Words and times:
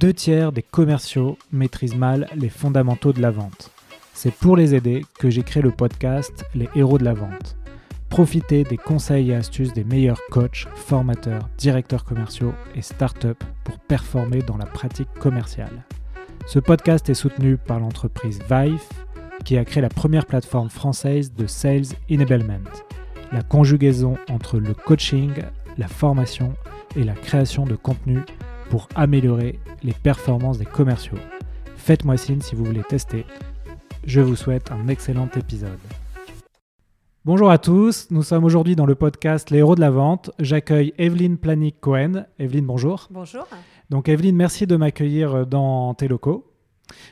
Deux 0.00 0.12
tiers 0.12 0.52
des 0.52 0.62
commerciaux 0.62 1.38
maîtrisent 1.52 1.96
mal 1.96 2.28
les 2.34 2.50
fondamentaux 2.50 3.14
de 3.14 3.22
la 3.22 3.30
vente. 3.30 3.70
C'est 4.12 4.34
pour 4.34 4.54
les 4.54 4.74
aider 4.74 5.06
que 5.18 5.30
j'ai 5.30 5.42
créé 5.42 5.62
le 5.62 5.70
podcast 5.70 6.44
Les 6.54 6.68
héros 6.74 6.98
de 6.98 7.04
la 7.04 7.14
vente. 7.14 7.56
Profitez 8.10 8.64
des 8.64 8.76
conseils 8.76 9.30
et 9.30 9.34
astuces 9.34 9.72
des 9.72 9.84
meilleurs 9.84 10.20
coachs, 10.30 10.66
formateurs, 10.74 11.48
directeurs 11.56 12.04
commerciaux 12.04 12.52
et 12.74 12.82
startups 12.82 13.42
pour 13.64 13.78
performer 13.78 14.42
dans 14.42 14.58
la 14.58 14.66
pratique 14.66 15.12
commerciale. 15.18 15.84
Ce 16.46 16.58
podcast 16.58 17.08
est 17.08 17.14
soutenu 17.14 17.56
par 17.56 17.80
l'entreprise 17.80 18.40
Vive, 18.50 18.82
qui 19.46 19.56
a 19.56 19.64
créé 19.64 19.80
la 19.80 19.88
première 19.88 20.26
plateforme 20.26 20.68
française 20.68 21.32
de 21.32 21.46
Sales 21.46 21.86
Enablement, 22.10 22.70
la 23.32 23.42
conjugaison 23.42 24.18
entre 24.28 24.58
le 24.58 24.74
coaching, 24.74 25.32
la 25.78 25.88
formation 25.88 26.54
et 26.96 27.04
la 27.04 27.14
création 27.14 27.64
de 27.64 27.76
contenu 27.76 28.20
pour 28.70 28.88
améliorer 28.94 29.58
les 29.82 29.92
performances 29.92 30.58
des 30.58 30.64
commerciaux. 30.64 31.18
Faites-moi 31.76 32.16
signe 32.16 32.40
si 32.40 32.54
vous 32.54 32.64
voulez 32.64 32.82
tester. 32.82 33.24
Je 34.04 34.20
vous 34.20 34.36
souhaite 34.36 34.70
un 34.72 34.88
excellent 34.88 35.28
épisode. 35.36 35.78
Bonjour 37.24 37.50
à 37.50 37.58
tous, 37.58 38.06
nous 38.10 38.22
sommes 38.22 38.44
aujourd'hui 38.44 38.76
dans 38.76 38.86
le 38.86 38.94
podcast 38.94 39.50
Les 39.50 39.58
héros 39.58 39.74
de 39.74 39.80
la 39.80 39.90
vente. 39.90 40.30
J'accueille 40.38 40.94
Evelyne 40.96 41.38
Planik-Cohen. 41.38 42.24
Evelyne, 42.38 42.66
bonjour. 42.66 43.08
Bonjour. 43.10 43.46
Donc 43.90 44.08
Evelyne, 44.08 44.36
merci 44.36 44.66
de 44.66 44.76
m'accueillir 44.76 45.46
dans 45.46 45.94
tes 45.94 46.06
locaux. 46.06 46.55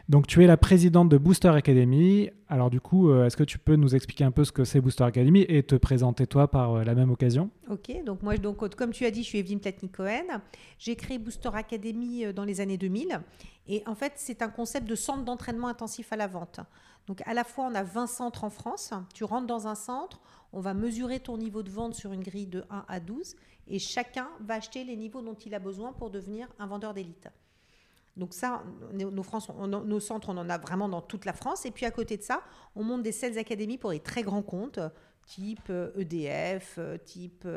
Donc 0.09 0.27
tu 0.27 0.43
es 0.43 0.47
la 0.47 0.57
présidente 0.57 1.09
de 1.09 1.19
Booster 1.19 1.49
Academy. 1.49 2.31
Alors 2.49 2.71
du 2.71 2.81
coup, 2.81 3.11
euh, 3.11 3.27
est-ce 3.27 3.37
que 3.37 3.45
tu 3.45 3.59
peux 3.59 3.77
nous 3.77 3.95
expliquer 3.95 4.25
un 4.25 4.31
peu 4.31 4.45
ce 4.45 4.53
que 4.53 4.65
c'est 4.65 4.81
Booster 4.81 5.05
Academy 5.05 5.43
et 5.49 5.63
te 5.63 5.75
présenter 5.75 6.27
toi 6.27 6.51
par 6.51 6.75
euh, 6.75 6.85
la 6.85 6.95
même 6.95 7.11
occasion? 7.11 7.51
Ok, 7.71 8.05
donc 8.05 8.23
moi, 8.23 8.37
donc, 8.37 8.75
comme 8.77 8.93
tu 8.93 9.05
as 9.05 9.11
dit, 9.11 9.23
je 9.23 9.29
suis 9.29 9.39
Evelyne 9.39 9.61
Platnik-Cohen. 9.61 10.41
J'ai 10.79 10.97
créé 10.97 11.19
Booster 11.19 11.51
Academy 11.53 12.27
euh, 12.27 12.33
dans 12.33 12.45
les 12.45 12.61
années 12.61 12.79
2000. 12.79 13.21
Et 13.67 13.83
en 13.87 13.95
fait, 13.95 14.13
c'est 14.17 14.43
un 14.43 14.49
concept 14.49 14.87
de 14.87 14.95
centre 14.95 15.25
d'entraînement 15.25 15.69
intensif 15.69 16.13
à 16.13 16.17
la 16.17 16.27
vente. 16.27 16.61
Donc 17.07 17.23
à 17.27 17.35
la 17.35 17.45
fois, 17.45 17.69
on 17.71 17.75
a 17.75 17.83
20 17.83 18.07
centres 18.07 18.45
en 18.45 18.51
France. 18.51 18.93
Tu 19.15 19.25
rentres 19.25 19.47
dans 19.47 19.67
un 19.67 19.75
centre, 19.75 20.21
on 20.53 20.61
va 20.61 20.75
mesurer 20.75 21.21
ton 21.21 21.37
niveau 21.37 21.63
de 21.63 21.71
vente 21.71 21.95
sur 21.95 22.13
une 22.13 22.23
grille 22.23 22.47
de 22.47 22.65
1 22.71 22.85
à 22.89 23.01
12 23.01 23.37
et 23.67 23.79
chacun 23.79 24.29
va 24.41 24.55
acheter 24.55 24.85
les 24.85 24.97
niveaux 24.97 25.23
dont 25.23 25.35
il 25.35 25.55
a 25.55 25.59
besoin 25.59 25.93
pour 25.93 26.11
devenir 26.11 26.49
un 26.59 26.67
vendeur 26.67 26.95
d'élite. 26.95 27.29
Donc 28.17 28.33
ça, 28.33 28.63
nos, 28.93 29.23
centres, 30.01 30.29
on 30.29 30.37
en 30.37 30.49
a 30.49 30.59
vraiment 30.59 30.89
dans 30.89 31.03
toute 31.03 31.25
la 31.25 31.33
France. 31.33 31.67
Et 31.67 31.71
puis 31.71 31.85
à 31.85 31.91
côté 31.91 32.17
de 32.17 32.23
ça, 32.23 32.43
on 32.77 32.85
monte 32.85 33.03
des 33.03 33.13
sales 33.13 33.39
académies 33.39 33.79
pour 33.79 33.91
les 33.91 34.01
très 34.01 34.23
grands 34.23 34.43
comptes, 34.43 34.79
type 35.27 35.73
EDF, 35.97 36.77
euh, 36.79 36.95
e 36.95 36.99
type 36.99 37.49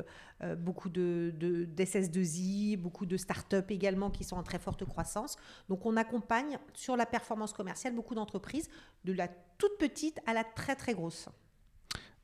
euh, 0.42 0.56
beaucoup 0.56 0.90
de, 0.90 1.34
d'SS2I, 1.76 2.78
beaucoup 2.78 3.06
de 3.06 3.18
startups 3.18 3.70
également 3.70 4.10
qui 4.10 4.24
sont 4.24 4.38
en 4.38 4.44
très 4.44 4.60
forte 4.60 4.86
croissance. 4.86 5.38
Donc 5.70 5.86
on 5.86 5.96
accompagne 5.98 6.58
sur 6.74 6.96
la 6.96 7.06
performance 7.06 7.54
commerciale 7.54 7.94
beaucoup 7.94 8.16
d'entreprises, 8.16 8.70
de 9.04 9.14
la 9.14 9.28
toute 9.28 9.78
petite 9.78 10.20
à 10.26 10.34
la 10.34 10.44
très 10.44 10.76
très 10.76 10.94
grosse. 10.94 11.30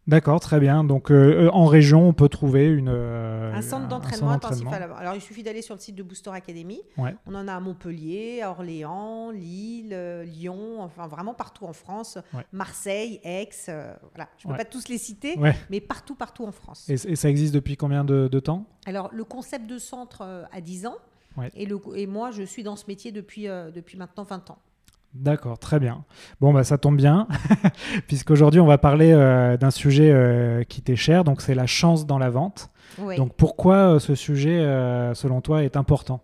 D'accord, 0.06 0.40
très 0.42 0.60
bien. 0.60 0.84
Donc 0.84 1.12
euh, 1.12 1.50
en 1.54 1.66
région, 1.66 2.08
on 2.08 2.14
peut 2.14 2.28
trouver 2.28 2.68
une, 2.68 2.90
un 2.90 3.62
centre 3.62 3.88
d'entraînement 3.88 4.32
intensif 4.32 4.68
à 4.68 4.80
la 4.80 4.94
Alors 4.96 5.16
il 5.16 5.22
suffit 5.22 5.44
d'aller 5.44 5.62
sur 5.62 5.76
le 5.76 5.80
site 5.80 5.96
de 5.96 6.04
Booster 6.04 6.32
Academy. 6.32 6.82
On 6.98 7.36
en 7.36 7.48
a 7.48 7.54
à 7.54 7.60
Montpellier, 7.60 8.42
à 8.42 8.52
Orléans, 8.52 9.32
Lille, 9.32 9.98
Lyon, 10.26 10.82
enfin 10.82 11.08
vraiment 11.08 11.34
partout 11.34 11.66
en 11.66 11.74
France, 11.74 12.18
Marseille, 12.52 13.20
Aix. 13.24 13.50
voilà. 13.68 14.30
Je 14.38 14.48
ne 14.48 14.54
peux 14.54 14.58
pas 14.58 14.66
tous 14.66 14.90
les 14.90 14.98
citer, 14.98 15.38
mais 15.70 15.80
partout, 15.80 16.16
partout 16.16 16.46
en 16.46 16.52
France. 16.52 16.90
Et, 16.90 17.16
ça 17.16 17.30
existe 17.30 17.54
depuis 17.54 17.78
combien 17.78 18.04
de, 18.04 18.40
temps? 18.40 18.66
Alors 18.86 19.10
le 19.14 19.24
concept 19.24 19.68
de 19.68 19.78
centre 19.78 20.48
a 20.52 20.62
10 20.62 20.88
ans. 20.88 20.98
Et, 21.56 21.66
le, 21.66 21.80
et, 21.96 22.06
moi, 22.06 22.30
je 22.32 22.44
suis 22.44 22.62
dans 22.62 22.76
ce 22.76 22.86
métier 22.88 23.12
depuis, 23.12 23.46
depuis 23.46 23.98
maintenant 23.98 24.24
20 24.24 24.52
ans. 24.52 24.60
D'accord, 25.14 25.60
très 25.60 25.80
bien. 25.80 26.06
Bon, 26.42 26.54
bah, 26.54 26.64
ça 26.64 26.80
tombe 26.80 26.98
bien, 26.98 27.28
puisqu'aujourd'hui, 28.08 28.60
on 28.60 28.66
va 28.66 28.80
parler 28.80 29.12
euh, 29.14 29.58
d'un 29.58 29.70
sujet 29.70 30.12
euh, 30.12 30.64
qui 30.64 30.82
t'est 30.82 30.96
cher, 30.96 31.24
donc 31.24 31.42
c'est 31.42 31.54
la 31.54 31.68
chance 31.68 32.08
dans 32.08 32.18
la 32.18 32.32
vente. 32.32 32.72
Donc, 32.98 33.34
pourquoi 33.36 33.96
euh, 33.96 34.00
ce 34.00 34.16
sujet, 34.16 34.60
selon 35.14 35.42
toi, 35.42 35.64
est 35.64 35.78
important? 35.78 36.22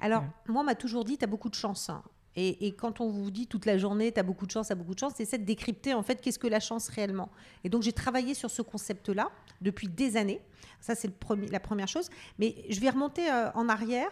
Alors, 0.00 0.24
moi, 0.48 0.62
on 0.62 0.64
m'a 0.64 0.74
toujours 0.74 1.04
dit, 1.04 1.18
tu 1.18 1.24
as 1.24 1.28
beaucoup 1.28 1.50
de 1.50 1.54
chance. 1.54 1.90
Hein. 1.90 2.02
Et, 2.34 2.72
quand 2.72 3.02
on 3.02 3.10
vous 3.10 3.30
dit 3.30 3.46
toute 3.46 3.66
la 3.66 3.76
journée, 3.76 4.10
tu 4.10 4.20
as 4.20 4.22
beaucoup 4.22 4.46
de 4.46 4.50
chance, 4.50 4.68
tu 4.68 4.72
as 4.72 4.76
beaucoup 4.76 4.94
de 4.94 4.98
chance, 4.98 5.12
c'est 5.16 5.38
de 5.38 5.44
décrypter, 5.44 5.92
en 5.92 6.02
fait, 6.02 6.22
qu'est-ce 6.22 6.38
que 6.38 6.46
la 6.46 6.60
chance 6.60 6.88
réellement? 6.88 7.28
Et 7.64 7.68
donc, 7.68 7.82
j'ai 7.82 7.92
travaillé 7.92 8.32
sur 8.32 8.50
ce 8.50 8.62
concept-là 8.62 9.28
depuis 9.60 9.88
des 9.88 10.16
années. 10.16 10.40
Ça, 10.80 10.94
c'est 10.94 11.10
la 11.50 11.60
première 11.60 11.88
chose. 11.88 12.08
Mais 12.38 12.54
je 12.70 12.80
vais 12.80 12.88
remonter 12.88 13.22
en 13.54 13.68
arrière. 13.68 14.08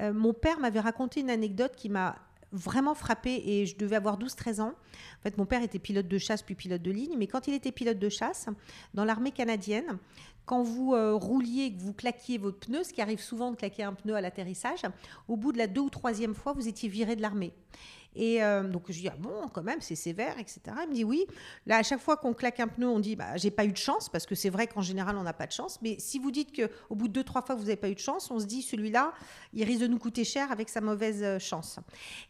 mon 0.00 0.32
père 0.32 0.58
m'avait 0.58 0.80
raconté 0.80 1.20
une 1.20 1.30
anecdote 1.30 1.76
qui 1.76 1.88
m'a 1.88 2.16
vraiment 2.52 2.94
frappé 2.94 3.42
et 3.44 3.66
je 3.66 3.76
devais 3.76 3.96
avoir 3.96 4.18
12-13 4.18 4.60
ans. 4.60 4.72
En 4.72 5.22
fait, 5.22 5.36
mon 5.36 5.46
père 5.46 5.62
était 5.62 5.78
pilote 5.78 6.08
de 6.08 6.18
chasse 6.18 6.42
puis 6.42 6.54
pilote 6.54 6.82
de 6.82 6.90
ligne, 6.90 7.16
mais 7.18 7.26
quand 7.26 7.46
il 7.48 7.54
était 7.54 7.72
pilote 7.72 7.98
de 7.98 8.08
chasse, 8.08 8.48
dans 8.94 9.04
l'armée 9.04 9.32
canadienne, 9.32 9.98
quand 10.48 10.62
vous 10.62 10.94
euh, 10.94 11.12
rouliez 11.12 11.74
que 11.74 11.78
vous 11.78 11.92
claquiez 11.92 12.38
votre 12.38 12.58
pneu, 12.60 12.82
ce 12.82 12.94
qui 12.94 13.02
arrive 13.02 13.20
souvent 13.20 13.50
de 13.50 13.56
claquer 13.56 13.82
un 13.82 13.92
pneu 13.92 14.14
à 14.14 14.22
l'atterrissage, 14.22 14.80
au 15.28 15.36
bout 15.36 15.52
de 15.52 15.58
la 15.58 15.66
deux 15.66 15.82
ou 15.82 15.90
troisième 15.90 16.34
fois, 16.34 16.54
vous 16.54 16.68
étiez 16.68 16.88
viré 16.88 17.16
de 17.16 17.20
l'armée. 17.20 17.52
Et 18.16 18.42
euh, 18.42 18.64
donc 18.64 18.84
je 18.88 19.00
dis 19.00 19.08
ah 19.08 19.16
bon 19.18 19.48
quand 19.52 19.62
même 19.62 19.80
c'est 19.80 19.94
sévère 19.94 20.38
etc. 20.38 20.60
Il 20.84 20.88
me 20.88 20.94
dit 20.94 21.04
oui. 21.04 21.26
Là 21.66 21.76
à 21.76 21.82
chaque 21.82 22.00
fois 22.00 22.16
qu'on 22.16 22.34
claque 22.34 22.58
un 22.58 22.66
pneu 22.66 22.88
on 22.88 22.98
dit 22.98 23.16
bah 23.16 23.36
j'ai 23.36 23.50
pas 23.50 23.64
eu 23.64 23.72
de 23.72 23.76
chance 23.76 24.08
parce 24.08 24.26
que 24.26 24.34
c'est 24.34 24.50
vrai 24.50 24.66
qu'en 24.66 24.82
général 24.82 25.16
on 25.16 25.22
n'a 25.22 25.32
pas 25.32 25.46
de 25.46 25.52
chance. 25.52 25.78
Mais 25.82 25.96
si 26.00 26.18
vous 26.18 26.30
dites 26.30 26.52
que 26.52 26.70
au 26.90 26.96
bout 26.96 27.08
de 27.08 27.12
deux 27.12 27.22
trois 27.22 27.42
fois 27.42 27.54
vous 27.54 27.62
n'avez 27.62 27.76
pas 27.76 27.88
eu 27.88 27.94
de 27.94 28.00
chance, 28.00 28.30
on 28.30 28.40
se 28.40 28.46
dit 28.46 28.62
celui-là 28.62 29.12
il 29.52 29.62
risque 29.64 29.82
de 29.82 29.86
nous 29.86 29.98
coûter 29.98 30.24
cher 30.24 30.50
avec 30.50 30.68
sa 30.68 30.80
mauvaise 30.80 31.22
euh, 31.22 31.38
chance. 31.38 31.78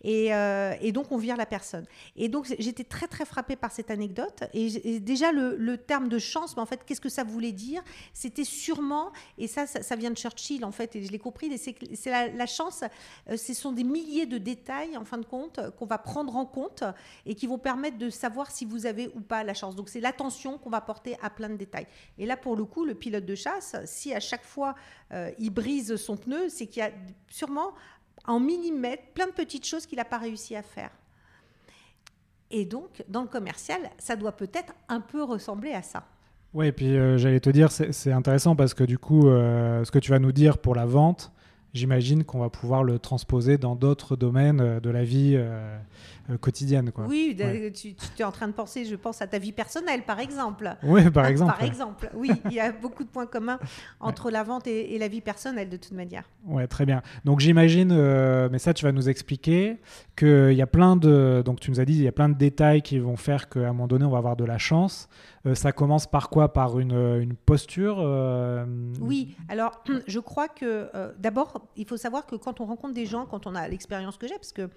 Et, 0.02 0.26
et 0.26 0.92
donc 0.92 1.10
on 1.10 1.16
vire 1.16 1.36
la 1.36 1.46
personne. 1.46 1.86
Et 2.16 2.28
donc 2.28 2.52
j'étais 2.58 2.84
très 2.84 3.06
très 3.06 3.24
frappée 3.24 3.56
par 3.56 3.72
cette 3.72 3.90
anecdote. 3.90 4.44
Et, 4.52 5.00
déjà 5.00 5.32
le, 5.32 5.56
le, 5.56 5.78
terme 5.78 6.08
de 6.08 6.18
chance, 6.18 6.56
mais 6.56 6.62
en 6.62 6.66
fait 6.66 6.84
qu'est-ce 6.84 7.00
que 7.00 7.08
ça 7.08 7.24
voulait 7.24 7.52
dire? 7.52 7.82
C'était 8.12 8.44
sûrement 8.44 9.12
et 9.36 9.46
ça, 9.46 9.66
ça, 9.66 9.96
vient 9.96 10.10
de 10.10 10.16
Churchill 10.16 10.64
en 10.64 10.72
fait 10.72 10.96
et 10.96 11.04
je 11.04 11.12
l'ai 11.12 11.18
compris. 11.18 11.56
C'est 11.58 12.10
la, 12.10 12.46
chance. 12.46 12.84
ce 13.28 13.54
sont 13.54 13.72
des 13.72 13.84
milliers 13.84 14.26
de 14.26 14.38
détails 14.38 14.96
en 14.96 15.04
fin 15.04 15.18
de 15.18 15.24
compte 15.24 15.60
qu'on 15.78 15.86
va 15.86 15.98
prendre 15.98 16.36
en 16.36 16.46
compte 16.46 16.84
et 17.26 17.34
qui 17.34 17.46
vont 17.46 17.58
permettre 17.58 17.98
de 17.98 18.10
savoir 18.10 18.50
si 18.50 18.64
vous 18.64 18.86
avez 18.86 19.08
ou 19.14 19.20
pas 19.20 19.44
la 19.44 19.54
chance. 19.54 19.76
Donc 19.76 19.88
c'est 19.88 20.00
l'attention 20.00 20.58
qu'on 20.58 20.70
va 20.70 20.80
porter 20.80 21.16
à 21.22 21.30
plein 21.30 21.48
de 21.48 21.56
détails. 21.56 21.86
Et 22.18 22.26
là, 22.26 22.36
pour 22.36 22.56
le 22.56 22.64
coup, 22.64 22.84
le 22.84 22.94
pilote 22.94 23.26
de 23.26 23.34
chasse, 23.34 23.76
si 23.84 24.14
à 24.14 24.20
chaque 24.20 24.44
fois 24.44 24.74
euh, 25.12 25.30
il 25.38 25.50
brise 25.50 25.96
son 25.96 26.16
pneu, 26.16 26.48
c'est 26.48 26.66
qu'il 26.66 26.82
y 26.82 26.86
a 26.86 26.90
sûrement 27.28 27.72
en 28.26 28.40
millimètres 28.40 29.04
plein 29.14 29.26
de 29.26 29.32
petites 29.32 29.66
choses 29.66 29.86
qu'il 29.86 29.96
n'a 29.98 30.04
pas 30.04 30.18
réussi 30.18 30.54
à 30.56 30.62
faire. 30.62 30.90
Et 32.50 32.64
donc, 32.64 33.04
dans 33.08 33.22
le 33.22 33.28
commercial, 33.28 33.90
ça 33.98 34.16
doit 34.16 34.32
peut-être 34.32 34.72
un 34.88 35.00
peu 35.00 35.22
ressembler 35.22 35.72
à 35.72 35.82
ça. 35.82 36.06
Oui, 36.54 36.68
et 36.68 36.72
puis 36.72 36.96
euh, 36.96 37.18
j'allais 37.18 37.40
te 37.40 37.50
dire, 37.50 37.70
c'est 37.70 38.12
intéressant 38.12 38.56
parce 38.56 38.74
que 38.74 38.84
du 38.84 38.98
coup, 38.98 39.28
euh, 39.28 39.84
ce 39.84 39.90
que 39.90 39.98
tu 39.98 40.10
vas 40.10 40.18
nous 40.18 40.32
dire 40.32 40.58
pour 40.58 40.74
la 40.74 40.86
vente, 40.86 41.30
j'imagine 41.74 42.24
qu'on 42.24 42.38
va 42.38 42.48
pouvoir 42.48 42.82
le 42.82 42.98
transposer 42.98 43.58
dans 43.58 43.76
d'autres 43.76 44.16
domaines 44.16 44.60
euh, 44.60 44.80
de 44.80 44.88
la 44.88 45.04
vie 45.04 45.34
euh, 45.36 45.76
quotidienne. 46.40 46.90
Quoi. 46.90 47.04
Oui, 47.06 47.36
tu, 47.74 47.94
es 48.18 48.24
en 48.24 48.32
train 48.32 48.48
de 48.48 48.52
penser, 48.52 48.86
je 48.86 48.96
pense, 48.96 49.20
à 49.20 49.26
ta 49.26 49.38
vie 49.38 49.52
personnelle, 49.52 50.02
par 50.02 50.20
exemple. 50.20 50.74
Oui, 50.82 51.10
par 51.10 51.26
exemple. 51.26 51.52
Par 51.52 51.62
exemple, 51.62 52.10
oui, 52.14 52.30
il 52.46 52.52
y 52.52 52.60
a 52.60 52.72
beaucoup 52.72 53.04
de 53.04 53.08
points 53.08 53.26
communs 53.26 53.58
entre 54.00 54.30
la 54.30 54.42
vente 54.42 54.66
et, 54.66 54.98
la 54.98 55.08
vie 55.08 55.20
personnelle, 55.20 55.68
de 55.68 55.76
toute 55.76 55.92
manière. 55.92 56.24
Oui, 56.46 56.66
très 56.66 56.86
bien. 56.86 57.02
Donc 57.24 57.40
j'imagine, 57.40 57.94
mais 58.50 58.58
ça, 58.58 58.74
tu 58.74 58.84
vas 58.84 58.92
nous 58.92 59.08
expliquer, 59.08 59.78
qu'il 60.16 60.52
y 60.52 60.62
a 60.62 60.66
plein 60.66 60.96
de... 60.96 61.42
Donc 61.44 61.60
tu 61.60 61.70
nous 61.70 61.80
as 61.80 61.84
dit, 61.84 61.94
il 61.94 62.02
y 62.02 62.08
a 62.08 62.12
plein 62.12 62.28
de 62.28 62.36
détails 62.36 62.82
qui 62.82 62.98
vont 62.98 63.16
faire 63.16 63.48
qu'à 63.48 63.60
un 63.60 63.68
moment 63.68 63.86
donné, 63.86 64.04
on 64.04 64.10
va 64.10 64.18
avoir 64.18 64.36
de 64.36 64.44
la 64.44 64.58
chance. 64.58 65.08
Ça 65.54 65.72
commence 65.72 66.06
par 66.06 66.30
quoi? 66.30 66.52
Par 66.52 66.78
une, 66.78 67.20
une 67.20 67.34
posture 67.34 67.98
Oui, 69.00 69.36
alors 69.48 69.82
je 70.06 70.18
crois 70.18 70.48
que 70.48 70.90
d'abord, 71.18 71.68
il 71.76 71.86
faut 71.86 71.96
savoir 71.96 72.26
que 72.26 72.36
quand 72.36 72.60
on 72.60 72.66
rencontre 72.66 72.94
des 72.94 73.06
gens, 73.06 73.26
quand 73.26 73.46
on 73.46 73.54
a 73.54 73.68
l'expérience 73.68 74.16
que 74.16 74.26
j'ai, 74.26 74.34
parce 74.34 74.52
que 74.52 74.68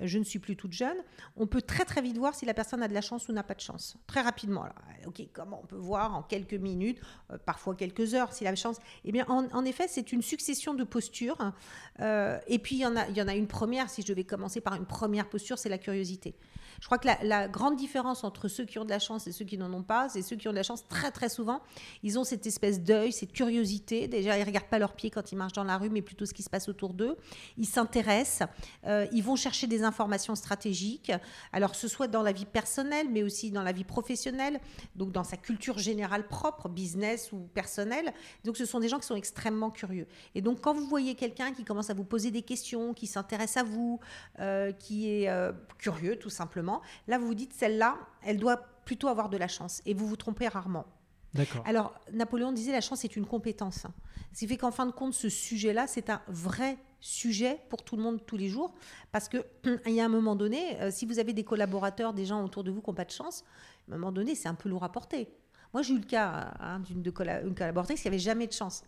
je 0.00 0.18
ne 0.18 0.24
suis 0.24 0.38
plus 0.38 0.56
toute 0.56 0.72
jeune, 0.72 0.96
on 1.36 1.46
peut 1.46 1.62
très 1.62 1.84
très 1.84 2.02
vite 2.02 2.18
voir 2.18 2.34
si 2.34 2.46
la 2.46 2.54
personne 2.54 2.82
a 2.82 2.88
de 2.88 2.94
la 2.94 3.00
chance 3.00 3.28
ou 3.28 3.32
n'a 3.32 3.42
pas 3.42 3.54
de 3.54 3.60
chance. 3.60 3.96
Très 4.06 4.20
rapidement. 4.20 4.64
ok, 5.06 5.22
comment 5.32 5.60
on 5.62 5.66
peut 5.66 5.76
voir 5.76 6.14
en 6.14 6.22
quelques 6.22 6.54
minutes, 6.54 7.00
euh, 7.30 7.38
parfois 7.44 7.74
quelques 7.74 8.14
heures, 8.14 8.32
s'il 8.32 8.46
a 8.46 8.50
la 8.50 8.56
chance 8.56 8.76
Eh 9.04 9.12
bien, 9.12 9.26
en, 9.28 9.64
effet, 9.64 9.86
c'est 9.88 10.12
une 10.12 10.22
succession 10.22 10.74
de 10.74 10.84
postures. 10.84 11.52
Euh, 12.00 12.38
et 12.46 12.58
puis, 12.58 12.76
il 12.76 12.80
y, 12.80 12.86
en 12.86 13.28
a, 13.28 13.34
une 13.34 13.46
première, 13.46 13.90
si 13.90 14.02
je 14.02 14.06
devais 14.08 14.24
commencer 14.24 14.60
par 14.60 14.74
une 14.74 14.86
première 14.86 15.28
posture, 15.28 15.58
c'est 15.58 15.68
la 15.68 15.78
curiosité. 15.78 16.34
Je 16.80 16.86
crois 16.86 16.98
que 16.98 17.08
la, 17.22 17.48
grande 17.48 17.76
différence 17.76 18.24
entre 18.24 18.48
ceux 18.48 18.64
qui 18.64 18.78
ont 18.78 18.84
de 18.84 18.90
la 18.90 18.98
chance 18.98 19.26
et 19.26 19.32
ceux 19.32 19.44
qui 19.44 19.58
n'en 19.58 19.72
ont 19.72 19.82
pas, 19.82 20.08
c'est 20.08 20.19
ceux 20.22 20.36
qui 20.36 20.48
ont 20.48 20.52
de 20.52 20.56
la 20.56 20.62
chance 20.62 20.86
très 20.88 21.10
très 21.10 21.28
souvent. 21.28 21.60
Ils 22.02 22.18
ont 22.18 22.24
cette 22.24 22.46
espèce 22.46 22.80
d'œil, 22.80 23.12
cette 23.12 23.32
curiosité. 23.32 24.08
Déjà, 24.08 24.38
ils 24.38 24.44
regardent 24.44 24.68
pas 24.68 24.78
leurs 24.78 24.94
pieds 24.94 25.10
quand 25.10 25.32
ils 25.32 25.36
marchent 25.36 25.52
dans 25.52 25.64
la 25.64 25.78
rue, 25.78 25.90
mais 25.90 26.02
plutôt 26.02 26.26
ce 26.26 26.34
qui 26.34 26.42
se 26.42 26.50
passe 26.50 26.68
autour 26.68 26.94
d'eux. 26.94 27.16
Ils 27.56 27.66
s'intéressent, 27.66 28.48
euh, 28.86 29.06
ils 29.12 29.22
vont 29.22 29.36
chercher 29.36 29.66
des 29.66 29.82
informations 29.82 30.34
stratégiques. 30.34 31.12
Alors, 31.52 31.74
ce 31.74 31.88
soit 31.88 32.08
dans 32.08 32.22
la 32.22 32.32
vie 32.32 32.46
personnelle, 32.46 33.08
mais 33.10 33.22
aussi 33.22 33.50
dans 33.50 33.62
la 33.62 33.72
vie 33.72 33.84
professionnelle, 33.84 34.60
donc 34.96 35.12
dans 35.12 35.24
sa 35.24 35.36
culture 35.36 35.78
générale 35.78 36.26
propre, 36.26 36.68
business 36.68 37.32
ou 37.32 37.48
personnelle. 37.54 38.12
Donc, 38.44 38.56
ce 38.56 38.64
sont 38.64 38.80
des 38.80 38.88
gens 38.88 38.98
qui 38.98 39.06
sont 39.06 39.16
extrêmement 39.16 39.70
curieux. 39.70 40.06
Et 40.34 40.42
donc, 40.42 40.60
quand 40.60 40.74
vous 40.74 40.86
voyez 40.86 41.14
quelqu'un 41.14 41.52
qui 41.52 41.64
commence 41.64 41.90
à 41.90 41.94
vous 41.94 42.04
poser 42.04 42.30
des 42.30 42.42
questions, 42.42 42.94
qui 42.94 43.06
s'intéresse 43.06 43.56
à 43.56 43.62
vous, 43.62 44.00
euh, 44.38 44.72
qui 44.72 45.10
est 45.10 45.28
euh, 45.28 45.52
curieux 45.78 46.16
tout 46.16 46.30
simplement, 46.30 46.82
là, 47.08 47.18
vous 47.18 47.26
vous 47.26 47.34
dites, 47.34 47.52
celle-là, 47.52 47.98
elle 48.22 48.38
doit 48.38 48.69
plutôt 48.84 49.08
avoir 49.08 49.28
de 49.28 49.36
la 49.36 49.48
chance. 49.48 49.82
Et 49.86 49.94
vous 49.94 50.06
vous 50.06 50.16
trompez 50.16 50.48
rarement. 50.48 50.86
D'accord. 51.34 51.62
Alors, 51.66 51.94
Napoléon 52.12 52.52
disait 52.52 52.72
la 52.72 52.80
chance 52.80 53.04
est 53.04 53.16
une 53.16 53.26
compétence. 53.26 53.86
Ce 54.32 54.38
qui 54.40 54.46
fait 54.46 54.56
qu'en 54.56 54.70
fin 54.70 54.86
de 54.86 54.92
compte, 54.92 55.14
ce 55.14 55.28
sujet-là, 55.28 55.86
c'est 55.86 56.10
un 56.10 56.20
vrai 56.28 56.76
sujet 57.00 57.60
pour 57.68 57.82
tout 57.82 57.96
le 57.96 58.02
monde 58.02 58.24
tous 58.26 58.36
les 58.36 58.48
jours. 58.48 58.74
Parce 59.12 59.28
qu'il 59.28 59.44
y 59.86 60.00
a 60.00 60.04
un 60.04 60.08
moment 60.08 60.36
donné, 60.36 60.80
euh, 60.80 60.90
si 60.90 61.06
vous 61.06 61.18
avez 61.18 61.32
des 61.32 61.44
collaborateurs, 61.44 62.14
des 62.14 62.26
gens 62.26 62.44
autour 62.44 62.64
de 62.64 62.70
vous 62.70 62.80
qui 62.80 62.90
n'ont 62.90 62.94
pas 62.94 63.04
de 63.04 63.10
chance, 63.10 63.44
à 63.90 63.94
un 63.94 63.98
moment 63.98 64.12
donné, 64.12 64.34
c'est 64.34 64.48
un 64.48 64.54
peu 64.54 64.68
lourd 64.68 64.84
à 64.84 64.90
porter. 64.90 65.28
Moi, 65.72 65.82
j'ai 65.82 65.94
eu 65.94 65.98
le 65.98 66.04
cas 66.04 66.52
hein, 66.58 66.80
d'une 66.80 67.12
collaboratrice 67.12 68.02
qui 68.02 68.08
n'avait 68.08 68.18
jamais 68.18 68.46
de 68.46 68.52
chance. 68.52 68.82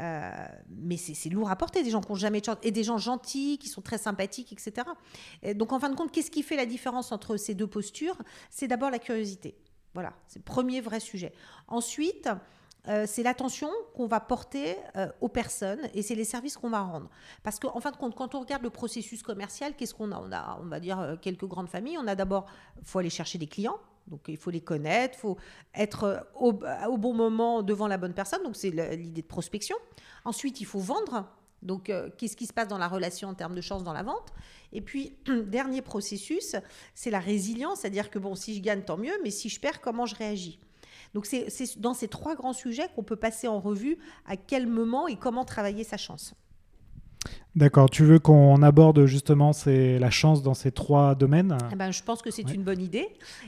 Euh, 0.00 0.30
mais 0.68 0.96
c'est 0.96 1.28
lourd 1.28 1.50
à 1.50 1.56
porter, 1.56 1.82
des 1.82 1.90
gens 1.90 2.00
qui 2.00 2.10
n'ont 2.10 2.16
jamais 2.16 2.40
de 2.40 2.46
chance, 2.46 2.56
et 2.62 2.70
des 2.70 2.84
gens 2.84 2.98
gentils, 2.98 3.58
qui 3.58 3.68
sont 3.68 3.80
très 3.80 3.98
sympathiques, 3.98 4.52
etc. 4.52 4.86
donc, 5.54 5.72
en 5.72 5.78
fin 5.78 5.88
de 5.88 5.96
compte, 5.96 6.10
qu'est-ce 6.10 6.30
qui 6.30 6.42
fait 6.42 6.56
la 6.56 6.66
différence 6.66 7.12
entre 7.12 7.36
ces 7.36 7.54
deux 7.54 7.66
postures? 7.66 8.16
C'est 8.50 8.68
d'abord 8.68 8.90
la 8.90 8.98
curiosité. 8.98 9.56
Voilà, 9.94 10.12
c'est 10.26 10.40
le 10.40 10.44
premier 10.44 10.80
vrai 10.80 10.98
sujet. 10.98 11.32
Ensuite, 11.68 12.28
euh, 12.88 13.04
c'est 13.06 13.22
l'attention 13.22 13.70
qu'on 13.94 14.06
va 14.06 14.20
porter 14.20 14.76
euh, 14.96 15.08
aux 15.20 15.28
personnes 15.28 15.80
et 15.94 16.02
c'est 16.02 16.16
les 16.16 16.24
services 16.24 16.56
qu'on 16.56 16.70
va 16.70 16.80
rendre. 16.80 17.08
Parce 17.44 17.60
qu'en 17.60 17.74
en 17.76 17.80
fin 17.80 17.92
de 17.92 17.96
compte, 17.96 18.14
quand 18.16 18.34
on 18.34 18.40
regarde 18.40 18.62
le 18.62 18.70
processus 18.70 19.22
commercial, 19.22 19.74
qu'est-ce 19.76 19.94
qu'on 19.94 20.10
a? 20.10 20.18
On 20.18 20.32
a, 20.32 20.58
on 20.60 20.66
va 20.66 20.80
dire, 20.80 21.16
quelques 21.22 21.46
grandes 21.46 21.68
familles. 21.68 21.96
On 21.98 22.06
a 22.08 22.16
d'abord, 22.16 22.46
il 22.78 22.84
faut 22.84 22.98
aller 22.98 23.10
chercher 23.10 23.38
des 23.38 23.46
clients. 23.46 23.78
Donc 24.08 24.22
il 24.28 24.36
faut 24.36 24.50
les 24.50 24.60
connaître, 24.60 25.14
il 25.18 25.20
faut 25.20 25.38
être 25.74 26.28
au, 26.34 26.52
au, 26.88 26.98
bon 26.98 27.14
moment 27.14 27.62
devant 27.62 27.88
la 27.88 27.96
bonne 27.96 28.14
personne. 28.14 28.42
Donc 28.42 28.56
c'est 28.56 28.70
l'idée 28.70 29.22
de 29.22 29.26
prospection. 29.26 29.76
Ensuite, 30.24 30.60
il 30.60 30.66
faut 30.66 30.80
vendre. 30.80 31.28
Donc 31.62 31.90
qu'est-ce 32.18 32.36
qui 32.36 32.46
se 32.46 32.52
passe 32.52 32.68
dans 32.68 32.78
la 32.78 32.88
relation 32.88 33.28
en 33.28 33.34
termes 33.34 33.54
de 33.54 33.62
chance 33.62 33.82
dans 33.82 33.94
la 33.94 34.02
vente? 34.02 34.32
Et 34.72 34.80
puis, 34.82 35.16
dernier 35.46 35.80
processus, 35.80 36.56
c'est 36.94 37.10
la 37.10 37.20
résilience. 37.20 37.80
C'est-à-dire 37.80 38.10
que 38.10 38.18
bon, 38.18 38.34
si 38.34 38.54
je 38.54 38.60
gagne, 38.60 38.82
tant 38.82 38.98
mieux, 38.98 39.14
mais 39.22 39.30
si 39.30 39.48
je 39.48 39.58
perds, 39.58 39.80
comment 39.80 40.04
je 40.04 40.14
réagis? 40.14 40.58
Donc 41.14 41.26
c'est 41.26 41.48
dans 41.78 41.94
ces 41.94 42.08
trois 42.08 42.34
grands 42.34 42.52
sujets 42.52 42.88
qu'on 42.94 43.04
peut 43.04 43.16
passer 43.16 43.46
en 43.46 43.60
revue 43.60 43.98
à 44.26 44.36
quel 44.36 44.66
moment 44.66 45.06
et 45.06 45.16
comment 45.16 45.44
travailler 45.44 45.84
sa 45.84 45.96
chance. 45.96 46.34
D'accord, 47.56 47.88
tu 47.88 48.04
veux 48.04 48.18
qu'on 48.18 48.62
aborde 48.62 49.06
justement 49.06 49.52
la 49.66 50.10
chance 50.10 50.42
dans 50.42 50.54
ces 50.54 50.72
trois 50.72 51.14
domaines? 51.14 51.56
Eh 51.72 51.76
ben, 51.76 51.92
Je 51.92 52.02
pense 52.02 52.20
que 52.20 52.30
c'est 52.30 52.52
une 52.52 52.64
bonne 52.64 52.80
idée. 52.80 53.06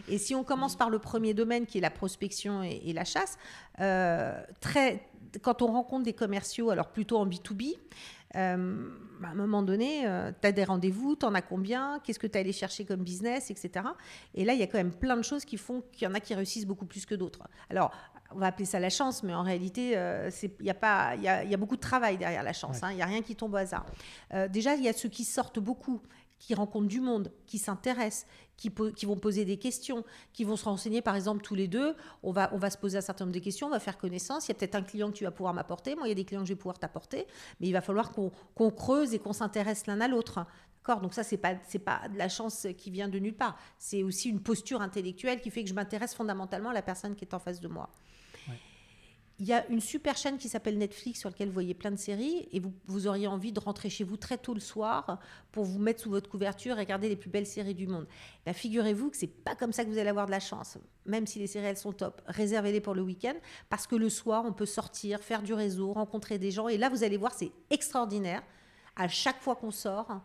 Et 0.09 0.19
si 0.19 0.35
on 0.35 0.45
commence 0.45 0.77
par 0.77 0.91
le 0.91 1.01
premier 1.01 1.35
domaine 1.35 1.67
qui 1.67 1.79
est 1.79 1.81
la 1.81 1.91
prospection 1.91 2.63
et, 2.63 2.93
la 2.93 3.05
chasse, 3.05 3.37
euh, 3.81 4.41
très, 4.61 5.03
quand 5.43 5.61
on 5.61 5.67
rencontre 5.67 6.05
des 6.05 6.13
commerciaux, 6.13 6.71
alors 6.71 6.89
plutôt 6.93 7.19
en 7.19 7.27
B2B, 7.27 7.75
euh, 8.37 8.89
à 9.25 9.29
un 9.29 9.35
moment 9.35 9.63
donné, 9.63 10.07
euh, 10.07 10.31
tu 10.41 10.47
as 10.47 10.53
des 10.53 10.65
rendez-vous, 10.65 11.17
tu 11.17 11.27
en 11.27 11.35
as 11.35 11.43
combien, 11.43 12.01
qu'est-ce 12.05 12.19
que 12.19 12.27
tu 12.27 12.37
es 12.37 12.41
allé 12.41 12.53
chercher 12.53 12.85
comme 12.85 13.03
business, 13.03 13.51
etc. 13.51 13.87
Et 14.35 14.45
là, 14.45 14.53
il 14.53 14.61
y 14.61 14.63
a 14.63 14.67
quand 14.67 14.79
même 14.79 14.95
plein 14.95 15.17
de 15.17 15.23
choses 15.23 15.45
qui 15.45 15.57
font 15.57 15.83
qu'il 15.93 16.07
y 16.07 16.11
en 16.11 16.15
a 16.15 16.21
qui 16.21 16.35
réussissent 16.35 16.67
beaucoup 16.67 16.87
plus 16.87 17.07
que 17.07 17.15
d'autres. 17.15 17.41
Alors, 17.71 17.93
on 18.35 18.39
va 18.39 18.47
appeler 18.47 18.65
ça 18.65 18.81
la 18.81 18.91
chance, 18.91 19.23
mais 19.23 19.35
en 19.35 19.43
réalité, 19.43 19.97
euh, 19.97 20.31
il 20.61 20.67
y, 20.67 20.71
a 20.71 20.75
pas, 20.75 21.17
y, 21.17 21.29
a, 21.29 21.45
y 21.45 21.55
a 21.55 21.57
beaucoup 21.57 21.77
de 21.77 21.81
travail 21.81 22.19
derrière 22.19 22.43
la 22.43 22.53
chance. 22.53 22.83
Hein. 22.83 22.91
Il 22.93 22.97
n'y 22.97 23.03
a 23.03 23.07
rien 23.07 23.23
qui 23.23 23.37
tombe 23.37 23.55
au 23.55 23.57
hasard. 23.57 23.87
déjà, 24.51 24.75
il 24.75 24.83
y 24.83 24.89
a 24.89 24.93
ceux 24.93 25.09
qui 25.09 25.25
sortent 25.25 25.59
beaucoup 25.59 26.01
qui 26.39 26.55
rencontrent 26.55 26.89
du 26.89 27.01
monde, 27.01 27.33
qui 27.47 27.59
s'intéressent, 27.59 28.27
qui, 28.57 28.71
qui, 28.95 29.07
vont 29.07 29.17
poser 29.17 29.45
des 29.45 29.59
questions, 29.59 30.05
qui 30.33 30.45
vont 30.45 30.57
se 30.57 30.65
renseigner, 30.65 31.03
par 31.03 31.17
exemple, 31.17 31.43
tous 31.43 31.55
les 31.55 31.69
deux. 31.69 31.95
On 32.23 32.33
va, 32.33 32.51
on 32.53 32.59
va 32.59 32.71
se 32.71 32.79
poser 32.79 32.99
un 32.99 33.03
certain 33.03 33.25
nombre 33.25 33.35
de 33.35 33.41
questions, 33.43 33.67
on 33.67 33.71
va 33.71 33.81
faire 33.81 33.99
connaissance. 33.99 34.47
Il 34.47 34.51
y 34.51 34.53
a 34.53 34.55
peut-être 34.55 34.75
un 34.75 34.83
client 34.83 35.11
que 35.11 35.17
tu 35.17 35.25
vas 35.25 35.31
pouvoir 35.31 35.55
m'apporter, 35.55 35.95
moi, 35.95 36.07
il 36.07 36.11
y 36.11 36.13
a 36.13 36.15
des 36.15 36.25
clients 36.25 36.43
que 36.43 36.49
je 36.49 36.53
vais 36.53 36.59
pouvoir 36.59 36.79
t'apporter, 36.79 37.27
mais 37.61 37.69
il 37.69 37.73
va 37.73 37.81
falloir 37.81 38.13
qu'on 38.13 38.71
creuse 38.71 39.15
et 39.15 39.19
qu'on 39.19 39.33
s'intéresse 39.33 39.87
l'un 39.87 40.01
à 40.01 40.09
l'autre. 40.09 40.47
D'accord? 40.83 41.01
Donc 41.01 41.15
ça, 41.15 41.25
c'est 41.25 41.37
pas 41.37 41.55
c'est 41.67 41.81
pas 41.81 42.09
de 42.09 42.17
la 42.17 42.29
chance 42.29 42.67
qui 42.79 42.91
vient 42.91 43.09
de 43.09 43.19
nulle 43.19 43.37
part. 43.37 43.59
C'est 43.79 44.03
aussi 44.03 44.29
une 44.29 44.41
posture 44.41 44.81
intellectuelle 44.81 45.41
qui 45.41 45.51
fait 45.51 45.65
que 45.65 45.69
je 45.69 45.75
m'intéresse 45.75 46.15
fondamentalement 46.15 46.71
à 46.71 46.75
la 46.75 46.83
personne 46.83 47.17
qui 47.17 47.25
est 47.25 47.35
en 47.35 47.39
face 47.39 47.61
de 47.61 47.69
moi. 47.69 47.91
Il 49.39 49.47
y 49.47 49.53
a 49.53 49.67
une 49.69 49.81
super 49.81 50.17
chaîne 50.17 50.39
qui 50.39 50.49
s'appelle 50.49 50.79
Netflix 50.79 51.21
sur 51.21 51.29
laquelle 51.29 51.49
vous 51.49 51.55
voyez 51.55 51.75
plein 51.75 51.91
de 51.91 51.99
séries 51.99 52.49
et 52.53 52.61
vous, 52.61 52.73
vous, 52.87 53.07
auriez 53.07 53.27
envie 53.27 53.53
de 53.53 53.61
rentrer 53.61 53.91
chez 53.91 54.03
vous 54.03 54.17
très 54.17 54.39
tôt 54.39 54.55
le 54.55 54.61
soir 54.61 55.21
pour 55.53 55.65
vous 55.65 55.79
mettre 55.79 56.01
sous 56.01 56.11
votre 56.11 56.31
couverture 56.31 56.77
et 56.77 56.81
regarder 56.81 57.11
les 57.11 57.17
plus 57.17 57.29
belles 57.29 57.47
séries 57.47 57.75
du 57.75 57.87
monde. 57.87 58.07
Bah, 58.47 58.55
figurez-vous 58.55 59.11
que 59.11 59.17
c'est 59.17 59.27
pas 59.27 59.55
comme 59.55 59.73
ça 59.73 59.85
que 59.85 59.91
vous 59.91 59.99
allez 59.99 60.09
avoir 60.09 60.25
de 60.25 60.31
la 60.31 60.41
chance. 60.41 60.79
Même 61.05 61.27
si 61.27 61.39
les 61.39 61.47
séries 61.47 61.67
elles 61.67 61.77
sont 61.77 61.93
top, 61.93 62.23
réservez-les 62.27 62.81
pour 62.81 62.95
le 62.95 63.03
week-end 63.03 63.35
parce 63.69 63.87
que 63.87 63.95
le 63.95 64.09
soir 64.09 64.45
on 64.47 64.55
peut 64.55 64.65
sortir, 64.65 65.21
faire 65.21 65.43
du 65.43 65.53
réseau, 65.53 65.93
rencontrer 65.93 66.39
des 66.39 66.51
gens 66.51 66.69
et 66.69 66.79
là 66.79 66.89
vous 66.89 67.05
allez 67.05 67.19
voir 67.19 67.35
c'est 67.35 67.53
extraordinaire. 67.69 68.43
À 68.97 69.07
chaque 69.07 69.43
fois 69.43 69.55
qu'on 69.55 69.71
sort, 69.71 70.23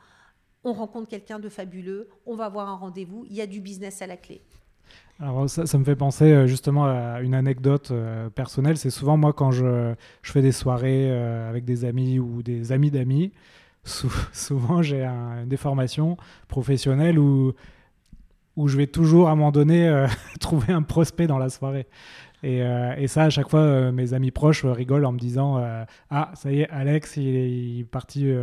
on 0.63 0.71
rencontre 0.71 1.09
quelqu'un 1.09 1.39
de 1.39 1.49
fabuleux, 1.49 2.07
on 2.25 2.35
va 2.35 2.45
avoir 2.45 2.69
un 2.69 2.75
rendez-vous, 2.75 3.25
il 3.25 3.33
y 3.33 3.41
a 3.41 3.47
du 3.47 3.59
business 3.59 4.01
à 4.01 4.07
la 4.07 4.15
clé. 4.15 4.41
Alors 5.21 5.47
ça, 5.47 5.77
me 5.77 5.83
fait 5.83 5.95
penser 5.95 6.31
euh, 6.31 6.47
justement 6.47 6.85
à 6.85 7.21
une 7.21 7.35
anecdote 7.35 7.91
euh, 7.91 8.29
personnelle. 8.31 8.77
C'est 8.77 8.89
souvent 8.89 9.17
moi 9.17 9.33
quand 9.33 9.51
je, 9.51 9.93
je 10.23 10.31
fais 10.31 10.41
des 10.41 10.51
soirées 10.51 11.11
euh, 11.11 11.47
avec 11.47 11.63
des 11.63 11.85
amis 11.85 12.17
ou 12.17 12.41
des 12.41 12.71
amis 12.71 12.89
d'amis, 12.89 13.31
souvent 13.83 14.81
j'ai 14.81 15.03
un, 15.03 15.45
des 15.45 15.57
formations 15.57 16.17
professionnelles 16.47 17.19
où, 17.19 17.53
où 18.55 18.67
je 18.67 18.77
vais 18.77 18.87
toujours 18.87 19.29
à 19.29 19.33
un 19.33 19.35
moment 19.35 19.51
donné 19.51 20.07
trouver 20.39 20.73
un 20.73 20.81
prospect 20.81 21.27
dans 21.27 21.37
la 21.37 21.49
soirée. 21.49 21.87
Et, 22.43 22.57
et, 22.97 23.07
ça, 23.07 23.25
à 23.25 23.29
chaque 23.29 23.49
fois, 23.49 23.91
mes 23.91 24.15
amis 24.15 24.31
proches 24.31 24.65
rigolent 24.65 25.05
en 25.05 25.11
me 25.11 25.19
disant 25.19 25.63
Ah, 26.09 26.31
ça 26.33 26.51
y 26.51 26.61
est, 26.61 26.69
Alex, 26.69 27.17
il 27.17 27.27
est, 27.27 27.51
il 27.51 27.79
est 27.81 27.83
parti, 27.83 28.33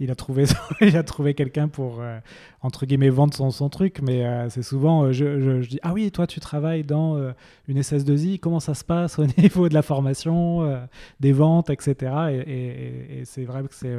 il 0.00 0.10
a 0.10 0.14
trouvé, 0.14 0.44
il 0.80 0.96
a 0.96 1.02
trouvé 1.02 1.34
quelqu'un 1.34 1.68
pour, 1.68 2.00
euh, 2.00 2.18
entre 2.62 2.84
guillemets, 2.84 3.10
vendre 3.10 3.32
son, 3.32 3.50
son 3.50 3.68
truc. 3.68 4.00
Mais 4.02 4.24
euh, 4.24 4.48
c'est 4.48 4.62
souvent, 4.62 5.04
euh, 5.04 5.12
je, 5.12 5.62
je, 5.62 5.68
dis, 5.68 5.78
ah 5.82 5.92
oui, 5.92 6.10
toi, 6.10 6.26
tu 6.26 6.40
travailles 6.40 6.84
dans 6.84 7.32
une 7.68 7.80
SS2I, 7.80 8.38
comment 8.40 8.60
ça 8.60 8.74
se 8.74 8.84
passe 8.84 9.18
au 9.18 9.26
niveau 9.38 9.68
de 9.68 9.74
la 9.74 9.82
formation, 9.82 10.78
des 11.20 11.32
ventes, 11.32 11.70
etc. 11.70 12.12
Et, 12.30 13.20
et, 13.20 13.24
c'est 13.24 13.44
vrai 13.44 13.62
que 13.62 13.74
c'est 13.74 13.94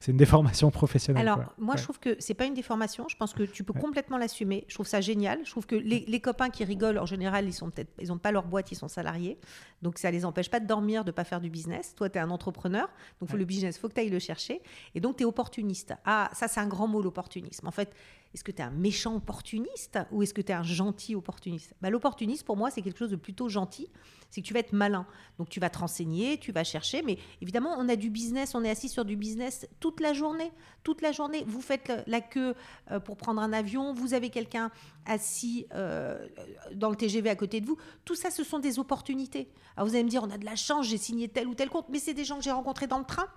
c'est 0.00 0.12
une 0.12 0.16
déformation 0.16 0.70
professionnelle. 0.70 1.26
Alors, 1.28 1.54
moi, 1.58 1.76
je 1.76 1.82
trouve 1.82 1.98
que 1.98 2.16
c'est 2.18 2.34
pas 2.34 2.46
une 2.46 2.54
déformation. 2.54 3.06
Je 3.08 3.16
pense 3.16 3.32
que 3.32 3.42
tu 3.42 3.64
peux 3.64 3.72
complètement 3.72 4.18
l'assumer. 4.18 4.64
Je 4.68 4.74
trouve 4.74 4.86
ça 4.86 5.00
génial. 5.00 5.40
Je 5.44 5.50
trouve 5.50 5.66
que 5.66 5.76
les, 5.76 6.04
les 6.06 6.20
copains 6.20 6.50
qui 6.50 6.64
rigolent, 6.64 6.98
en 6.98 7.06
général, 7.06 7.46
ils 7.46 7.52
sont 7.52 7.70
peut-être, 7.70 7.92
ils 8.00 8.08
n'ont 8.08 8.18
pas 8.18 8.32
leur 8.32 8.46
boîte, 8.46 8.72
ils 8.72 8.76
sont 8.76 8.88
salariés. 8.88 9.38
Donc, 9.82 9.98
ça 9.98 10.10
les 10.10 10.24
empêche 10.24 10.50
pas 10.50 10.60
de 10.60 10.66
dormir, 10.66 11.04
de 11.04 11.10
pas 11.10 11.24
faire 11.24 11.40
du 11.40 11.50
business. 11.50 11.94
Toi, 11.94 12.08
tu 12.08 12.18
es 12.18 12.20
un 12.20 12.30
entrepreneur. 12.30 12.88
Donc, 13.20 13.28
faut 13.28 13.36
le 13.36 13.44
business, 13.44 13.78
faut 13.78 13.88
que 13.88 13.94
tu 13.94 14.00
ailles 14.00 14.10
le 14.10 14.18
chercher. 14.18 14.62
Et 14.94 15.00
donc, 15.00 15.16
tu 15.16 15.22
es 15.22 15.26
opportuniste. 15.34 15.94
Ah, 16.04 16.30
ça, 16.32 16.46
c'est 16.46 16.60
un 16.60 16.68
grand 16.68 16.86
mot, 16.86 17.02
l'opportunisme. 17.02 17.66
En 17.66 17.72
fait, 17.72 17.92
est-ce 18.32 18.44
que 18.44 18.52
tu 18.52 18.62
es 18.62 18.64
un 18.64 18.70
méchant 18.70 19.16
opportuniste 19.16 19.98
ou 20.12 20.22
est-ce 20.22 20.32
que 20.32 20.40
tu 20.40 20.52
es 20.52 20.54
un 20.54 20.62
gentil 20.62 21.14
opportuniste? 21.14 21.74
Bah, 21.82 21.90
L'opportuniste, 21.90 22.44
pour 22.44 22.56
moi, 22.56 22.70
c'est 22.70 22.82
quelque 22.82 22.98
chose 22.98 23.10
de 23.10 23.16
plutôt 23.16 23.48
gentil. 23.48 23.88
C'est 24.30 24.42
que 24.42 24.46
tu 24.46 24.54
vas 24.54 24.60
être 24.60 24.72
malin. 24.72 25.06
Donc, 25.38 25.48
tu 25.48 25.60
vas 25.60 25.70
te 25.70 25.78
renseigner, 25.78 26.38
tu 26.38 26.52
vas 26.52 26.64
chercher. 26.64 27.02
Mais 27.02 27.18
évidemment, 27.40 27.74
on 27.78 27.88
a 27.88 27.96
du 27.96 28.10
business, 28.10 28.54
on 28.54 28.64
est 28.64 28.70
assis 28.70 28.88
sur 28.88 29.04
du 29.04 29.16
business 29.16 29.66
toute 29.80 30.00
la 30.00 30.12
journée. 30.12 30.52
Toute 30.84 31.02
la 31.02 31.12
journée, 31.12 31.44
vous 31.46 31.60
faites 31.60 31.92
la 32.06 32.20
queue 32.20 32.54
euh, 32.90 33.00
pour 33.00 33.16
prendre 33.16 33.40
un 33.40 33.52
avion, 33.52 33.92
vous 33.92 34.14
avez 34.14 34.30
quelqu'un 34.30 34.70
assis 35.06 35.66
euh, 35.74 36.28
dans 36.74 36.90
le 36.90 36.96
TGV 36.96 37.30
à 37.30 37.36
côté 37.36 37.60
de 37.60 37.66
vous. 37.66 37.76
Tout 38.04 38.14
ça, 38.14 38.30
ce 38.30 38.44
sont 38.44 38.60
des 38.60 38.78
opportunités. 38.78 39.48
Alors, 39.76 39.88
vous 39.88 39.94
allez 39.94 40.04
me 40.04 40.10
dire, 40.10 40.22
on 40.24 40.30
a 40.30 40.38
de 40.38 40.44
la 40.44 40.56
chance, 40.56 40.86
j'ai 40.86 40.98
signé 40.98 41.28
tel 41.28 41.48
ou 41.48 41.54
tel 41.54 41.70
compte, 41.70 41.88
mais 41.88 41.98
c'est 41.98 42.14
des 42.14 42.24
gens 42.24 42.38
que 42.38 42.44
j'ai 42.44 42.52
rencontrés 42.52 42.86
dans 42.86 42.98
le 42.98 43.04
train 43.04 43.28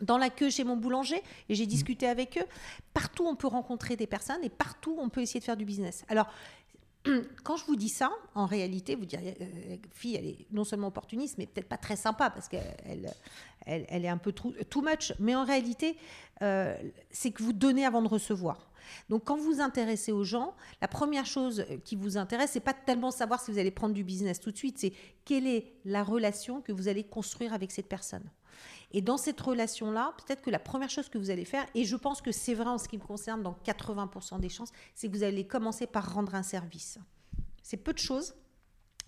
dans 0.00 0.18
la 0.18 0.30
queue 0.30 0.50
chez 0.50 0.64
mon 0.64 0.76
boulanger 0.76 1.22
et 1.48 1.54
j'ai 1.54 1.64
mm. 1.64 1.68
discuté 1.68 2.06
avec 2.06 2.38
eux. 2.38 2.46
Partout, 2.92 3.26
on 3.26 3.36
peut 3.36 3.46
rencontrer 3.46 3.96
des 3.96 4.06
personnes 4.06 4.42
et 4.42 4.50
partout, 4.50 4.96
on 5.00 5.08
peut 5.08 5.20
essayer 5.20 5.40
de 5.40 5.44
faire 5.44 5.56
du 5.56 5.64
business. 5.64 6.04
Alors, 6.08 6.28
quand 7.44 7.56
je 7.56 7.64
vous 7.66 7.76
dis 7.76 7.88
ça, 7.88 8.10
en 8.34 8.46
réalité, 8.46 8.94
vous 8.94 9.04
direz, 9.04 9.36
euh, 9.40 9.76
fille, 9.92 10.16
elle 10.16 10.26
est 10.26 10.46
non 10.52 10.64
seulement 10.64 10.88
opportuniste, 10.88 11.36
mais 11.38 11.46
peut-être 11.46 11.68
pas 11.68 11.76
très 11.76 11.96
sympa 11.96 12.30
parce 12.30 12.48
qu'elle 12.48 13.12
elle, 13.66 13.86
elle, 13.88 14.04
est 14.04 14.08
un 14.08 14.18
peu 14.18 14.32
too, 14.32 14.82
much. 14.82 15.12
Mais 15.18 15.34
en 15.34 15.44
réalité, 15.44 15.96
euh, 16.42 16.76
c'est 17.10 17.30
que 17.30 17.42
vous 17.42 17.52
donnez 17.52 17.84
avant 17.84 18.02
de 18.02 18.08
recevoir. 18.08 18.70
Donc, 19.08 19.24
quand 19.24 19.36
vous 19.36 19.54
vous 19.54 19.60
intéressez 19.60 20.12
aux 20.12 20.24
gens, 20.24 20.54
la 20.82 20.88
première 20.88 21.24
chose 21.24 21.64
qui 21.84 21.96
vous 21.96 22.16
intéresse, 22.18 22.50
c'est 22.52 22.60
pas 22.60 22.74
tellement 22.74 23.10
savoir 23.10 23.40
si 23.40 23.50
vous 23.50 23.58
allez 23.58 23.70
prendre 23.70 23.94
du 23.94 24.04
business 24.04 24.40
tout 24.40 24.50
de 24.50 24.56
suite, 24.56 24.78
c'est 24.78 24.92
quelle 25.24 25.46
est 25.46 25.72
la 25.84 26.02
relation 26.02 26.60
que 26.60 26.72
vous 26.72 26.88
allez 26.88 27.04
construire 27.04 27.54
avec 27.54 27.70
cette 27.70 27.88
personne. 27.88 28.24
Et 28.96 29.02
dans 29.02 29.16
cette 29.16 29.40
relation-là, 29.40 30.14
peut-être 30.16 30.40
que 30.40 30.50
la 30.50 30.60
première 30.60 30.88
chose 30.88 31.08
que 31.08 31.18
vous 31.18 31.30
allez 31.30 31.44
faire, 31.44 31.66
et 31.74 31.84
je 31.84 31.96
pense 31.96 32.22
que 32.22 32.30
c'est 32.30 32.54
vrai 32.54 32.68
en 32.68 32.78
ce 32.78 32.86
qui 32.86 32.96
me 32.96 33.02
concerne 33.02 33.42
dans 33.42 33.58
80% 33.66 34.38
des 34.38 34.48
chances, 34.48 34.70
c'est 34.94 35.08
que 35.08 35.16
vous 35.16 35.24
allez 35.24 35.48
commencer 35.48 35.88
par 35.88 36.14
rendre 36.14 36.36
un 36.36 36.44
service. 36.44 37.00
C'est 37.60 37.76
peu 37.76 37.92
de 37.92 37.98
choses, 37.98 38.36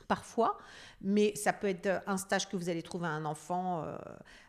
parfois, 0.09 0.59
mais 1.01 1.37
ça 1.37 1.53
peut 1.53 1.69
être 1.69 2.03
un 2.09 2.17
stage 2.17 2.49
que 2.49 2.57
vous 2.57 2.69
allez 2.69 2.83
trouver 2.83 3.07
à 3.07 3.11
un 3.11 3.25
enfant, 3.25 3.85
euh, 3.85 3.97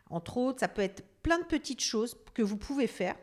entre 0.09 0.37
autres, 0.37 0.59
ça 0.59 0.67
peut 0.67 0.81
être 0.81 1.05
plein 1.21 1.37
de 1.37 1.45
petites 1.45 1.81
choses 1.81 2.17
que 2.33 2.41
vous 2.41 2.57
pouvez 2.57 2.87
faire 2.87 3.15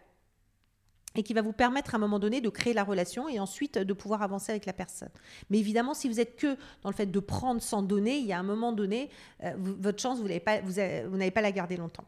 et 1.15 1.23
qui 1.23 1.33
va 1.33 1.43
vous 1.43 1.53
permettre 1.53 1.95
à 1.95 1.97
un 1.97 2.01
moment 2.01 2.19
donné 2.19 2.41
de 2.41 2.49
créer 2.49 2.75
la 2.75 2.85
relation 2.85 3.29
et 3.29 3.39
ensuite 3.39 3.79
de 3.79 3.93
pouvoir 3.93 4.23
avancer 4.23 4.51
avec 4.51 4.67
la 4.67 4.73
personne. 4.73 5.11
Mais 5.49 5.59
évidemment, 5.59 5.95
si 5.95 6.09
vous 6.09 6.21
êtes 6.21 6.37
que 6.37 6.57
dans 6.83 6.91
le 6.91 6.95
fait 6.95 7.07
de 7.07 7.21
prendre 7.21 7.63
sans 7.63 7.83
donner, 7.83 8.19
il 8.19 8.27
y 8.27 8.33
a 8.33 8.39
un 8.39 8.45
moment 8.45 8.73
donné, 8.73 9.11
euh, 9.45 9.53
votre 9.57 10.01
chance, 10.03 10.19
vous 10.19 10.29
n'avez 10.29 10.41
pas, 10.41 10.59
pas 10.61 11.41
la 11.41 11.53
garder 11.53 11.77
longtemps. 11.77 12.05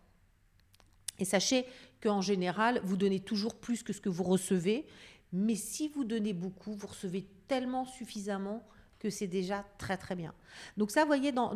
Et 1.18 1.24
sachez 1.24 1.66
qu'en 2.02 2.20
général, 2.20 2.80
vous 2.84 2.96
donnez 2.96 3.20
toujours 3.20 3.54
plus 3.54 3.82
que 3.82 3.92
ce 3.92 4.00
que 4.00 4.08
vous 4.08 4.24
recevez. 4.24 4.86
Mais 5.32 5.54
si 5.54 5.88
vous 5.88 6.04
donnez 6.04 6.32
beaucoup, 6.32 6.74
vous 6.74 6.86
recevez 6.86 7.26
tellement 7.48 7.84
suffisamment 7.84 8.66
que 8.98 9.10
c'est 9.10 9.26
déjà 9.26 9.64
très 9.78 9.96
très 9.96 10.14
bien. 10.14 10.34
Donc 10.76 10.90
ça, 10.90 11.02
vous 11.02 11.06
voyez, 11.06 11.32
dans, 11.32 11.52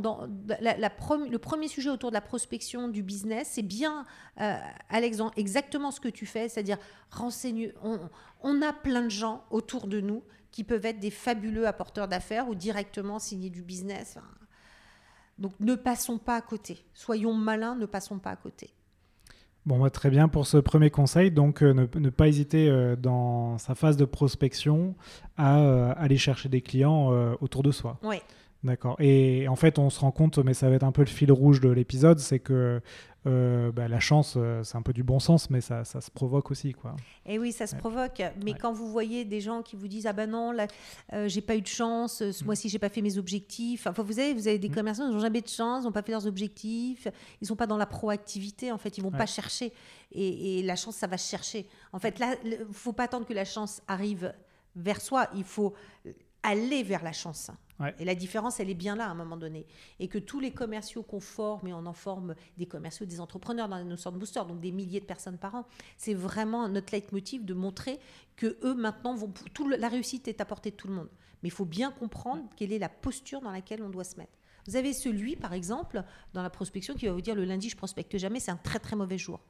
la, 0.61 0.77
le 0.77 1.39
premier 1.39 1.69
sujet 1.69 1.91
autour 1.91 2.11
de 2.11 2.15
la 2.15 2.21
prospection 2.21 2.89
du 2.89 3.03
business, 3.03 3.51
c'est 3.53 3.63
bien, 3.63 4.05
euh, 4.41 4.57
Alexandre, 4.89 5.33
exactement 5.37 5.91
ce 5.91 6.01
que 6.01 6.09
tu 6.09 6.27
fais, 6.27 6.49
c'est-à-dire 6.49 6.79
renseigne. 7.11 7.73
On, 8.43 8.63
a 8.63 8.73
plein 8.73 9.03
de 9.03 9.11
gens 9.11 9.45
autour 9.51 9.87
de 9.87 10.01
nous 10.01 10.23
qui 10.51 10.65
peuvent 10.65 10.85
être 10.85 10.99
des 10.99 11.11
fabuleux 11.11 11.67
apporteurs 11.67 12.09
d'affaires 12.09 12.49
ou 12.49 12.55
directement 12.55 13.19
signer 13.19 13.51
du 13.51 13.63
business. 13.63 14.19
Donc 15.39 15.53
ne 15.61 15.75
passons 15.75 16.19
pas 16.19 16.37
à 16.37 16.41
côté. 16.41 16.85
Soyons 16.93 17.33
malins, 17.33 17.75
ne 17.75 17.87
passons 17.87 18.19
pas 18.19 18.31
à 18.31 18.37
côté. 18.37 18.71
Bon, 19.67 19.89
très 19.91 20.11
bien 20.11 20.29
pour 20.29 20.47
ce 20.47 20.57
premier 20.57 20.91
conseil. 20.91 21.31
Donc, 21.31 21.63
euh, 21.63 21.87
ne, 21.95 22.11
pas 22.11 22.29
hésiter 22.29 22.69
euh, 22.69 22.97
dans 22.97 23.59
sa 23.59 23.75
phase 23.75 23.97
de 23.97 24.05
prospection 24.05 24.95
à 25.37 25.61
euh, 25.61 25.93
aller 25.97 26.17
chercher 26.17 26.49
des 26.49 26.63
clients 26.63 27.11
autour 27.41 27.63
de 27.63 27.71
soi. 27.71 27.99
D'accord. 28.63 28.97
Et 28.99 29.49
en 29.49 29.57
fait, 29.57 29.79
on 29.79 29.89
se 29.89 30.01
rend 30.01 30.11
compte, 30.11 30.39
mais 30.39 30.53
ça 30.53 30.69
va 30.69 30.75
être 30.77 30.85
un 30.85 30.93
peu 30.93 31.01
le 31.01 31.07
fil 31.07 31.33
rouge 31.33 31.61
de 31.61 31.71
l'épisode, 31.71 32.19
c'est 32.19 32.41
que 32.41 32.83
euh, 33.27 33.71
bah, 33.73 33.87
la 33.87 34.01
chance, 34.01 34.35
euh, 34.37 34.63
c'est 34.63 34.77
un 34.77 34.83
peu 34.83 34.95
du 34.95 35.03
bon 35.03 35.19
sens, 35.19 35.51
mais 35.51 35.61
ça, 35.61 35.85
ça 35.85 36.01
se 36.01 36.11
provoque 36.11 36.51
aussi. 36.51 36.73
Quoi. 36.73 36.97
Et 37.27 37.35
eh 37.35 37.39
oui, 37.39 37.53
ça 37.53 37.67
se 37.67 37.77
provoque. 37.77 38.23
Mais 38.45 38.55
quand 38.55 38.73
vous 38.73 38.91
voyez 38.91 39.25
des 39.25 39.41
gens 39.41 39.63
qui 39.63 39.77
vous 39.77 39.89
disent 39.89 40.07
Ah 40.07 40.13
ben 40.13 40.31
non, 40.31 40.53
là, 40.53 40.67
euh, 41.13 41.29
j'ai 41.29 41.43
pas 41.43 41.57
eu 41.57 41.61
de 41.61 41.67
chance, 41.67 42.19
ce 42.19 42.43
mm. 42.43 42.47
mois-ci, 42.47 42.69
j'ai 42.69 42.79
pas 42.79 42.89
fait 42.89 43.03
mes 43.03 43.19
objectifs. 43.19 43.87
Enfin, 43.87 44.03
vous 44.03 44.19
avez, 44.19 44.33
vous 44.35 44.49
avez 44.49 44.59
des 44.59 44.69
mm. 44.71 44.75
commerçants, 44.75 45.07
ils 45.07 45.13
n'ont 45.13 45.21
jamais 45.21 45.43
de 45.43 45.49
chance, 45.49 45.83
ils 45.83 45.87
n'ont 45.87 45.93
pas 45.93 46.03
fait 46.03 46.13
leurs 46.13 46.27
objectifs, 46.27 47.09
ils 47.41 47.47
sont 47.47 47.57
pas 47.57 47.67
dans 47.67 47.77
la 47.79 47.87
proactivité, 47.87 48.73
en 48.73 48.79
fait, 48.79 48.97
ils 48.97 49.03
vont 49.03 49.11
pas 49.11 49.27
chercher. 49.27 49.73
Et, 50.13 50.59
et, 50.59 50.63
la 50.63 50.77
chance, 50.77 50.97
ça 50.97 51.07
va 51.07 51.17
chercher. 51.17 51.67
En 51.93 51.99
fait, 51.99 52.19
là, 52.19 52.35
il 52.45 52.59
faut 52.73 52.93
pas 52.93 53.05
attendre 53.05 53.27
que 53.27 53.35
la 53.35 53.45
chance 53.45 53.83
arrive 53.87 54.33
vers 54.77 55.01
soi, 55.01 55.29
il 55.35 55.45
faut 55.45 55.75
aller 56.43 56.83
vers 56.83 57.03
la 57.03 57.13
chance. 57.13 57.51
Et 57.99 58.05
la 58.05 58.15
différence, 58.15 58.61
elle 58.61 58.69
est 58.69 58.75
bien 58.75 58.95
là 58.95 59.07
à 59.07 59.09
un 59.09 59.15
moment 59.15 59.39
donné. 59.39 59.67
Et 60.01 60.09
que 60.09 60.19
tous 60.19 60.39
les 60.39 60.51
commerciaux 60.51 61.03
qu'on 61.03 61.21
forme, 61.21 61.69
et 61.69 61.73
on 61.73 61.87
en 61.87 61.95
forme 61.95 62.35
des 62.59 62.67
commerciaux, 62.67 63.07
des 63.07 63.21
entrepreneurs 63.21 63.69
dans 63.69 63.83
nos 63.83 63.97
sortes 63.97 64.17
de 64.17 64.21
boosters, 64.21 64.45
donc 64.45 64.61
des 64.61 64.71
milliers 64.71 65.01
de 65.01 65.07
personnes 65.07 65.39
par 65.39 65.55
an, 65.55 65.67
c'est 65.97 66.13
vraiment 66.13 66.69
notre 66.69 66.93
leitmotiv 66.93 67.45
de 67.45 67.55
montrer 67.55 67.99
que 68.37 68.59
eux 68.65 68.75
maintenant 68.75 69.15
vont. 69.15 69.33
Tout 69.55 69.69
la 69.69 69.89
réussite 69.89 70.29
est 70.29 70.41
à 70.43 70.45
portée 70.45 70.73
de 70.73 70.77
tout 70.77 70.89
le 70.89 70.95
monde. 70.95 71.09
Mais 71.43 71.49
il 71.49 71.53
faut 71.53 71.65
bien 71.65 71.91
comprendre 71.91 72.45
quelle 72.57 72.73
est 72.73 72.79
la 72.79 72.91
posture 72.91 73.41
dans 73.41 73.51
laquelle 73.51 73.83
on 73.83 73.89
doit 73.89 74.05
se 74.05 74.17
mettre. 74.17 74.33
Vous 74.67 74.77
avez 74.77 74.93
celui, 74.93 75.37
par 75.37 75.53
exemple, 75.53 76.03
dans 76.35 76.43
la 76.43 76.51
prospection, 76.51 76.95
qui 76.95 77.07
va 77.07 77.13
vous 77.13 77.21
dire 77.21 77.35
le 77.35 77.45
lundi, 77.45 77.69
je 77.69 77.77
prospecte 77.77 78.17
jamais, 78.19 78.41
c'est 78.41 78.51
un 78.51 78.57
très 78.57 78.79
très 78.79 78.97
mauvais 78.97 79.19
jour. 79.19 79.41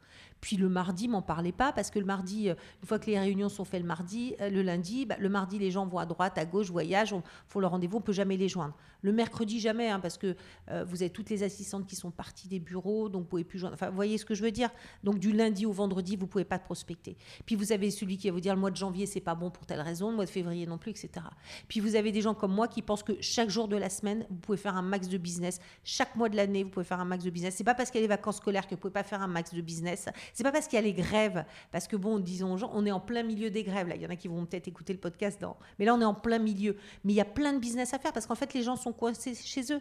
Puis 0.40 0.56
le 0.56 0.68
mardi, 0.68 1.08
m'en 1.08 1.22
parlez 1.22 1.52
pas, 1.52 1.72
parce 1.72 1.90
que 1.90 1.98
le 1.98 2.04
mardi, 2.04 2.48
euh, 2.48 2.54
une 2.82 2.88
fois 2.88 2.98
que 2.98 3.06
les 3.06 3.18
réunions 3.18 3.48
sont 3.48 3.64
faites 3.64 3.82
le 3.82 3.86
mardi, 3.86 4.34
euh, 4.40 4.48
le 4.48 4.62
lundi, 4.62 5.06
bah, 5.06 5.16
le 5.18 5.28
mardi, 5.28 5.58
les 5.58 5.70
gens 5.70 5.86
vont 5.86 5.98
à 5.98 6.06
droite, 6.06 6.38
à 6.38 6.44
gauche, 6.44 6.70
voyagent, 6.70 7.12
on, 7.12 7.22
font 7.46 7.60
leur 7.60 7.72
rendez-vous, 7.72 7.98
on 7.98 8.02
peut 8.02 8.12
jamais 8.12 8.36
les 8.36 8.48
joindre. 8.48 8.74
Le 9.02 9.12
mercredi, 9.12 9.60
jamais, 9.60 9.88
hein, 9.88 10.00
parce 10.00 10.18
que 10.18 10.36
euh, 10.70 10.84
vous 10.84 11.02
avez 11.02 11.10
toutes 11.10 11.30
les 11.30 11.42
assistantes 11.42 11.86
qui 11.86 11.96
sont 11.96 12.10
parties 12.10 12.48
des 12.48 12.60
bureaux, 12.60 13.08
donc 13.08 13.22
vous 13.22 13.28
pouvez 13.28 13.44
plus 13.44 13.58
joindre. 13.58 13.74
Enfin, 13.74 13.90
vous 13.90 13.96
voyez 13.96 14.18
ce 14.18 14.24
que 14.24 14.34
je 14.34 14.42
veux 14.42 14.50
dire? 14.50 14.70
Donc 15.04 15.18
du 15.18 15.32
lundi 15.32 15.66
au 15.66 15.72
vendredi, 15.72 16.16
vous 16.16 16.26
pouvez 16.26 16.44
pas 16.44 16.58
prospecter. 16.58 17.16
Puis 17.46 17.56
vous 17.56 17.72
avez 17.72 17.90
celui 17.90 18.16
qui 18.16 18.28
va 18.28 18.34
vous 18.34 18.40
dire 18.40 18.54
le 18.54 18.60
mois 18.60 18.70
de 18.70 18.76
janvier, 18.76 19.06
c'est 19.06 19.20
pas 19.20 19.34
bon 19.34 19.50
pour 19.50 19.66
telle 19.66 19.80
raison, 19.80 20.10
le 20.10 20.16
mois 20.16 20.24
de 20.24 20.30
février 20.30 20.66
non 20.66 20.78
plus, 20.78 20.90
etc. 20.90 21.26
Puis 21.68 21.80
vous 21.80 21.96
avez 21.96 22.12
des 22.12 22.22
gens 22.22 22.34
comme 22.34 22.52
moi 22.52 22.68
qui 22.68 22.82
pensent 22.82 23.02
que 23.02 23.20
chaque 23.20 23.50
jour 23.50 23.68
de 23.68 23.76
la 23.76 23.90
semaine, 23.90 24.26
vous 24.30 24.36
pouvez 24.36 24.58
faire 24.58 24.76
un 24.76 24.82
de 25.08 25.18
business. 25.18 25.60
Chaque 25.84 26.14
mois 26.16 26.28
de 26.28 26.36
l'année, 26.36 26.64
vous 26.64 26.70
pouvez 26.70 26.84
faire 26.84 27.00
un 27.00 27.04
max 27.04 27.24
de 27.24 27.30
business. 27.30 27.54
C'est 27.56 27.64
pas 27.64 27.74
parce 27.74 27.90
qu'il 27.90 28.00
y 28.00 28.04
a 28.04 28.06
les 28.06 28.08
vacances 28.08 28.36
scolaires 28.36 28.66
que 28.66 28.74
vous 28.74 28.80
pouvez 28.80 28.92
pas 28.92 29.02
faire 29.02 29.22
un 29.22 29.28
max 29.28 29.54
de 29.54 29.60
business. 29.60 30.08
C'est 30.34 30.44
pas 30.44 30.52
parce 30.52 30.66
qu'il 30.66 30.76
y 30.76 30.78
a 30.78 30.82
les 30.82 30.92
grèves, 30.92 31.44
parce 31.70 31.86
que 31.86 31.96
bon, 31.96 32.18
disons 32.18 32.54
aux 32.54 32.70
on 32.72 32.86
est 32.86 32.92
en 32.92 33.00
plein 33.00 33.22
milieu 33.22 33.50
des 33.50 33.64
grèves. 33.64 33.88
Là, 33.88 33.96
il 33.96 34.02
y 34.02 34.06
en 34.06 34.10
a 34.10 34.16
qui 34.16 34.28
vont 34.28 34.44
peut-être 34.46 34.68
écouter 34.68 34.92
le 34.92 34.98
podcast, 34.98 35.40
dans... 35.40 35.56
mais 35.78 35.84
là, 35.84 35.94
on 35.94 36.00
est 36.00 36.04
en 36.04 36.14
plein 36.14 36.38
milieu. 36.38 36.76
Mais 37.04 37.12
il 37.12 37.16
y 37.16 37.20
a 37.20 37.24
plein 37.24 37.52
de 37.52 37.58
business 37.58 37.94
à 37.94 37.98
faire 37.98 38.12
parce 38.12 38.26
qu'en 38.26 38.34
fait, 38.34 38.52
les 38.54 38.62
gens 38.62 38.76
sont 38.76 38.92
coincés 38.92 39.34
chez 39.34 39.72
eux. 39.72 39.80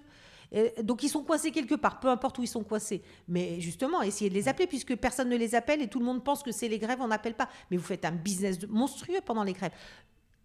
donc 0.84 1.04
ils 1.04 1.10
sont 1.10 1.24
coincés 1.24 1.52
quelque 1.52 1.76
part, 1.76 2.00
peu 2.00 2.08
importe 2.08 2.38
où 2.40 2.44
ils 2.44 2.48
sont 2.48 2.64
coincés. 2.64 3.04
Mais 3.28 3.60
justement, 3.60 4.02
essayez 4.02 4.30
de 4.30 4.36
les 4.36 4.48
appeler 4.48 4.68
puisque 4.68 4.96
personne 4.96 5.30
ne 5.30 5.38
les 5.38 5.56
appelle 5.56 5.82
et 5.82 5.88
tout 5.88 6.00
le 6.00 6.06
monde 6.06 6.24
pense 6.24 6.44
que 6.44 6.52
c'est 6.52 6.68
les 6.68 6.80
grèves, 6.80 7.00
on 7.02 7.08
n'appelle 7.08 7.36
pas. 7.36 7.50
Mais 7.70 7.78
vous 7.78 7.84
faites 7.84 8.06
un 8.06 8.12
business 8.12 8.60
monstrueux 8.68 9.22
pendant 9.26 9.44
les 9.44 9.54
grèves. 9.54 9.74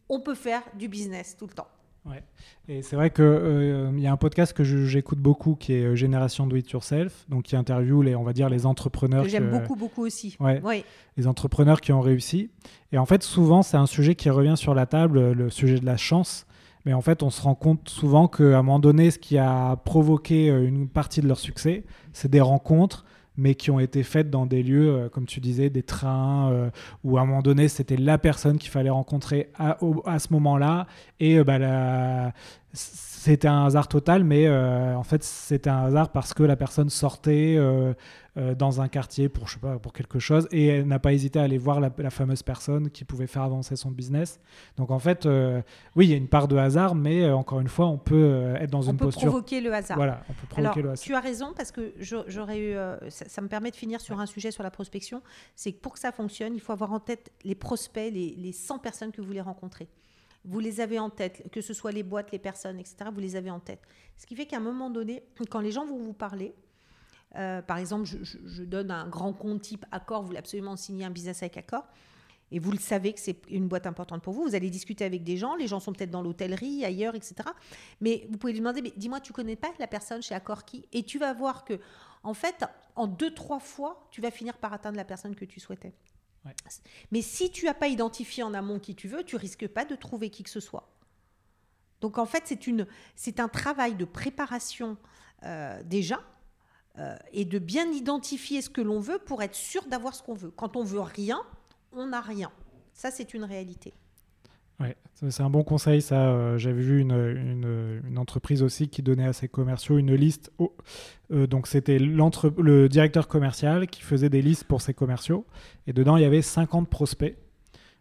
On 0.09 0.21
peut 0.21 0.35
faire 0.35 0.63
du 0.75 0.89
business 0.89 1.37
tout 1.37 1.47
le 1.47 1.55
temps. 1.55 1.69
Ouais. 2.07 2.23
Et 2.69 2.83
c'est 2.83 2.97
vrai 2.97 3.11
qu'il 3.11 3.25
euh, 3.25 3.91
y 3.99 4.07
a 4.07 4.13
un 4.13 4.17
podcast 4.17 4.53
que 4.53 4.65
j'écoute 4.65 5.19
beaucoup 5.19 5.55
qui 5.55 5.73
est 5.75 5.85
euh, 5.85 5.95
Génération 5.95 6.47
Do 6.47 6.57
It 6.57 6.71
Yourself, 6.71 7.25
donc 7.29 7.45
qui 7.45 7.57
interviewe 7.57 8.03
les, 8.03 8.15
on 8.15 8.23
va 8.23 8.33
dire, 8.33 8.49
les 8.49 8.67
entrepreneurs. 8.67 9.27
J'aime 9.29 9.51
beaucoup, 9.51 9.77
beaucoup 9.77 10.05
aussi. 10.05 10.37
Ouais, 10.41 10.85
Les 11.17 11.27
entrepreneurs 11.27 11.81
qui 11.81 11.93
ont 11.93 12.01
réussi. 12.01 12.51
Et 12.93 12.99
en 12.99 13.07
fait, 13.07 13.23
souvent, 13.23 13.63
c'est 13.63 13.77
un 13.77 13.87
sujet 13.87 14.15
qui 14.15 14.31
revient 14.31 14.57
sur 14.57 14.75
la 14.75 14.87
table, 14.87 15.33
le 15.33 15.51
sujet 15.51 15.79
de 15.79 15.87
la 15.87 15.97
chance. 15.97 16.47
Mais 16.85 16.93
en 16.93 17.01
fait, 17.01 17.23
on 17.23 17.31
se 17.31 17.41
rend 17.41 17.55
compte 17.55 17.89
souvent 17.89 18.29
qu'à 18.29 18.59
un 18.59 18.63
moment 18.63 18.79
donné, 18.79 19.11
ce 19.11 19.19
qui 19.19 19.39
a 19.39 19.77
provoqué 19.77 20.51
euh, 20.51 20.67
une 20.67 20.89
partie 20.89 21.21
de 21.21 21.29
leur 21.29 21.39
succès, 21.39 21.85
c'est 22.13 22.31
des 22.31 22.43
rencontres, 22.43 23.05
mais 23.37 23.55
qui 23.55 23.71
ont 23.71 23.81
été 23.81 24.03
faites 24.03 24.31
dans 24.31 24.47
des 24.47 24.63
lieux, 24.63 24.89
euh, 24.89 25.09
comme 25.09 25.27
tu 25.27 25.41
disais, 25.41 25.71
des 25.71 25.83
trains, 25.83 26.51
euh, 26.51 26.71
où 27.03 27.19
à 27.19 27.23
un 27.23 27.25
moment 27.25 27.43
donné, 27.43 27.69
c'était 27.69 27.97
la 27.97 28.19
personne 28.19 28.59
qu'il 28.59 28.71
fallait 28.71 28.91
rencontrer 28.91 29.51
à, 29.59 29.79
ce 30.19 30.33
moment-là. 30.33 30.87
Et 31.21 31.43
bah, 31.43 31.59
la, 31.59 32.33
c'était 32.75 33.49
un 33.49 33.65
hasard 33.65 33.89
total, 33.89 34.23
mais 34.23 34.47
euh, 34.47 34.95
en 34.97 35.03
fait, 35.03 35.25
c'était 35.25 35.71
un 35.71 35.85
hasard 35.87 36.11
parce 36.11 36.35
que 36.35 36.43
la 36.43 36.57
personne 36.57 36.91
sortait 36.91 37.55
euh, 37.57 37.95
euh, 38.37 38.55
dans 38.55 38.83
un 38.83 38.89
quartier 38.89 39.31
pour, 39.31 39.49
je 39.49 39.55
sais 39.55 39.61
pas, 39.61 39.79
pour 39.79 39.95
quelque 39.95 40.19
chose 40.19 40.47
et 40.53 40.67
elle 40.67 40.87
n'a 40.87 40.99
pas 40.99 41.15
hésité 41.15 41.39
à 41.39 41.45
aller 41.45 41.57
voir 41.57 41.81
la, 41.81 41.91
fameuse 42.11 42.43
personne 42.43 42.91
qui 42.91 43.05
pouvait 43.05 43.27
faire 43.27 43.43
avancer 43.43 43.77
son 43.77 43.91
business. 43.91 44.41
Donc, 44.77 44.91
en 44.91 44.99
fait, 44.99 45.27
oui, 45.97 46.07
il 46.07 46.11
y 46.11 46.13
a 46.13 46.17
une 46.17 46.29
part 46.29 46.49
de 46.49 46.57
hasard, 46.57 46.95
mais 46.95 47.31
encore 47.31 47.61
une 47.61 47.69
fois, 47.69 47.87
on 47.87 47.97
peut 47.97 48.55
être 48.61 48.71
dans 48.71 48.83
une 48.83 48.99
posture. 48.99 49.23
On 49.23 49.25
peut 49.25 49.31
provoquer 49.31 49.61
le 49.63 49.73
hasard. 49.73 49.97
Voilà, 49.97 50.23
on 50.29 50.35
peut 50.35 50.47
provoquer 50.47 50.81
Alors, 50.81 50.85
le 50.85 50.91
hasard. 50.91 51.05
Tu 51.05 51.15
as 51.15 51.21
raison 51.21 51.55
parce 51.57 51.73
que 51.73 51.95
j'aurais 51.99 52.59
eu. 52.59 52.77
Ça, 53.09 53.41
me 53.41 53.49
permet 53.49 53.71
de 53.71 53.77
finir 53.77 54.03
sur 54.03 54.21
un 54.21 54.27
sujet 54.27 54.51
sur 54.51 54.63
la 54.63 54.71
prospection. 54.71 55.23
C'est 55.57 55.73
que 55.73 55.81
pour 55.81 55.95
que 55.95 55.99
ça 55.99 56.13
fonctionne, 56.13 56.55
il 56.55 56.61
faut 56.61 56.73
avoir 56.73 56.93
en 56.93 57.01
tête 57.01 57.31
les 57.43 57.55
prospects, 57.55 58.13
les, 58.13 58.35
les 58.37 58.53
100 58.53 58.81
personnes 58.81 59.13
que 59.13 59.23
vous 59.23 59.27
voulez 59.27 59.41
rencontrer 59.41 59.89
vous 60.45 60.61
les 60.61 60.81
avez 60.81 60.99
en 60.99 61.11
tête, 61.11 61.51
que 61.51 61.61
ce 61.61 61.73
soit 61.73 61.93
les 61.93 62.03
boîtes, 62.03 62.31
les 62.33 62.39
personnes, 62.39 62.79
etc., 62.79 62.97
vous 63.13 63.21
les 63.21 63.37
avez 63.37 63.51
en 63.51 63.61
tête. 63.61 63.81
Ce 64.17 64.27
qui 64.27 64.37
fait 64.37 64.47
qu'à 64.47 64.59
un 64.59 64.61
moment 64.61 64.91
donné, 64.91 65.25
quand 65.51 65.61
les 65.61 65.73
gens 65.73 65.87
vont 65.87 65.99
vous 65.99 66.13
parler, 66.13 66.55
euh, 67.37 67.63
par 67.63 67.79
exemple, 67.79 68.05
je, 68.05 68.63
donne 68.63 68.91
un 68.91 69.09
grand 69.09 69.33
compte 69.33 69.63
type 69.63 69.85
Accor, 69.91 70.21
vous 70.21 70.29
voulez 70.29 70.39
absolument 70.39 70.77
signer 70.77 71.05
un 71.05 71.11
business 71.11 71.43
avec 71.43 71.57
Accor, 71.57 71.85
et 72.53 72.59
vous 72.59 72.71
le 72.71 72.79
savez 72.79 73.13
que 73.13 73.21
c'est 73.21 73.39
une 73.49 73.67
boîte 73.67 73.87
importante 73.87 74.23
pour 74.23 74.33
vous, 74.33 74.45
vous 74.45 74.55
allez 74.55 74.71
discuter 74.71 75.05
avec 75.05 75.25
des 75.25 75.37
gens, 75.37 75.57
les 75.57 75.67
gens 75.67 75.81
sont 75.81 75.93
peut-être 75.93 76.11
dans 76.11 76.23
l'hôtellerie, 76.23 76.85
ailleurs, 76.85 77.15
etc. 77.15 77.37
Mais 78.01 78.27
vous 78.31 78.39
pouvez 78.39 78.53
lui 78.53 78.61
demander, 78.61 78.83
mais 78.83 78.93
dis-moi, 78.97 79.21
tu 79.21 79.33
connais 79.33 79.57
pas 79.57 79.73
la 79.79 79.87
personne 79.87 80.23
chez 80.23 80.35
Accor 80.35 80.65
qui? 80.65 80.87
Et 80.93 81.03
tu 81.03 81.19
vas 81.19 81.33
voir 81.33 81.65
que, 81.65 81.81
en 82.23 82.35
fait, 82.35 82.65
en 82.95 83.07
deux, 83.07 83.35
trois 83.35 83.61
fois, 83.61 84.07
tu 84.11 84.21
vas 84.21 84.31
finir 84.31 84.59
par 84.59 84.73
atteindre 84.73 84.97
la 84.97 85.05
personne 85.05 85.35
que 85.35 85.45
tu 85.45 85.59
souhaitais. 85.59 85.95
Mais 87.11 87.23
si 87.23 87.51
tu 87.51 87.65
n'as 87.67 87.75
pas 87.75 87.89
identifié 87.89 88.43
en 88.43 88.55
amont 88.55 88.79
qui 88.79 88.95
tu 88.95 89.09
veux, 89.09 89.25
tu 89.25 89.37
risques 89.37 89.69
pas 89.69 89.85
de 89.85 89.95
trouver 89.95 90.31
qui 90.31 90.43
que 90.43 90.51
ce 90.51 90.61
soit. 90.61 90.89
Donc 92.01 92.19
en 92.19 92.27
fait, 92.27 92.43
c'est, 92.47 92.67
une, 92.67 92.87
un 93.39 93.49
travail 93.49 93.95
de 93.95 94.05
préparation 94.05 94.99
euh, 95.45 95.83
déjà 95.85 96.23
euh, 96.99 97.17
et 97.33 97.45
de 97.45 97.59
bien 97.59 97.91
identifier 97.91 98.63
ce 98.63 98.71
que 98.71 98.81
l'on 98.81 99.01
veut 99.01 99.19
pour 99.19 99.43
être 99.43 99.55
sûr 99.55 99.87
d'avoir 99.87 100.15
ce 100.15 100.23
qu'on 100.23 100.35
veut. 100.35 100.51
Quand 100.51 100.77
on 100.77 100.85
veut 100.85 101.01
rien, 101.01 101.43
on 101.93 102.07
n'a 102.07 102.21
rien. 102.21 102.53
Ça, 102.93 103.11
c'est 103.11 103.35
une 103.35 103.45
réalité. 103.45 103.95
Ouais, 104.81 104.97
c'est 105.15 105.43
un 105.43 105.51
bon 105.51 105.63
conseil, 105.63 106.03
ça. 106.03 106.29
Euh, 106.29 106.59
j'avais 106.59 106.83
vu 106.83 107.01
une, 107.01 107.13
une, 108.05 108.19
entreprise 108.19 108.63
aussi 108.63 108.89
qui 108.89 109.03
donnait 109.03 109.27
à 109.27 109.33
ses 109.33 109.49
commerciaux 109.49 109.99
une 109.99 110.15
liste. 110.15 110.53
Euh, 111.33 111.47
donc, 111.47 111.69
c'était 111.69 111.99
le 111.99 112.89
directeur 112.89 113.29
commercial 113.29 113.87
qui 113.87 114.03
faisait 114.03 114.31
des 114.31 114.43
listes 114.43 114.65
pour 114.65 114.83
ses 114.83 114.93
commerciaux. 114.93 115.47
Et 115.87 115.93
dedans, 115.93 116.17
il 116.17 116.23
y 116.23 116.27
avait 116.27 116.43
50 116.43 116.89
prospects. 116.89 117.37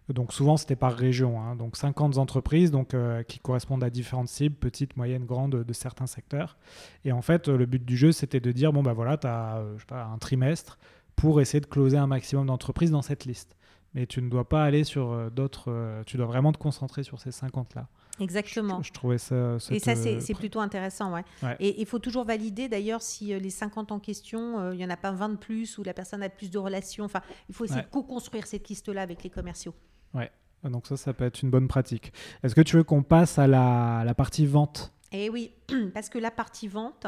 Donc, 0.10 0.34
souvent, 0.34 0.58
c'était 0.58 0.76
par 0.76 0.94
région. 0.94 1.40
Hein. 1.40 1.56
donc, 1.56 1.78
50 1.78 2.18
entreprises 2.18 2.72
donc, 2.72 2.94
euh, 2.94 3.24
qui 3.24 3.40
correspondent 3.40 3.84
à 3.84 3.90
différentes 3.90 4.28
cibles, 4.28 4.56
petites, 4.56 4.98
moyennes, 4.98 5.26
grandes, 5.26 5.64
de, 5.64 5.74
certains 5.74 6.08
secteurs. 6.08 6.58
Et 7.06 7.12
en 7.12 7.22
fait, 7.22 7.48
le 7.48 7.66
but 7.66 7.86
du 7.86 7.96
jeu, 7.96 8.12
c'était 8.12 8.40
de 8.40 8.52
dire 8.52 8.74
bon, 8.74 8.82
bah 8.82 8.94
voilà, 8.94 9.18
tu 9.18 9.28
as 9.28 9.64
je 9.76 9.80
sais 9.80 9.86
pas, 9.88 10.06
un 10.06 10.18
trimestre 10.18 10.80
pour 11.16 11.40
essayer 11.40 11.62
de 11.62 11.68
closer 11.68 11.98
un 11.98 12.08
maximum 12.08 12.48
d'entreprises 12.48 12.92
dans 12.92 13.04
cette 13.04 13.26
liste 13.26 13.56
mais 13.94 14.08
tu 14.08 14.22
ne 14.22 14.30
dois 14.30 14.48
pas 14.48 14.64
aller 14.64 14.84
sur 14.84 15.12
euh, 15.12 15.30
d'autres. 15.30 15.72
Euh, 15.72 16.04
tu 16.06 16.18
dois 16.18 16.26
vraiment 16.26 16.52
te 16.52 16.58
concentrer 16.58 17.04
sur 17.04 17.20
ces 17.20 17.30
50-là. 17.30 17.88
Exactement. 18.20 18.82
Je, 18.82 18.92
trouvais 18.92 19.18
ça. 19.18 19.58
Et 19.72 19.80
ça, 19.80 19.96
c'est 19.96 20.34
plutôt 20.36 20.60
intéressant, 20.60 21.14
ouais. 21.14 21.24
Et 21.60 21.82
il 21.82 21.86
faut 21.88 22.00
toujours 22.00 22.26
valider 22.26 22.70
d'ailleurs 22.70 23.02
si 23.02 23.38
les 23.38 23.50
50 23.50 23.92
en 23.92 24.00
question, 24.00 24.72
il 24.72 24.78
n'y 24.78 24.86
en 24.86 24.90
a 24.90 24.98
pas 24.98 25.12
20 25.12 25.30
de 25.30 25.36
plus 25.38 25.78
ou 25.80 25.84
la 25.84 25.94
personne 25.94 26.22
a 26.22 26.30
plus 26.30 26.52
de 26.52 26.60
relations. 26.60 27.06
Enfin, 27.06 27.22
il 27.50 27.56
faut 27.56 27.66
essayer 27.66 27.82
de 27.82 27.88
co-construire 27.88 28.46
cette 28.46 28.70
liste-là 28.70 29.02
avec 29.02 29.24
les 29.24 29.32
commerciaux. 29.32 29.74
Ouais. 30.14 30.32
Donc 30.64 30.88
ça, 30.88 30.96
ça 30.96 31.14
peut 31.14 31.26
être 31.26 31.42
une 31.42 31.50
bonne 31.50 31.68
pratique. 31.68 32.14
Est-ce 32.44 32.56
que 32.56 32.62
tu 32.62 32.78
veux 32.78 32.84
qu'on 32.84 33.04
passe 33.04 33.40
à 33.40 33.48
la, 33.48 34.04
la 34.06 34.14
partie 34.14 34.46
vente? 34.46 34.94
Eh 35.12 35.30
oui, 35.30 35.52
parce 35.94 36.10
que 36.10 36.18
la 36.18 36.32
partie 36.32 36.68
vente, 36.68 37.08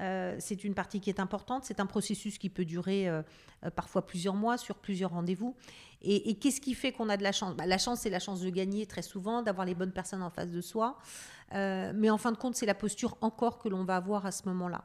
euh, 0.00 0.36
c'est 0.38 0.64
une 0.64 0.74
partie 0.74 1.00
qui 1.00 1.10
est 1.10 1.20
importante. 1.20 1.64
C'est 1.64 1.80
un 1.80 1.86
processus 1.86 2.38
qui 2.38 2.50
peut 2.50 2.64
durer 2.64 3.08
euh, 3.08 3.22
euh, 3.64 3.70
parfois 3.70 4.06
plusieurs 4.06 4.34
mois, 4.34 4.58
sur 4.58 4.76
plusieurs 4.76 5.10
rendez-vous. 5.10 5.54
Et, 6.06 6.34
qu'est-ce 6.34 6.60
qui 6.60 6.74
fait 6.74 6.92
qu'on 6.92 7.08
a 7.08 7.16
de 7.16 7.22
la 7.22 7.32
chance? 7.32 7.56
Bah, 7.56 7.64
La 7.64 7.78
chance, 7.78 8.00
c'est 8.00 8.10
la 8.10 8.18
chance 8.18 8.42
de 8.42 8.50
gagner 8.50 8.84
très 8.84 9.00
souvent, 9.00 9.40
d'avoir 9.40 9.66
les 9.66 9.74
bonnes 9.74 9.92
personnes 9.92 10.22
en 10.22 10.28
face 10.28 10.50
de 10.50 10.60
soi. 10.60 10.98
mais 11.50 12.10
en 12.10 12.18
fin 12.18 12.30
de 12.30 12.36
compte, 12.36 12.56
c'est 12.56 12.66
la 12.66 12.74
posture 12.74 13.16
encore 13.22 13.58
que 13.58 13.70
l'on 13.70 13.84
va 13.84 13.96
avoir 13.96 14.26
à 14.26 14.30
ce 14.30 14.46
moment-là. 14.48 14.84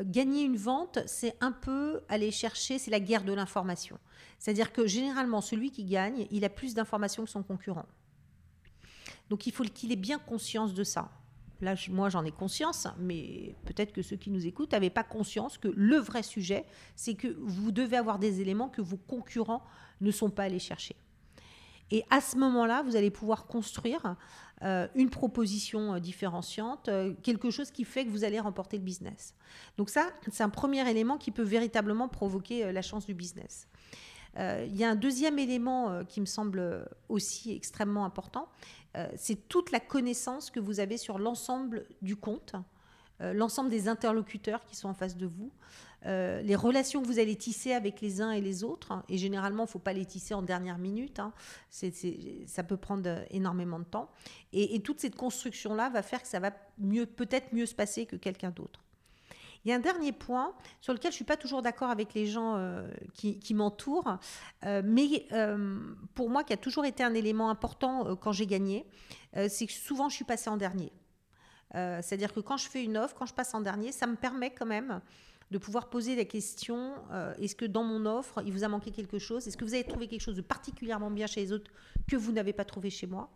gagner 0.00 0.42
une 0.42 0.58
vente, 0.58 0.98
c'est 1.06 1.36
un 1.40 1.52
peu 1.52 2.02
aller 2.10 2.30
chercher, 2.30 2.78
c'est 2.78 2.90
la 2.90 3.00
guerre 3.00 3.24
de 3.24 3.32
l'information. 3.32 3.98
C'est-à-dire 4.38 4.70
que 4.70 4.86
généralement, 4.86 5.40
celui 5.40 5.70
qui 5.70 5.84
gagne, 5.84 6.26
il 6.30 6.44
a 6.44 6.50
plus 6.50 6.74
d'informations 6.74 7.24
que 7.24 7.30
son 7.30 7.42
concurrent. 7.42 7.86
Donc 9.30 9.46
il 9.46 9.52
faut 9.54 9.64
qu'il 9.64 9.90
ait 9.90 9.96
bien 9.96 10.18
conscience 10.18 10.74
de 10.74 10.84
ça. 10.84 11.10
Là, 11.60 11.74
moi, 11.90 12.08
j'en 12.08 12.24
ai 12.24 12.30
conscience, 12.30 12.86
mais 12.98 13.54
peut-être 13.64 13.92
que 13.92 14.02
ceux 14.02 14.16
qui 14.16 14.30
nous 14.30 14.46
écoutent 14.46 14.72
n'avaient 14.72 14.90
pas 14.90 15.04
conscience 15.04 15.58
que 15.58 15.68
le 15.68 15.96
vrai 15.96 16.22
sujet, 16.22 16.64
c'est 16.94 17.14
que 17.14 17.36
vous 17.40 17.72
devez 17.72 17.96
avoir 17.96 18.18
des 18.18 18.40
éléments 18.40 18.68
que 18.68 18.80
vos 18.80 18.96
concurrents 18.96 19.64
ne 20.00 20.10
sont 20.10 20.30
pas 20.30 20.44
allés 20.44 20.60
chercher. 20.60 20.94
Et 21.90 22.04
à 22.10 22.20
ce 22.20 22.36
moment-là, 22.36 22.82
vous 22.82 22.96
allez 22.96 23.10
pouvoir 23.10 23.46
construire 23.46 24.16
euh, 24.62 24.88
une 24.94 25.08
proposition 25.08 25.94
euh, 25.94 25.98
différenciante, 26.00 26.88
euh, 26.88 27.14
quelque 27.22 27.50
chose 27.50 27.70
qui 27.70 27.84
fait 27.84 28.04
que 28.04 28.10
vous 28.10 28.24
allez 28.24 28.40
remporter 28.40 28.76
le 28.76 28.82
business. 28.82 29.34
Donc 29.76 29.88
ça, 29.88 30.08
c'est 30.30 30.42
un 30.42 30.48
premier 30.50 30.88
élément 30.88 31.16
qui 31.16 31.30
peut 31.30 31.42
véritablement 31.42 32.08
provoquer 32.08 32.72
la 32.72 32.82
chance 32.82 33.06
du 33.06 33.14
business. 33.14 33.68
Il 34.36 34.76
y 34.76 34.84
a 34.84 34.90
un 34.90 34.94
deuxième 34.94 35.36
élément 35.40 36.04
qui 36.04 36.20
me 36.20 36.26
semble 36.26 36.86
aussi 37.08 37.52
extrêmement 37.52 38.04
important, 38.04 38.48
c'est 39.16 39.48
toute 39.48 39.70
la 39.70 39.80
connaissance 39.80 40.50
que 40.50 40.60
vous 40.60 40.80
avez 40.80 40.96
sur 40.96 41.18
l'ensemble 41.18 41.86
du 42.02 42.16
compte, 42.16 42.56
euh, 43.20 43.32
l'ensemble 43.32 43.68
des 43.68 43.88
interlocuteurs 43.88 44.64
qui 44.64 44.76
sont 44.76 44.88
en 44.88 44.94
face 44.94 45.16
de 45.16 45.26
vous, 45.26 45.50
euh, 46.06 46.40
les 46.42 46.54
relations 46.54 47.02
que 47.02 47.06
vous 47.06 47.18
allez 47.18 47.34
tisser 47.34 47.72
avec 47.72 48.00
les 48.00 48.20
uns 48.20 48.30
et 48.30 48.40
les 48.40 48.62
autres. 48.62 48.92
Hein, 48.92 49.02
et 49.08 49.18
généralement, 49.18 49.64
il 49.64 49.66
ne 49.66 49.70
faut 49.70 49.80
pas 49.80 49.92
les 49.92 50.06
tisser 50.06 50.34
en 50.34 50.42
dernière 50.42 50.78
minute. 50.78 51.18
Hein, 51.18 51.32
ça 51.70 52.62
peut 52.62 52.76
prendre 52.76 53.24
énormément 53.30 53.80
de 53.80 53.84
temps. 53.84 54.08
Et, 54.52 54.80
toute 54.80 55.00
cette 55.00 55.16
construction-là 55.16 55.90
va 55.90 56.02
faire 56.02 56.22
que 56.22 56.28
ça 56.28 56.38
va 56.38 56.52
peut-être 56.52 57.52
mieux 57.52 57.66
se 57.66 57.74
passer 57.74 58.06
que 58.06 58.16
quelqu'un 58.16 58.50
d'autre. 58.50 58.80
Il 59.64 59.70
y 59.70 59.72
a 59.72 59.76
un 59.76 59.80
dernier 59.80 60.12
point 60.12 60.54
sur 60.80 60.92
lequel 60.92 61.10
je 61.10 61.16
suis 61.16 61.24
pas 61.24 61.36
toujours 61.36 61.62
d'accord 61.62 61.90
avec 61.90 62.14
les 62.14 62.26
gens 62.26 62.56
euh, 62.56 62.88
qui, 63.14 63.54
m'entourent, 63.54 64.18
euh, 64.64 64.82
mais 64.84 65.26
euh, 65.32 65.78
pour 66.14 66.30
moi 66.30 66.44
qui 66.44 66.52
a 66.52 66.56
toujours 66.56 66.84
été 66.84 67.02
un 67.02 67.14
élément 67.14 67.50
important 67.50 68.16
quand 68.16 68.32
j'ai 68.32 68.46
gagné, 68.46 68.86
c'est 69.48 69.66
que 69.66 69.72
souvent 69.72 70.08
je 70.08 70.16
suis 70.16 70.24
passée 70.24 70.50
en 70.50 70.56
dernier. 70.56 70.92
C'est-à-dire 71.72 72.32
que 72.32 72.40
quand 72.40 72.56
je 72.56 72.68
fais 72.68 72.82
une 72.82 72.96
offre, 72.96 73.14
quand 73.14 73.26
je 73.26 73.34
passe 73.34 73.54
en 73.54 73.60
dernier, 73.60 73.92
ça 73.92 74.06
me 74.06 74.16
permet 74.16 74.50
quand 74.50 74.66
même 74.66 75.02
de 75.50 75.58
pouvoir 75.58 75.90
poser 75.90 76.16
la 76.16 76.24
question 76.24 76.94
est-ce 77.38 77.54
que 77.54 77.66
dans 77.66 77.84
mon 77.84 78.06
offre, 78.06 78.42
il 78.46 78.52
vous 78.52 78.64
a 78.64 78.68
manqué 78.68 78.90
quelque 78.90 79.18
chose? 79.18 79.46
Est-ce 79.46 79.56
que 79.56 79.64
vous 79.64 79.74
avez 79.74 79.84
trouvé 79.84 80.08
quelque 80.08 80.22
chose 80.22 80.36
de 80.36 80.40
particulièrement 80.40 81.10
bien 81.10 81.26
chez 81.26 81.42
les 81.42 81.52
autres 81.52 81.70
que 82.08 82.16
vous 82.16 82.32
n'avez 82.32 82.54
pas 82.54 82.64
trouvé 82.64 82.88
chez 82.88 83.06
moi? 83.06 83.30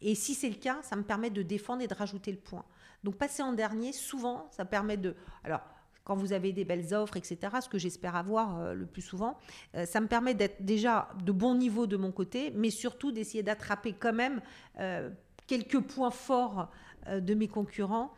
Et 0.00 0.14
si 0.14 0.34
c'est 0.34 0.48
le 0.48 0.56
cas, 0.56 0.78
ça 0.82 0.96
me 0.96 1.02
permet 1.02 1.30
de 1.30 1.42
défendre 1.42 1.82
et 1.82 1.88
de 1.88 1.94
rajouter 1.94 2.30
le 2.30 2.38
point. 2.38 2.64
Donc 3.04 3.16
passer 3.16 3.42
en 3.42 3.52
dernier, 3.52 3.92
souvent, 3.92 4.48
ça 4.50 4.64
permet 4.64 4.96
de... 4.96 5.14
Alors, 5.44 5.60
quand 6.08 6.16
vous 6.16 6.32
avez 6.32 6.52
des 6.52 6.64
belles 6.64 6.94
offres, 6.94 7.18
etc., 7.18 7.38
ce 7.60 7.68
que 7.68 7.76
j'espère 7.76 8.16
avoir 8.16 8.58
euh, 8.58 8.72
le 8.72 8.86
plus 8.86 9.02
souvent, 9.02 9.36
euh, 9.74 9.84
ça 9.84 10.00
me 10.00 10.06
permet 10.06 10.32
d'être 10.32 10.64
déjà 10.64 11.10
de 11.22 11.32
bon 11.32 11.54
niveau 11.54 11.86
de 11.86 11.98
mon 11.98 12.10
côté, 12.10 12.50
mais 12.56 12.70
surtout 12.70 13.12
d'essayer 13.12 13.42
d'attraper 13.42 13.92
quand 13.92 14.14
même 14.14 14.40
euh, 14.80 15.10
quelques 15.46 15.80
points 15.80 16.10
forts 16.10 16.70
de 17.10 17.32
mes 17.32 17.48
concurrents, 17.48 18.12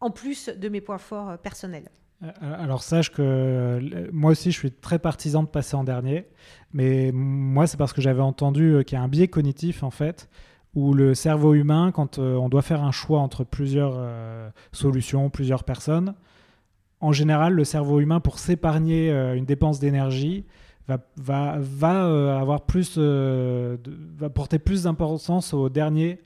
en 0.00 0.10
plus 0.10 0.48
de 0.48 0.68
mes 0.70 0.80
points 0.80 0.96
forts 0.96 1.36
personnels. 1.36 1.90
Alors 2.40 2.82
sache 2.82 3.12
que 3.12 4.08
moi 4.12 4.30
aussi 4.30 4.50
je 4.50 4.58
suis 4.58 4.72
très 4.72 4.98
partisan 4.98 5.42
de 5.42 5.48
passer 5.48 5.74
en 5.74 5.84
dernier, 5.84 6.26
mais 6.72 7.10
moi 7.12 7.66
c'est 7.66 7.76
parce 7.76 7.92
que 7.92 8.00
j'avais 8.00 8.22
entendu 8.22 8.82
qu'il 8.86 8.96
y 8.96 8.98
a 8.98 9.02
un 9.02 9.08
biais 9.08 9.28
cognitif 9.28 9.82
en 9.82 9.90
fait 9.90 10.30
où 10.76 10.92
le 10.92 11.14
cerveau 11.14 11.54
humain, 11.54 11.90
quand 11.90 12.18
euh, 12.18 12.36
on 12.36 12.50
doit 12.50 12.62
faire 12.62 12.84
un 12.84 12.92
choix 12.92 13.20
entre 13.20 13.44
plusieurs 13.44 13.94
euh, 13.96 14.50
solutions, 14.72 15.30
plusieurs 15.30 15.64
personnes, 15.64 16.14
en 17.00 17.12
général, 17.12 17.54
le 17.54 17.64
cerveau 17.64 17.98
humain, 18.00 18.20
pour 18.20 18.38
s'épargner 18.38 19.10
euh, 19.10 19.34
une 19.34 19.46
dépense 19.46 19.80
d'énergie, 19.80 20.44
va, 20.86 21.58
avoir 21.58 22.60
plus, 22.60 22.96
va 22.96 24.30
porter 24.30 24.60
plus 24.60 24.84
d'importance 24.84 25.52
aux 25.52 25.68
derniers, 25.68 26.20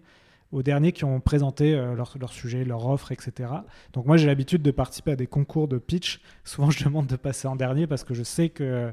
aux 0.52 0.62
derniers 0.62 0.92
qui 0.92 1.04
ont 1.04 1.18
présenté 1.18 1.72
leur, 1.96 2.32
sujet, 2.32 2.64
leur 2.64 2.86
offre, 2.86 3.10
etc. 3.10 3.48
Donc 3.94 4.04
moi, 4.04 4.18
j'ai 4.18 4.26
l'habitude 4.26 4.60
de 4.60 4.70
participer 4.70 5.12
à 5.12 5.16
des 5.16 5.26
concours 5.26 5.66
de 5.66 5.78
pitch. 5.78 6.20
Souvent, 6.44 6.70
je 6.70 6.84
demande 6.84 7.06
de 7.06 7.16
passer 7.16 7.48
en 7.48 7.56
dernier 7.56 7.86
parce 7.86 8.04
que 8.04 8.12
je 8.12 8.22
sais 8.22 8.50
que 8.50 8.92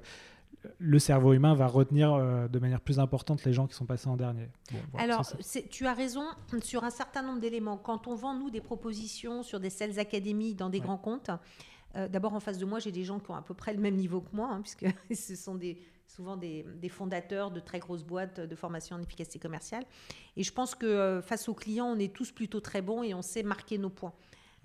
le 0.78 1.00
cerveau 1.00 1.34
humain 1.34 1.54
va 1.54 1.68
retenir 1.68 2.14
euh, 2.14 2.48
de 2.48 2.60
manière 2.60 2.82
plus 2.82 3.00
importante 3.00 3.44
les 3.44 3.54
gens 3.54 3.68
qui 3.68 3.76
sont 3.76 3.86
passés 3.86 4.08
en 4.08 4.18
dernier. 4.18 4.50
Alors, 4.98 5.26
tu 5.70 5.86
as 5.86 5.94
raison 5.94 6.24
sur 6.62 6.84
un 6.84 6.90
certain 6.90 7.22
nombre 7.22 7.40
d'éléments. 7.40 7.78
Quand 7.78 8.08
on 8.08 8.16
vend, 8.16 8.34
nous, 8.34 8.50
des 8.50 8.62
propositions 8.62 9.44
sur 9.44 9.60
des 9.60 9.70
sales 9.70 10.00
académies 10.00 10.56
dans 10.56 10.70
des 10.70 10.80
grands 10.80 10.98
comptes, 10.98 11.32
euh, 11.96 12.08
d'abord 12.08 12.34
en 12.34 12.40
face 12.40 12.58
de 12.58 12.66
moi, 12.66 12.80
j'ai 12.80 12.92
des 12.92 13.04
gens 13.04 13.20
qui 13.20 13.32
ont 13.32 13.36
à 13.36 13.42
peu 13.42 13.54
près 13.54 13.74
le 13.74 13.80
même 13.80 13.96
niveau 13.96 14.22
que 14.22 14.36
moi, 14.36 14.50
hein, 14.52 14.62
puisque 14.62 14.86
ce 15.14 15.36
sont 15.36 15.56
des, 15.56 15.80
souvent 16.08 16.38
des, 16.38 16.66
fondateurs 16.90 17.52
de 17.52 17.60
très 17.60 17.80
grosses 17.80 18.04
boîtes 18.04 18.40
de 18.40 18.56
formation 18.56 18.96
en 18.96 19.02
efficacité 19.02 19.40
commerciale. 19.40 19.84
Et 20.36 20.44
je 20.44 20.52
pense 20.52 20.76
que 20.76 20.86
euh, 20.86 21.22
face 21.22 21.50
aux 21.50 21.54
clients, 21.54 21.88
on 21.88 22.00
est 22.00 22.14
tous 22.14 22.32
plutôt 22.32 22.60
très 22.60 22.82
bons 22.82 23.04
et 23.04 23.14
on 23.14 23.22
sait 23.22 23.44
marquer 23.44 23.78
nos 23.78 23.90
points. 23.90 24.14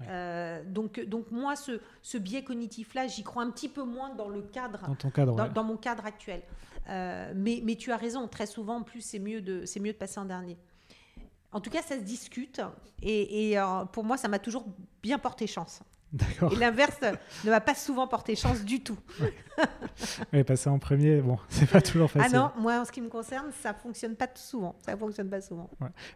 Euh, 0.08 0.62
donc, 0.64 1.00
donc 1.00 1.30
moi, 1.30 1.56
ce, 1.56 1.80
ce 2.02 2.18
biais 2.18 2.42
cognitif-là, 2.44 3.06
j'y 3.06 3.22
crois 3.22 3.42
un 3.42 3.50
petit 3.50 3.68
peu 3.68 3.82
moins 3.82 4.14
dans 4.14 4.28
le 4.28 4.42
cadre, 4.42 4.86
dans, 4.86 4.94
ton 4.94 5.10
cadre, 5.10 5.48
dans, 5.48 5.64
mon 5.64 5.76
cadre 5.76 6.06
actuel. 6.06 6.42
Euh, 6.88 7.32
mais, 7.34 7.60
mais, 7.64 7.76
tu 7.76 7.92
as 7.92 7.96
raison, 7.96 8.26
très 8.28 8.46
souvent, 8.46 8.76
en 8.76 8.82
plus, 8.82 9.00
c'est 9.00 9.18
mieux, 9.18 9.40
de, 9.40 9.64
mieux 9.80 9.92
de 9.92 9.98
passer 9.98 10.18
en 10.18 10.24
dernier. 10.24 10.56
En 11.52 11.60
tout 11.60 11.70
cas, 11.70 11.82
ça 11.82 11.96
se 11.96 12.02
discute. 12.02 12.60
Et, 13.02 13.50
et 13.50 13.58
euh, 13.58 13.84
pour 13.84 14.04
moi, 14.04 14.16
ça 14.16 14.28
m'a 14.28 14.38
toujours 14.38 14.66
bien 15.02 15.18
porté 15.18 15.46
chance. 15.46 15.80
Et 16.52 16.56
l'inverse 16.56 17.00
ne 17.44 17.50
va 17.50 17.60
pas 17.60 17.74
souvent 17.74 18.06
porter 18.06 18.36
chance 18.36 18.64
du 18.64 18.82
tout. 18.82 18.98
Oui, 20.32 20.44
passer 20.44 20.68
en 20.68 20.78
premier, 20.78 21.20
bon, 21.20 21.38
c'est 21.48 21.68
pas 21.68 21.80
toujours 21.80 22.10
ah 22.14 22.20
facile. 22.20 22.36
Ah 22.36 22.52
non, 22.56 22.62
moi 22.62 22.80
en 22.80 22.84
ce 22.84 22.92
qui 22.92 23.00
me 23.00 23.08
concerne, 23.08 23.50
ça 23.62 23.72
fonctionne 23.72 24.14
pas 24.14 24.28
souvent. 24.34 24.76
Ça 24.84 24.96
fonctionne 24.96 25.30
pas 25.30 25.40
souvent. 25.40 25.70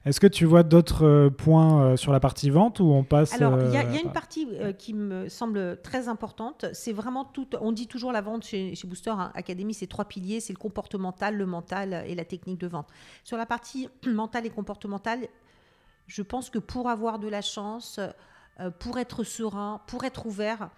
Est-ce 0.05 0.21
que 0.21 0.27
tu 0.27 0.45
vois 0.45 0.63
d'autres 0.63 1.07
euh, 1.07 1.31
points 1.31 1.83
euh, 1.83 1.97
sur 1.97 2.13
la 2.13 2.21
partie 2.21 2.51
vente 2.51 2.81
ou 2.81 2.85
on 2.85 3.05
passe 3.05 3.33
Alors, 3.35 3.59
il 3.63 3.73
y, 3.73 3.77
a 3.77 3.87
euh, 3.87 4.03
une 4.03 4.13
partie 4.13 4.49
qui 4.79 4.95
me 4.95 5.29
semble 5.29 5.81
très 5.83 6.09
importante. 6.09 6.67
C'est 6.73 6.93
vraiment 6.93 7.25
tout. 7.25 7.49
On 7.61 7.73
dit 7.73 7.87
toujours 7.87 8.13
la 8.13 8.21
vente 8.21 8.45
chez, 8.45 8.75
chez 8.75 8.87
Booster 8.87 9.11
hein, 9.11 9.33
Academy, 9.35 9.75
c'est 9.75 9.87
trois 9.87 10.05
piliers 10.05 10.41
c'est 10.41 10.53
le 10.53 10.59
comportemental, 10.59 11.37
le 11.37 11.47
mental 11.47 12.05
et 12.07 12.15
la 12.15 12.25
technique 12.25 12.59
de 12.59 12.67
vente. 12.67 12.89
Sur 13.25 13.37
la 13.37 13.47
partie 13.47 13.89
mentale 14.07 14.47
et 14.47 14.51
comportementale, 14.51 15.21
je 16.07 16.23
pense 16.23 16.51
que 16.51 16.59
pour 16.59 16.89
avoir 16.89 17.19
de 17.19 17.29
la 17.29 17.43
chance, 17.43 17.99
euh, 18.61 18.71
pour 18.71 18.99
être 18.99 19.25
serein, 19.25 19.83
pour 19.87 20.05
être 20.05 20.27
ouvert, 20.27 20.71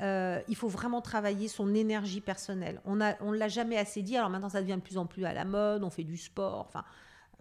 euh, 0.00 0.40
il 0.48 0.56
faut 0.56 0.68
vraiment 0.68 1.00
travailler 1.00 1.48
son 1.48 1.74
énergie 1.74 2.20
personnelle. 2.20 2.80
On 2.84 2.96
ne 2.96 3.12
on 3.20 3.32
l'a 3.32 3.48
jamais 3.48 3.76
assez 3.76 4.02
dit, 4.02 4.16
alors 4.16 4.30
maintenant 4.30 4.48
ça 4.48 4.60
devient 4.60 4.76
de 4.76 4.80
plus 4.80 4.98
en 4.98 5.06
plus 5.06 5.24
à 5.24 5.32
la 5.32 5.44
mode, 5.44 5.84
on 5.84 5.90
fait 5.90 6.04
du 6.04 6.16
sport, 6.16 6.60
enfin 6.60 6.84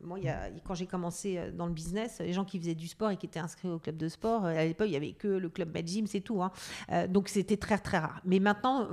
moi, 0.03 0.19
quand 0.63 0.75
j'ai 0.75 0.85
commencé 0.85 1.37
euh, 1.37 1.51
dans 1.51 1.65
le 1.65 1.73
business, 1.73 2.19
les 2.19 2.33
gens 2.33 2.45
qui 2.45 2.59
faisaient 2.59 2.75
du 2.75 2.87
sport 2.87 3.11
et 3.11 3.17
qui 3.17 3.25
étaient 3.25 3.39
inscrits 3.39 3.69
au 3.69 3.79
club 3.79 3.97
de 3.97 4.07
sport, 4.07 4.45
euh, 4.45 4.49
à 4.49 4.65
l'époque, 4.65 4.87
il 4.87 4.91
n'y 4.91 4.97
avait 4.97 5.13
que 5.13 5.27
le 5.27 5.49
club 5.49 5.73
Mad 5.73 5.87
Gym, 5.87 6.07
c'est 6.07 6.21
tout. 6.21 6.41
Hein. 6.43 6.51
Euh, 6.91 7.07
donc, 7.07 7.29
c'était 7.29 7.57
très, 7.57 7.77
très 7.77 7.97
rare. 7.97 8.21
Mais 8.25 8.39
maintenant, 8.39 8.87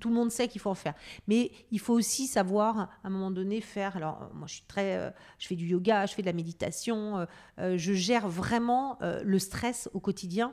tout 0.00 0.08
le 0.08 0.14
monde 0.14 0.30
sait 0.30 0.48
qu'il 0.48 0.60
faut 0.60 0.70
en 0.70 0.74
faire. 0.74 0.94
Mais 1.26 1.50
il 1.70 1.80
faut 1.80 1.94
aussi 1.94 2.26
savoir, 2.26 2.78
à 2.78 2.88
un 3.04 3.10
moment 3.10 3.30
donné, 3.30 3.60
faire. 3.60 3.96
Alors, 3.96 4.30
moi, 4.34 4.46
je 4.46 4.54
suis 4.54 4.64
très. 4.66 5.14
je 5.38 5.46
fais 5.46 5.56
du 5.56 5.66
yoga, 5.66 6.06
je 6.06 6.14
fais 6.14 6.22
de 6.22 6.26
la 6.26 6.32
méditation. 6.32 7.26
je 7.58 7.92
gère 7.92 8.28
vraiment 8.28 8.98
le 9.00 9.38
stress 9.38 9.88
au 9.92 10.00
quotidien 10.00 10.52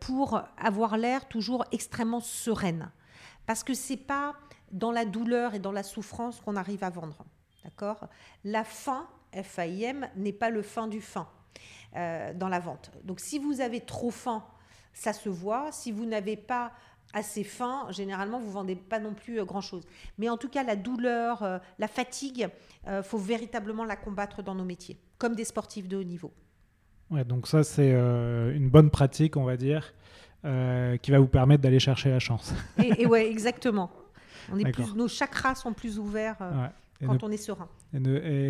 pour 0.00 0.40
avoir 0.56 0.96
l'air 0.96 1.28
toujours 1.28 1.64
extrêmement 1.72 2.20
sereine. 2.20 2.90
Parce 3.46 3.64
que 3.64 3.74
c'est 3.74 3.96
pas 3.96 4.34
dans 4.70 4.92
la 4.92 5.04
douleur 5.04 5.54
et 5.54 5.58
dans 5.58 5.72
la 5.72 5.82
souffrance 5.82 6.40
qu'on 6.40 6.56
arrive 6.56 6.84
à 6.84 6.90
vendre. 6.90 7.24
D'accord? 7.64 8.08
La 8.44 8.64
fin, 8.64 9.06
FAIM, 9.32 10.08
n'est 10.16 10.32
pas 10.32 10.50
le 10.50 10.62
fin 10.62 10.88
du 10.88 11.00
fin 11.00 11.28
euh, 11.96 12.32
dans 12.34 12.48
la 12.48 12.58
vente. 12.58 12.90
Donc 13.04 13.20
si 13.20 13.38
vous 13.38 13.60
avez 13.60 13.80
trop 13.80 14.10
faim, 14.10 14.44
ça 14.92 15.12
se 15.12 15.28
voit. 15.28 15.70
Si 15.72 15.92
vous 15.92 16.04
n'avez 16.04 16.36
pas 16.36 16.72
assez 17.14 17.44
fin, 17.44 17.86
généralement, 17.90 18.40
vous 18.40 18.50
vendez 18.50 18.74
pas 18.74 18.98
non 18.98 19.14
plus 19.14 19.38
euh, 19.38 19.44
grand-chose. 19.44 19.86
Mais 20.18 20.28
en 20.28 20.36
tout 20.36 20.48
cas, 20.48 20.64
la 20.64 20.76
douleur, 20.76 21.42
euh, 21.42 21.58
la 21.78 21.88
fatigue, 21.88 22.48
il 22.86 23.02
faut 23.02 23.18
véritablement 23.18 23.84
la 23.84 23.96
combattre 23.96 24.42
dans 24.42 24.54
nos 24.54 24.64
métiers, 24.64 24.98
comme 25.18 25.36
des 25.36 25.44
sportifs 25.44 25.86
de 25.86 25.96
haut 25.96 26.02
niveau. 26.02 26.32
Ouais, 27.10 27.24
donc 27.24 27.46
ça, 27.46 27.62
c'est 27.62 27.92
une 27.92 28.70
bonne 28.70 28.90
pratique, 28.90 29.36
on 29.36 29.44
va 29.44 29.56
dire, 29.56 29.94
qui 30.42 31.10
va 31.10 31.18
vous 31.20 31.28
permettre 31.28 31.62
d'aller 31.62 31.78
chercher 31.78 32.10
la 32.10 32.18
chance. 32.18 32.52
et, 32.78 33.02
et 33.02 33.06
ouais, 33.06 33.30
exactement. 33.30 33.90
On 34.50 34.58
est 34.58 34.72
plus, 34.72 34.94
nos 34.94 35.06
chakras 35.06 35.54
sont 35.54 35.72
plus 35.72 35.98
ouverts 35.98 36.38
quand 37.06 37.22
on 37.22 37.30
est 37.30 37.36
serein. 37.36 37.68
Et 37.94 37.98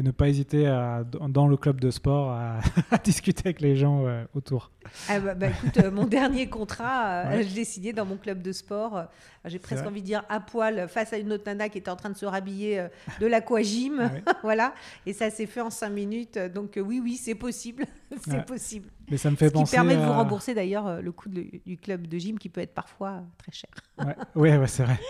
ne, 0.02 0.11
pas 0.12 0.28
hésiter 0.28 0.68
à, 0.68 1.02
dans 1.05 1.48
le 1.48 1.57
club 1.57 1.81
de 1.81 1.90
sport 1.90 2.31
à, 2.90 2.98
discuter 3.02 3.42
avec 3.46 3.61
les 3.61 3.74
gens 3.74 4.07
euh, 4.07 4.22
autour. 4.37 4.70
Ah 5.09 5.18
bah, 5.18 5.35
bah, 5.35 5.48
écoute, 5.48 5.78
euh, 5.78 5.90
mon 5.90 6.07
dernier 6.07 6.48
contrat, 6.48 7.24
euh, 7.26 7.42
je 7.42 7.55
l'ai 7.57 7.64
signé 7.64 7.92
dans 7.92 8.05
mon 8.05 8.16
club 8.16 8.40
de 8.40 8.52
sport. 8.52 9.05
J'ai 9.44 9.59
presque 9.59 9.85
envie 9.85 10.00
de 10.00 10.07
dire 10.07 10.24
à 10.28 10.38
poil 10.38 10.87
face 10.88 11.12
à 11.12 11.18
une 11.18 11.33
autre 11.33 11.42
nana 11.46 11.68
qui 11.68 11.78
était 11.78 11.90
en 11.90 11.96
train 11.96 12.11
de 12.11 12.16
se 12.16 12.24
rhabiller 12.24 12.87
de 13.18 13.26
l'aquagym. 13.26 14.12
Ah 14.26 14.35
voilà. 14.44 14.74
Et 15.05 15.12
ça 15.12 15.31
s'est 15.31 15.46
fait 15.46 15.61
en 15.61 15.70
cinq 15.70 15.90
minutes. 15.90 16.38
Donc 16.38 16.78
oui, 16.81 17.00
oui, 17.02 17.16
c'est 17.16 17.35
possible. 17.35 17.85
c'est 18.24 18.46
possible. 18.46 18.88
Mais 19.11 19.16
ça 19.16 19.33
me 19.33 19.37
fait 19.37 19.48
Ce 19.48 19.52
penser. 19.52 19.70
qui 19.70 19.76
permet 19.76 19.96
de 19.96 20.02
vous 20.02 20.12
rembourser 20.12 20.55
d'ailleurs 20.55 21.02
le 21.02 21.11
coût 21.11 21.28
du 21.28 21.76
club 21.76 22.07
de 22.07 22.18
gym 22.18 22.38
qui 22.38 22.48
peut 22.48 22.61
être 22.61 22.72
parfois 22.72 23.22
très 23.38 23.50
cher. 23.50 23.70
ouais, 24.37 24.57
ouais, 24.57 24.66
c'est 24.68 24.85
vrai. 24.85 25.00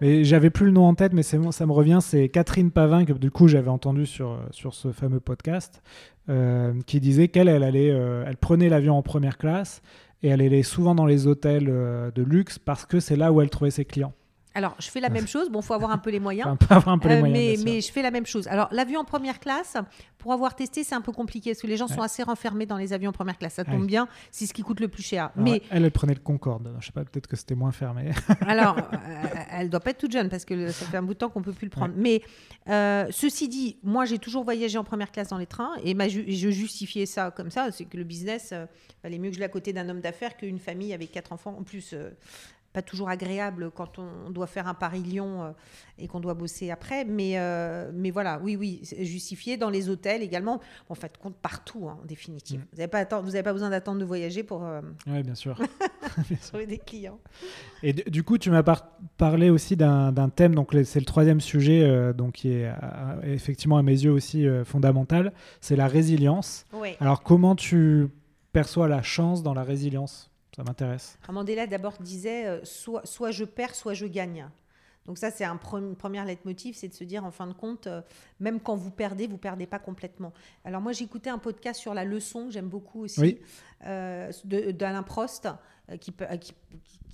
Mais 0.00 0.24
j'avais 0.24 0.50
plus 0.50 0.66
le 0.66 0.72
nom 0.72 0.86
en 0.86 0.94
tête, 0.96 1.12
mais 1.12 1.22
ça 1.22 1.38
me 1.38 1.72
revient. 1.72 2.00
C'est 2.02 2.28
Catherine 2.28 2.72
Pavin 2.72 3.04
que 3.04 3.12
du 3.12 3.30
coup 3.30 3.46
j'avais 3.46 3.70
entendu 3.76 4.06
sur, 4.06 4.40
sur 4.50 4.74
ce 4.74 4.90
fameux 4.90 5.20
podcast, 5.20 5.82
euh, 6.28 6.72
qui 6.86 6.98
disait 6.98 7.28
qu'elle, 7.28 7.48
elle, 7.48 7.62
allait, 7.62 7.92
euh, 7.92 8.24
elle 8.26 8.36
prenait 8.36 8.68
l'avion 8.68 8.96
en 8.98 9.02
première 9.02 9.38
classe 9.38 9.80
et 10.24 10.28
elle 10.28 10.40
allait 10.40 10.64
souvent 10.64 10.96
dans 10.96 11.06
les 11.06 11.28
hôtels 11.28 11.68
euh, 11.68 12.10
de 12.10 12.24
luxe 12.24 12.58
parce 12.58 12.84
que 12.84 12.98
c'est 12.98 13.14
là 13.14 13.30
où 13.30 13.40
elle 13.40 13.50
trouvait 13.50 13.70
ses 13.70 13.84
clients. 13.84 14.12
Alors, 14.56 14.74
je 14.78 14.88
fais 14.88 15.00
la 15.00 15.10
même 15.10 15.26
chose. 15.28 15.50
Bon, 15.50 15.60
il 15.60 15.64
faut 15.64 15.74
avoir 15.74 15.90
un 15.90 15.98
peu 15.98 16.08
les 16.08 16.18
moyens. 16.18 16.48
un 16.70 16.98
peu 16.98 17.08
les 17.10 17.18
moyens 17.20 17.62
mais, 17.62 17.72
mais, 17.72 17.80
je 17.82 17.92
fais 17.92 18.00
la 18.00 18.10
même 18.10 18.24
chose. 18.24 18.48
Alors, 18.48 18.68
l'avion 18.72 19.00
en 19.00 19.04
première 19.04 19.38
classe, 19.38 19.76
pour 20.16 20.32
avoir 20.32 20.56
testé, 20.56 20.82
c'est 20.82 20.94
un 20.94 21.02
peu 21.02 21.12
compliqué 21.12 21.50
parce 21.50 21.60
que 21.60 21.66
les 21.66 21.76
gens 21.76 21.88
sont 21.88 22.00
assez 22.00 22.22
renfermés 22.22 22.64
dans 22.64 22.78
les 22.78 22.94
avions 22.94 23.10
en 23.10 23.12
première 23.12 23.36
classe. 23.36 23.54
Ça 23.54 23.64
tombe 23.64 23.86
bien, 23.86 24.08
c'est 24.30 24.46
ce 24.46 24.54
qui 24.54 24.62
coûte 24.62 24.80
le 24.80 24.88
plus 24.88 25.02
cher. 25.02 25.30
mais 25.36 25.62
elle, 25.70 25.84
elle 25.84 25.90
prenait 25.90 26.14
le 26.14 26.20
Concorde. 26.20 26.74
Je 26.80 26.86
sais 26.86 26.92
pas, 26.92 27.04
peut-être 27.04 27.26
que 27.26 27.36
c'était 27.36 27.54
moins 27.54 27.70
fermé. 27.70 28.12
Alors, 28.46 28.76
elle 29.50 29.68
doit 29.68 29.80
pas 29.80 29.90
être 29.90 29.98
toute 29.98 30.12
jeune 30.12 30.30
parce 30.30 30.46
que 30.46 30.70
ça 30.70 30.86
fait 30.86 30.96
un 30.96 31.02
bout 31.02 31.14
de 31.14 31.18
temps 31.18 31.28
qu'on 31.28 31.42
peut 31.42 31.52
plus 31.52 31.66
le 31.66 31.70
prendre. 31.70 31.94
Mais 31.94 32.22
euh, 32.68 33.06
ceci 33.10 33.48
dit, 33.48 33.76
moi, 33.82 34.06
j'ai 34.06 34.18
toujours 34.18 34.42
voyagé 34.42 34.78
en 34.78 34.84
première 34.84 35.12
classe 35.12 35.28
dans 35.28 35.38
les 35.38 35.46
trains 35.46 35.74
et 35.84 35.94
je 35.94 36.50
justifiais 36.50 37.06
ça 37.06 37.30
comme 37.30 37.50
ça. 37.50 37.70
C'est 37.72 37.84
que 37.84 37.96
le 37.96 38.04
business 38.04 38.50
euh, 38.52 38.64
valait 39.02 39.18
mieux 39.18 39.28
que 39.28 39.34
je 39.34 39.40
l'ai 39.40 39.44
à 39.44 39.50
côté 39.50 39.72
d'un 39.72 39.88
homme 39.88 40.00
d'affaires 40.00 40.36
qu'une 40.36 40.58
famille 40.58 40.94
avec 40.94 41.12
quatre 41.12 41.32
enfants. 41.32 41.56
En 41.58 41.62
plus, 41.62 41.92
euh, 41.92 42.10
pas 42.76 42.82
toujours 42.82 43.08
agréable 43.08 43.70
quand 43.74 43.98
on 43.98 44.28
doit 44.28 44.46
faire 44.46 44.68
un 44.68 44.74
Paris-Lyon 44.74 45.44
euh, 45.44 45.50
et 45.98 46.08
qu'on 46.08 46.20
doit 46.20 46.34
bosser 46.34 46.70
après. 46.70 47.06
Mais, 47.06 47.38
euh, 47.38 47.90
mais 47.94 48.10
voilà, 48.10 48.38
oui, 48.42 48.54
oui, 48.54 48.82
justifié 49.00 49.56
dans 49.56 49.70
les 49.70 49.88
hôtels 49.88 50.22
également. 50.22 50.60
En 50.90 50.94
fait, 50.94 51.16
compte 51.16 51.36
partout, 51.36 51.88
hein, 51.88 51.96
en 52.02 52.04
définitive. 52.04 52.60
Mm. 52.60 52.64
Vous 52.72 52.76
n'avez 52.76 53.06
pas, 53.06 53.20
vous 53.22 53.34
avez 53.34 53.42
pas 53.42 53.54
besoin 53.54 53.70
d'attendre 53.70 53.98
de 53.98 54.04
voyager 54.04 54.42
pour 54.42 54.62
euh, 54.62 54.82
oui, 55.06 55.22
bien 55.24 55.34
sûr. 55.34 55.58
trouver 56.48 56.66
des 56.66 56.76
clients. 56.76 57.18
Et 57.82 57.94
du 57.94 58.22
coup, 58.22 58.36
tu 58.36 58.50
m'as 58.50 58.62
parlé 59.16 59.48
aussi 59.48 59.74
d'un 59.74 60.28
thème, 60.28 60.54
donc 60.54 60.76
c'est 60.84 61.00
le 61.00 61.06
troisième 61.06 61.40
sujet, 61.40 62.12
donc 62.12 62.34
qui 62.34 62.50
est 62.50 62.70
effectivement 63.22 63.78
à 63.78 63.82
mes 63.82 63.92
yeux 64.04 64.12
aussi 64.12 64.46
fondamental, 64.66 65.32
c'est 65.62 65.76
la 65.76 65.86
résilience. 65.86 66.66
Alors, 67.00 67.22
comment 67.22 67.56
tu 67.56 68.08
perçois 68.52 68.86
la 68.86 69.00
chance 69.00 69.42
dans 69.42 69.54
la 69.54 69.62
résilience? 69.62 70.30
Ça 70.56 70.64
m'intéresse. 70.64 71.18
Mandela 71.28 71.66
d'abord 71.66 71.98
disait 72.00 72.46
euh, 72.46 72.64
soit, 72.64 73.04
soit 73.04 73.30
je 73.30 73.44
perds, 73.44 73.74
soit 73.74 73.92
je 73.92 74.06
gagne. 74.06 74.48
Donc 75.04 75.18
ça, 75.18 75.30
c'est 75.30 75.44
un 75.44 75.60
une 75.74 75.94
première 75.94 76.24
leitmotiv, 76.24 76.74
c'est 76.74 76.88
de 76.88 76.94
se 76.94 77.04
dire 77.04 77.24
en 77.24 77.30
fin 77.30 77.46
de 77.46 77.52
compte, 77.52 77.86
euh, 77.86 78.00
même 78.40 78.58
quand 78.58 78.74
vous 78.74 78.90
perdez, 78.90 79.26
vous 79.26 79.36
perdez 79.36 79.66
pas 79.66 79.78
complètement. 79.78 80.32
Alors 80.64 80.80
moi, 80.80 80.92
j'écoutais 80.92 81.30
un 81.30 81.38
podcast 81.38 81.78
sur 81.78 81.94
la 81.94 82.04
leçon, 82.04 82.50
j'aime 82.50 82.68
beaucoup 82.68 83.04
aussi, 83.04 83.38
euh, 83.84 84.32
d'Alain 84.44 85.02
Prost, 85.02 85.48
qui, 86.00 86.12
qui, 86.40 86.54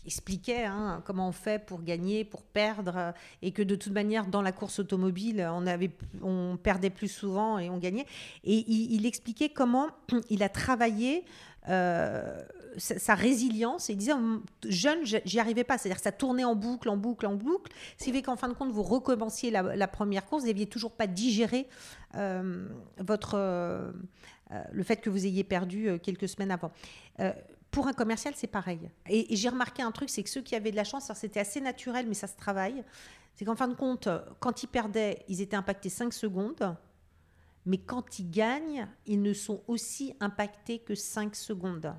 expliquait 0.06 0.64
hein, 0.64 1.02
comment 1.04 1.28
on 1.28 1.32
fait 1.32 1.64
pour 1.64 1.82
gagner, 1.82 2.24
pour 2.24 2.42
perdre, 2.42 3.12
et 3.42 3.52
que 3.52 3.62
de 3.62 3.76
toute 3.76 3.92
manière, 3.92 4.26
dans 4.26 4.42
la 4.42 4.50
course 4.50 4.78
automobile, 4.78 5.46
on, 5.52 5.66
avait, 5.66 5.90
on 6.22 6.56
perdait 6.56 6.90
plus 6.90 7.08
souvent 7.08 7.58
et 7.58 7.70
on 7.70 7.78
gagnait. 7.78 8.06
Et 8.42 8.64
il, 8.66 8.94
il 8.94 9.06
expliquait 9.06 9.50
comment 9.50 9.88
il 10.30 10.42
a 10.42 10.48
travaillé 10.48 11.24
euh, 12.72 12.78
sa, 12.98 13.14
résilience. 13.14 13.90
Et 13.90 13.94
il 13.94 13.96
disait, 13.96 14.12
hum, 14.12 14.42
jeune, 14.68 15.00
j'y 15.04 15.38
arrivais 15.38 15.64
pas. 15.64 15.78
C'est-à-dire 15.78 15.96
que 15.96 16.02
ça 16.02 16.12
tournait 16.12 16.44
en 16.44 16.54
boucle, 16.54 16.88
en 16.88 16.96
boucle, 16.96 17.26
en 17.26 17.34
boucle. 17.34 17.72
Ce 17.98 18.04
qui 18.04 18.12
fait 18.12 18.22
qu'en 18.22 18.36
fin 18.36 18.48
de 18.48 18.54
compte, 18.54 18.70
vous 18.70 18.82
recommenciez 18.82 19.50
la, 19.50 19.88
première 19.88 20.26
course, 20.26 20.42
vous 20.42 20.48
n'aviez 20.48 20.66
toujours 20.66 20.92
pas 20.92 21.06
digéré 21.06 21.68
euh, 22.14 22.66
votre, 22.98 23.34
euh, 23.34 23.90
le 24.72 24.82
fait 24.82 24.96
que 24.96 25.10
vous 25.10 25.26
ayez 25.26 25.44
perdu 25.44 25.98
quelques 26.02 26.28
semaines 26.28 26.50
avant. 26.50 26.72
pour 27.70 27.86
un 27.86 27.92
commercial, 27.92 28.34
c'est 28.36 28.46
pareil. 28.46 28.90
Et, 29.08 29.34
j'ai 29.34 29.48
remarqué 29.48 29.82
un 29.82 29.92
truc, 29.92 30.10
c'est 30.10 30.22
que 30.22 30.30
ceux 30.30 30.42
qui 30.42 30.54
avaient 30.54 30.70
de 30.70 30.76
la 30.76 30.84
chance, 30.84 31.10
c'était 31.14 31.40
assez 31.40 31.60
naturel, 31.60 32.06
mais 32.06 32.14
ça 32.14 32.26
se 32.26 32.36
travaille. 32.36 32.84
C'est 33.34 33.44
qu'en 33.44 33.56
fin 33.56 33.68
de 33.68 33.74
compte, 33.74 34.08
quand 34.40 34.62
ils 34.62 34.68
perdaient, 34.68 35.24
ils 35.28 35.40
étaient 35.40 35.56
impactés 35.56 35.88
5 35.88 36.12
secondes 36.12 36.76
mais 37.64 37.78
quand 37.78 38.18
ils 38.18 38.30
gagnent, 38.30 38.88
ils 39.06 39.22
ne 39.22 39.32
sont 39.32 39.62
aussi 39.68 40.14
impactés 40.20 40.80
que 40.80 40.94
5 40.94 41.36
secondes. 41.36 41.94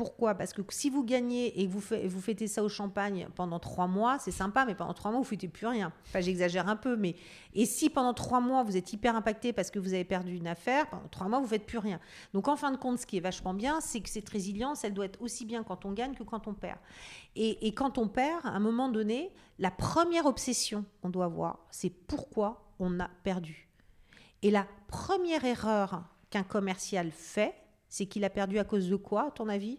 Pourquoi? 0.00 0.34
Parce 0.34 0.54
que 0.54 0.62
si 0.70 0.88
vous 0.88 1.04
gagnez 1.04 1.60
et 1.60 1.66
que 1.66 1.70
vous, 1.70 2.20
fêtez 2.22 2.46
ça 2.46 2.62
au 2.62 2.70
champagne 2.70 3.28
pendant 3.34 3.58
trois 3.58 3.86
mois, 3.86 4.18
c'est 4.18 4.30
sympa, 4.30 4.64
mais 4.64 4.74
pendant 4.74 4.94
trois 4.94 5.10
mois, 5.10 5.20
vous 5.20 5.26
fêtez 5.26 5.46
plus 5.46 5.66
rien. 5.66 5.92
Enfin, 6.06 6.20
j'exagère 6.20 6.70
un 6.70 6.76
peu, 6.76 6.96
mais. 6.96 7.16
Et 7.52 7.66
si 7.66 7.90
pendant 7.90 8.14
trois 8.14 8.40
mois, 8.40 8.62
vous 8.62 8.78
êtes 8.78 8.94
hyper 8.94 9.14
impacté 9.14 9.52
parce 9.52 9.70
que 9.70 9.78
vous 9.78 9.92
avez 9.92 10.04
perdu 10.04 10.34
une 10.34 10.46
affaire, 10.46 10.88
pendant 10.88 11.06
trois 11.08 11.28
mois, 11.28 11.38
vous 11.38 11.48
faites 11.48 11.66
plus 11.66 11.76
rien. 11.76 12.00
Donc, 12.32 12.48
en 12.48 12.56
fin 12.56 12.70
de 12.70 12.78
compte, 12.78 12.98
ce 12.98 13.04
qui 13.04 13.18
est 13.18 13.20
vachement 13.20 13.52
bien, 13.52 13.82
c'est 13.82 14.00
que 14.00 14.08
cette 14.08 14.30
résilience, 14.30 14.84
elle 14.84 14.94
doit 14.94 15.04
être 15.04 15.20
aussi 15.20 15.44
bien 15.44 15.62
quand 15.64 15.84
on 15.84 15.92
gagne 15.92 16.14
que 16.14 16.22
quand 16.22 16.48
on 16.48 16.54
perd. 16.54 16.78
Et, 17.36 17.66
et 17.66 17.74
quand 17.74 17.98
on 17.98 18.08
perd, 18.08 18.46
à 18.46 18.52
un 18.52 18.58
moment 18.58 18.88
donné, 18.88 19.34
la 19.58 19.70
première 19.70 20.24
obsession 20.24 20.86
qu'on 21.02 21.10
doit 21.10 21.26
avoir, 21.26 21.58
c'est 21.70 21.90
pourquoi 21.90 22.72
on 22.78 23.00
a 23.00 23.10
perdu? 23.22 23.68
Et 24.40 24.50
la 24.50 24.66
première 24.88 25.44
erreur 25.44 26.04
qu'un 26.30 26.42
commercial 26.42 27.10
fait, 27.10 27.54
c'est 27.90 28.06
qu'il 28.06 28.24
a 28.24 28.30
perdu 28.30 28.58
à 28.58 28.64
cause 28.64 28.88
de 28.88 28.96
quoi, 28.96 29.26
à 29.26 29.30
ton 29.30 29.50
avis? 29.50 29.78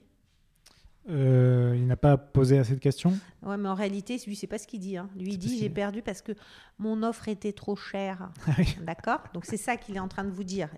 Euh, 1.10 1.74
il 1.76 1.88
n'a 1.88 1.96
pas 1.96 2.18
posé 2.18 2.60
assez 2.60 2.76
de 2.76 2.80
questions. 2.80 3.18
Ouais, 3.42 3.58
mais 3.58 3.70
en 3.70 3.74
réalité, 3.74 4.20
lui, 4.28 4.36
c'est 4.36 4.48
pas 4.48 4.60
ce 4.60 4.68
qu'il 4.68 4.80
dit. 4.80 4.98
Hein. 4.98 5.10
Lui, 5.16 5.34
il 5.34 5.38
dit 5.38 5.58
j'ai 5.58 5.70
perdu 5.70 6.02
parce 6.02 6.22
que 6.22 6.34
mon 6.78 7.02
offre 7.02 7.28
était 7.28 7.54
trop 7.54 7.76
chère. 7.76 8.30
Ah 8.48 8.62
D'accord? 8.82 9.24
Donc 9.34 9.46
c'est 9.46 9.58
ça 9.58 9.78
qu'il 9.78 9.96
est 9.96 10.00
en 10.00 10.08
train 10.08 10.24
de 10.24 10.32
vous 10.32 10.44
dire. 10.44 10.70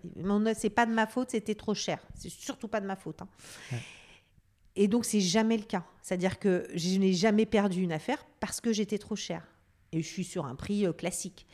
C'est 0.56 0.70
pas 0.70 0.86
de 0.86 0.94
ma 0.94 1.08
faute, 1.08 1.32
c'était 1.32 1.56
trop 1.56 1.74
cher. 1.74 2.00
C'est 2.16 2.30
surtout 2.30 2.68
pas 2.68 2.80
de 2.80 2.86
ma 2.86 2.96
faute. 2.96 3.22
Hein. 3.22 3.28
Et 4.76 4.88
donc 4.88 5.06
c'est 5.06 5.20
jamais 5.20 5.58
le 5.58 5.64
cas. 5.64 5.84
C'est-à-dire 6.02 6.40
que 6.40 6.68
je 6.74 6.98
n'ai 6.98 7.14
jamais 7.14 7.46
perdu 7.46 7.82
une 7.82 7.92
affaire 7.92 8.26
parce 8.40 8.62
que 8.62 8.72
j'étais 8.72 8.98
trop 8.98 9.16
cher. 9.16 9.46
Et 9.92 10.02
je 10.02 10.08
suis 10.08 10.24
sur 10.24 10.46
un 10.46 10.56
prix 10.56 10.86
euh, 10.86 10.94
classique. 10.94 11.46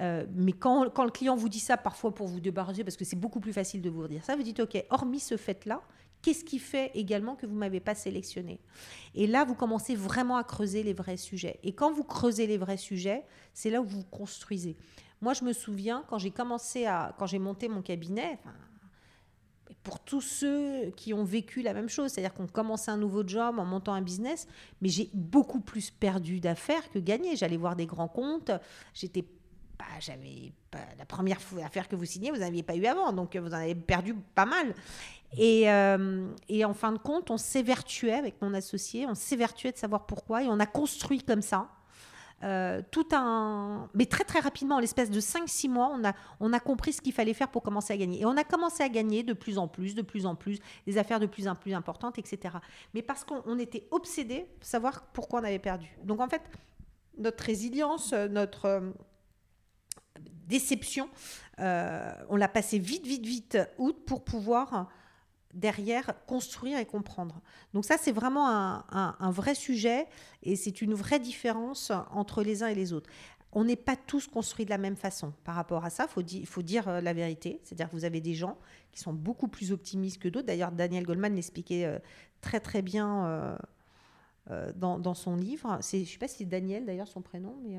Euh, 0.00 0.24
mais 0.34 0.52
quand, 0.52 0.88
quand, 0.90 1.04
le 1.04 1.10
client 1.10 1.36
vous 1.36 1.48
dit 1.48 1.60
ça, 1.60 1.76
parfois 1.76 2.14
pour 2.14 2.26
vous 2.26 2.40
débarrasser, 2.40 2.84
parce 2.84 2.96
que 2.96 3.04
c'est 3.04 3.16
beaucoup 3.16 3.40
plus 3.40 3.52
facile 3.52 3.82
de 3.82 3.90
vous 3.90 4.06
dire 4.08 4.24
ça, 4.24 4.36
vous 4.36 4.42
dites, 4.42 4.60
OK, 4.60 4.82
hormis 4.90 5.20
ce 5.20 5.36
fait-là, 5.36 5.82
qu'est-ce 6.22 6.44
qui 6.44 6.58
fait 6.58 6.90
également 6.94 7.36
que 7.36 7.46
vous 7.46 7.54
ne 7.54 7.58
m'avez 7.58 7.80
pas 7.80 7.94
sélectionné 7.94 8.60
Et 9.14 9.26
là, 9.26 9.44
vous 9.44 9.54
commencez 9.54 9.94
vraiment 9.94 10.36
à 10.36 10.44
creuser 10.44 10.82
les 10.82 10.92
vrais 10.92 11.16
sujets. 11.16 11.58
Et 11.62 11.72
quand 11.72 11.92
vous 11.92 12.04
creusez 12.04 12.46
les 12.46 12.58
vrais 12.58 12.76
sujets, 12.76 13.24
c'est 13.54 13.70
là 13.70 13.80
où 13.80 13.86
vous 13.86 14.04
construisez. 14.04 14.76
Moi, 15.20 15.34
je 15.34 15.44
me 15.44 15.52
souviens, 15.52 16.04
quand 16.08 16.18
j'ai 16.18 16.30
commencé 16.30 16.86
à... 16.86 17.14
Quand 17.18 17.26
j'ai 17.26 17.38
monté 17.38 17.68
mon 17.68 17.82
cabinet, 17.82 18.38
pour 19.82 20.00
tous 20.00 20.20
ceux 20.20 20.90
qui 20.96 21.14
ont 21.14 21.24
vécu 21.24 21.62
la 21.62 21.72
même 21.72 21.88
chose, 21.88 22.10
c'est-à-dire 22.10 22.34
qu'on 22.34 22.46
commençait 22.46 22.90
un 22.90 22.96
nouveau 22.96 23.26
job 23.26 23.58
en 23.58 23.64
montant 23.64 23.94
un 23.94 24.02
business, 24.02 24.46
mais 24.80 24.88
j'ai 24.88 25.10
beaucoup 25.14 25.60
plus 25.60 25.90
perdu 25.90 26.40
d'affaires 26.40 26.90
que 26.90 26.98
gagné. 26.98 27.36
J'allais 27.36 27.56
voir 27.56 27.76
des 27.76 27.86
grands 27.86 28.08
comptes, 28.08 28.50
j'étais 28.92 29.24
j'avais 30.00 30.52
la 30.98 31.04
première 31.04 31.38
affaire 31.64 31.88
que 31.88 31.96
vous 31.96 32.04
signez, 32.04 32.30
vous 32.30 32.38
n'aviez 32.38 32.62
pas 32.62 32.76
eu 32.76 32.86
avant, 32.86 33.12
donc 33.12 33.36
vous 33.36 33.50
en 33.50 33.58
avez 33.58 33.74
perdu 33.74 34.14
pas 34.34 34.46
mal. 34.46 34.74
Et, 35.36 35.70
euh, 35.70 36.26
et 36.48 36.64
en 36.64 36.74
fin 36.74 36.92
de 36.92 36.98
compte, 36.98 37.30
on 37.30 37.36
s'évertuait 37.36 38.14
avec 38.14 38.40
mon 38.42 38.54
associé, 38.54 39.06
on 39.06 39.14
s'évertuait 39.14 39.72
de 39.72 39.76
savoir 39.78 40.06
pourquoi, 40.06 40.42
et 40.42 40.48
on 40.48 40.58
a 40.58 40.66
construit 40.66 41.22
comme 41.22 41.42
ça. 41.42 41.68
Euh, 42.42 42.80
tout 42.90 43.06
un. 43.12 43.90
Mais 43.92 44.06
très 44.06 44.24
très 44.24 44.40
rapidement, 44.40 44.76
en 44.76 44.78
l'espace 44.78 45.10
de 45.10 45.20
5-6 45.20 45.68
mois, 45.68 45.92
on 45.94 46.02
a, 46.04 46.14
on 46.40 46.54
a 46.54 46.60
compris 46.60 46.94
ce 46.94 47.02
qu'il 47.02 47.12
fallait 47.12 47.34
faire 47.34 47.48
pour 47.48 47.62
commencer 47.62 47.92
à 47.92 47.98
gagner. 47.98 48.22
Et 48.22 48.24
on 48.24 48.36
a 48.36 48.44
commencé 48.44 48.82
à 48.82 48.88
gagner 48.88 49.22
de 49.22 49.34
plus 49.34 49.58
en 49.58 49.68
plus, 49.68 49.94
de 49.94 50.00
plus 50.00 50.24
en 50.24 50.34
plus, 50.34 50.58
des 50.86 50.96
affaires 50.96 51.20
de 51.20 51.26
plus 51.26 51.46
en 51.48 51.54
plus 51.54 51.74
importantes, 51.74 52.18
etc. 52.18 52.54
Mais 52.94 53.02
parce 53.02 53.24
qu'on 53.24 53.58
était 53.58 53.86
obsédé 53.90 54.46
de 54.58 54.64
savoir 54.64 55.02
pourquoi 55.12 55.40
on 55.40 55.44
avait 55.44 55.58
perdu. 55.58 55.94
Donc 56.02 56.20
en 56.20 56.28
fait, 56.28 56.40
notre 57.18 57.44
résilience, 57.44 58.14
notre 58.14 58.94
déception. 60.46 61.08
Euh, 61.58 62.12
on 62.28 62.36
l'a 62.36 62.48
passé 62.48 62.78
vite, 62.78 63.06
vite, 63.06 63.26
vite 63.26 63.58
août 63.78 63.96
pour 64.06 64.24
pouvoir 64.24 64.88
derrière 65.54 66.12
construire 66.26 66.78
et 66.78 66.86
comprendre. 66.86 67.40
Donc 67.74 67.84
ça, 67.84 67.96
c'est 67.98 68.12
vraiment 68.12 68.48
un, 68.48 69.30
vrai 69.30 69.54
sujet 69.54 70.06
et 70.42 70.56
c'est 70.56 70.82
une 70.82 70.94
vraie 70.94 71.20
différence 71.20 71.92
entre 72.12 72.42
les 72.42 72.62
uns 72.62 72.68
et 72.68 72.74
les 72.74 72.92
autres. 72.92 73.10
On 73.52 73.64
n'est 73.64 73.76
pas 73.76 73.96
tous 73.96 74.28
construits 74.28 74.64
de 74.64 74.70
la 74.70 74.78
même 74.78 74.94
façon 74.94 75.32
par 75.42 75.56
rapport 75.56 75.84
à 75.84 75.90
ça, 75.90 76.06
il 76.16 76.46
faut, 76.46 76.62
dire 76.62 76.88
euh, 76.88 77.00
la 77.00 77.12
vérité. 77.12 77.60
C'est-à-dire 77.64 77.90
que 77.90 77.96
vous 77.96 78.04
avez 78.04 78.20
des 78.20 78.34
gens 78.34 78.56
qui 78.92 79.00
sont 79.00 79.12
beaucoup 79.12 79.48
plus 79.48 79.72
optimistes 79.72 80.22
que 80.22 80.28
d'autres. 80.28 80.46
D'ailleurs, 80.46 80.70
Daniel 80.70 81.04
Goldman 81.04 81.34
l'expliquait 81.34 81.84
euh, 81.84 81.98
très 82.40 82.60
très 82.60 82.80
bien 82.80 83.58
euh, 84.50 84.72
dans, 84.76 85.14
son 85.14 85.34
livre. 85.34 85.80
Je 85.82 85.96
ne 85.96 86.04
sais 86.04 86.18
pas 86.18 86.28
si 86.28 86.38
c'est 86.38 86.44
Daniel 86.44 86.86
d'ailleurs 86.86 87.08
son 87.08 87.22
prénom, 87.22 87.56
mais... 87.62 87.76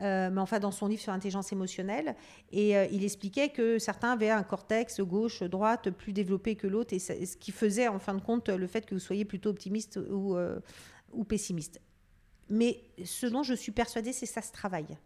Euh, 0.00 0.30
mais 0.30 0.40
enfin 0.40 0.60
dans 0.60 0.70
son 0.70 0.86
livre 0.86 1.02
sur 1.02 1.12
l'intelligence 1.12 1.52
émotionnelle. 1.52 2.14
Et 2.52 2.76
euh, 2.76 2.86
il 2.92 3.04
expliquait 3.04 3.48
que 3.48 3.78
certains 3.78 4.12
avaient 4.12 4.30
un 4.30 4.42
cortex 4.42 5.00
gauche, 5.00 5.42
droite 5.42 5.90
plus 5.90 6.12
développé 6.12 6.54
que 6.54 6.66
l'autre, 6.66 6.94
et 6.94 6.98
ce 6.98 7.36
qui 7.36 7.50
faisait 7.50 7.88
en 7.88 7.98
fin 7.98 8.14
de 8.14 8.20
compte 8.20 8.48
le 8.48 8.66
fait 8.66 8.86
que 8.86 8.94
vous 8.94 9.00
soyez 9.00 9.24
plutôt 9.24 9.50
optimiste 9.50 9.98
ou, 10.10 10.36
euh, 10.36 10.60
ou 11.12 11.24
pessimiste. 11.24 11.80
Mais 12.48 12.82
ce 13.04 13.26
dont 13.26 13.42
je 13.42 13.54
suis 13.54 13.72
persuadée, 13.72 14.12
c'est 14.12 14.26
que 14.26 14.32
ça 14.32 14.42
se 14.42 14.52
travaille. 14.52 14.96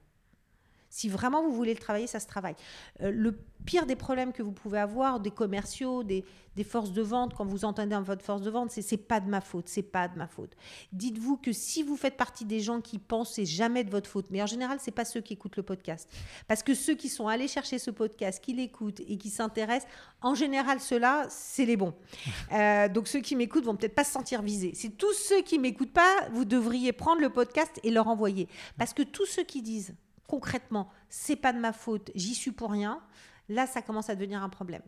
Si 0.93 1.09
vraiment 1.09 1.43
vous 1.43 1.55
voulez 1.55 1.73
le 1.73 1.81
travailler, 1.81 2.07
ça 2.07 2.21
se 2.21 2.27
travaille. 2.27 2.55
Euh, 3.01 3.11
le 3.11 3.33
pire 3.65 3.87
des 3.87 3.97
problèmes 3.97 4.31
que 4.31 4.43
vous 4.43 4.53
pouvez 4.53 4.79
avoir, 4.79 5.21
des 5.21 5.31
commerciaux, 5.31 6.03
des, 6.03 6.23
forces 6.65 6.93
de 6.93 7.01
vente, 7.01 7.33
quand 7.33 7.47
vous 7.47 7.65
entendez 7.65 7.97
votre 8.05 8.23
force 8.23 8.43
de 8.43 8.51
vente, 8.51 8.71
c'est 8.71 8.83
c'est 8.83 8.99
pas 8.99 9.19
de 9.19 9.27
ma 9.27 9.41
faute, 9.41 9.71
c'est 9.71 9.83
pas 9.83 10.07
de 10.07 10.19
ma 10.19 10.27
faute. 10.27 10.55
Dites-vous 10.93 11.39
que 11.39 11.51
si 11.51 11.83
vous 11.83 11.97
faites 11.97 12.19
partie 12.19 12.45
des 12.45 12.61
gens 12.61 12.83
qui 12.83 12.99
pensent 12.99 13.33
c'est 13.37 13.47
jamais 13.47 13.85
de 13.85 13.91
votre 13.91 14.09
faute, 14.09 14.27
mais 14.29 14.43
en 14.43 14.47
général 14.47 14.77
c'est 14.81 14.91
pas 14.91 15.07
ceux 15.07 15.23
qui 15.23 15.33
écoutent 15.33 15.57
le 15.57 15.63
podcast, 15.63 16.11
parce 16.47 16.63
que 16.63 16.75
ceux 16.75 16.95
qui 16.95 17.09
sont 17.09 17.27
allés 17.27 17.49
chercher 17.49 17.79
ce 17.79 17.91
podcast, 17.91 18.45
qui 18.45 18.53
l'écoutent 18.53 19.01
et 19.01 19.17
qui 19.17 19.31
s'intéressent, 19.31 19.91
en 20.21 20.35
général 20.35 20.79
ceux-là 20.79 21.25
c'est 21.31 21.65
les 21.65 21.79
bons. 21.79 21.95
Euh, 22.53 22.89
donc 22.89 23.09
ceux 23.09 23.21
qui 23.21 23.35
m'écoutent 23.35 23.65
vont 23.65 23.77
peut-être 23.77 23.95
pas 23.95 24.05
se 24.05 24.13
sentir 24.13 24.43
visés. 24.43 24.73
C'est 24.75 24.91
tous 24.91 25.15
ceux 25.15 25.41
qui 25.43 25.59
m'écoutent 25.59 25.93
pas, 25.93 26.29
vous 26.33 26.45
devriez 26.45 26.93
prendre 26.93 27.23
le 27.23 27.31
podcast 27.31 27.81
et 27.83 27.91
leur 27.91 28.09
envoyer, 28.09 28.47
parce 28.77 28.93
que 28.93 29.03
tous 29.03 29.25
ceux 29.25 29.45
qui 29.45 29.63
disent 29.63 29.95
concrètement, 30.27 30.89
c'est 31.09 31.37
pas 31.37 31.53
de 31.53 31.59
ma 31.59 31.73
faute, 31.73 32.11
j'y 32.15 32.35
suis 32.35 32.53
pour 32.53 32.71
rien, 32.71 33.01
là, 33.49 33.67
ça 33.67 33.83
commence 33.83 34.11
à 34.11 34.15
devenir 34.15 34.43
un 34.43 34.49
problème. 34.49 34.83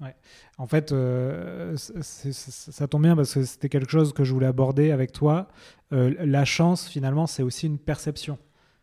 Ouais. 0.00 0.14
En 0.56 0.66
fait, 0.66 0.92
euh, 0.92 1.76
ça 1.76 2.88
tombe 2.88 3.02
bien 3.02 3.14
parce 3.14 3.34
que 3.34 3.44
c'était 3.44 3.68
quelque 3.68 3.90
chose 3.90 4.12
que 4.12 4.24
je 4.24 4.32
voulais 4.32 4.46
aborder 4.46 4.92
avec 4.92 5.12
toi. 5.12 5.48
Euh, 5.92 6.14
la 6.18 6.44
chance, 6.44 6.88
finalement, 6.88 7.26
c'est 7.26 7.42
aussi 7.42 7.66
une 7.66 7.78
perception. 7.78 8.38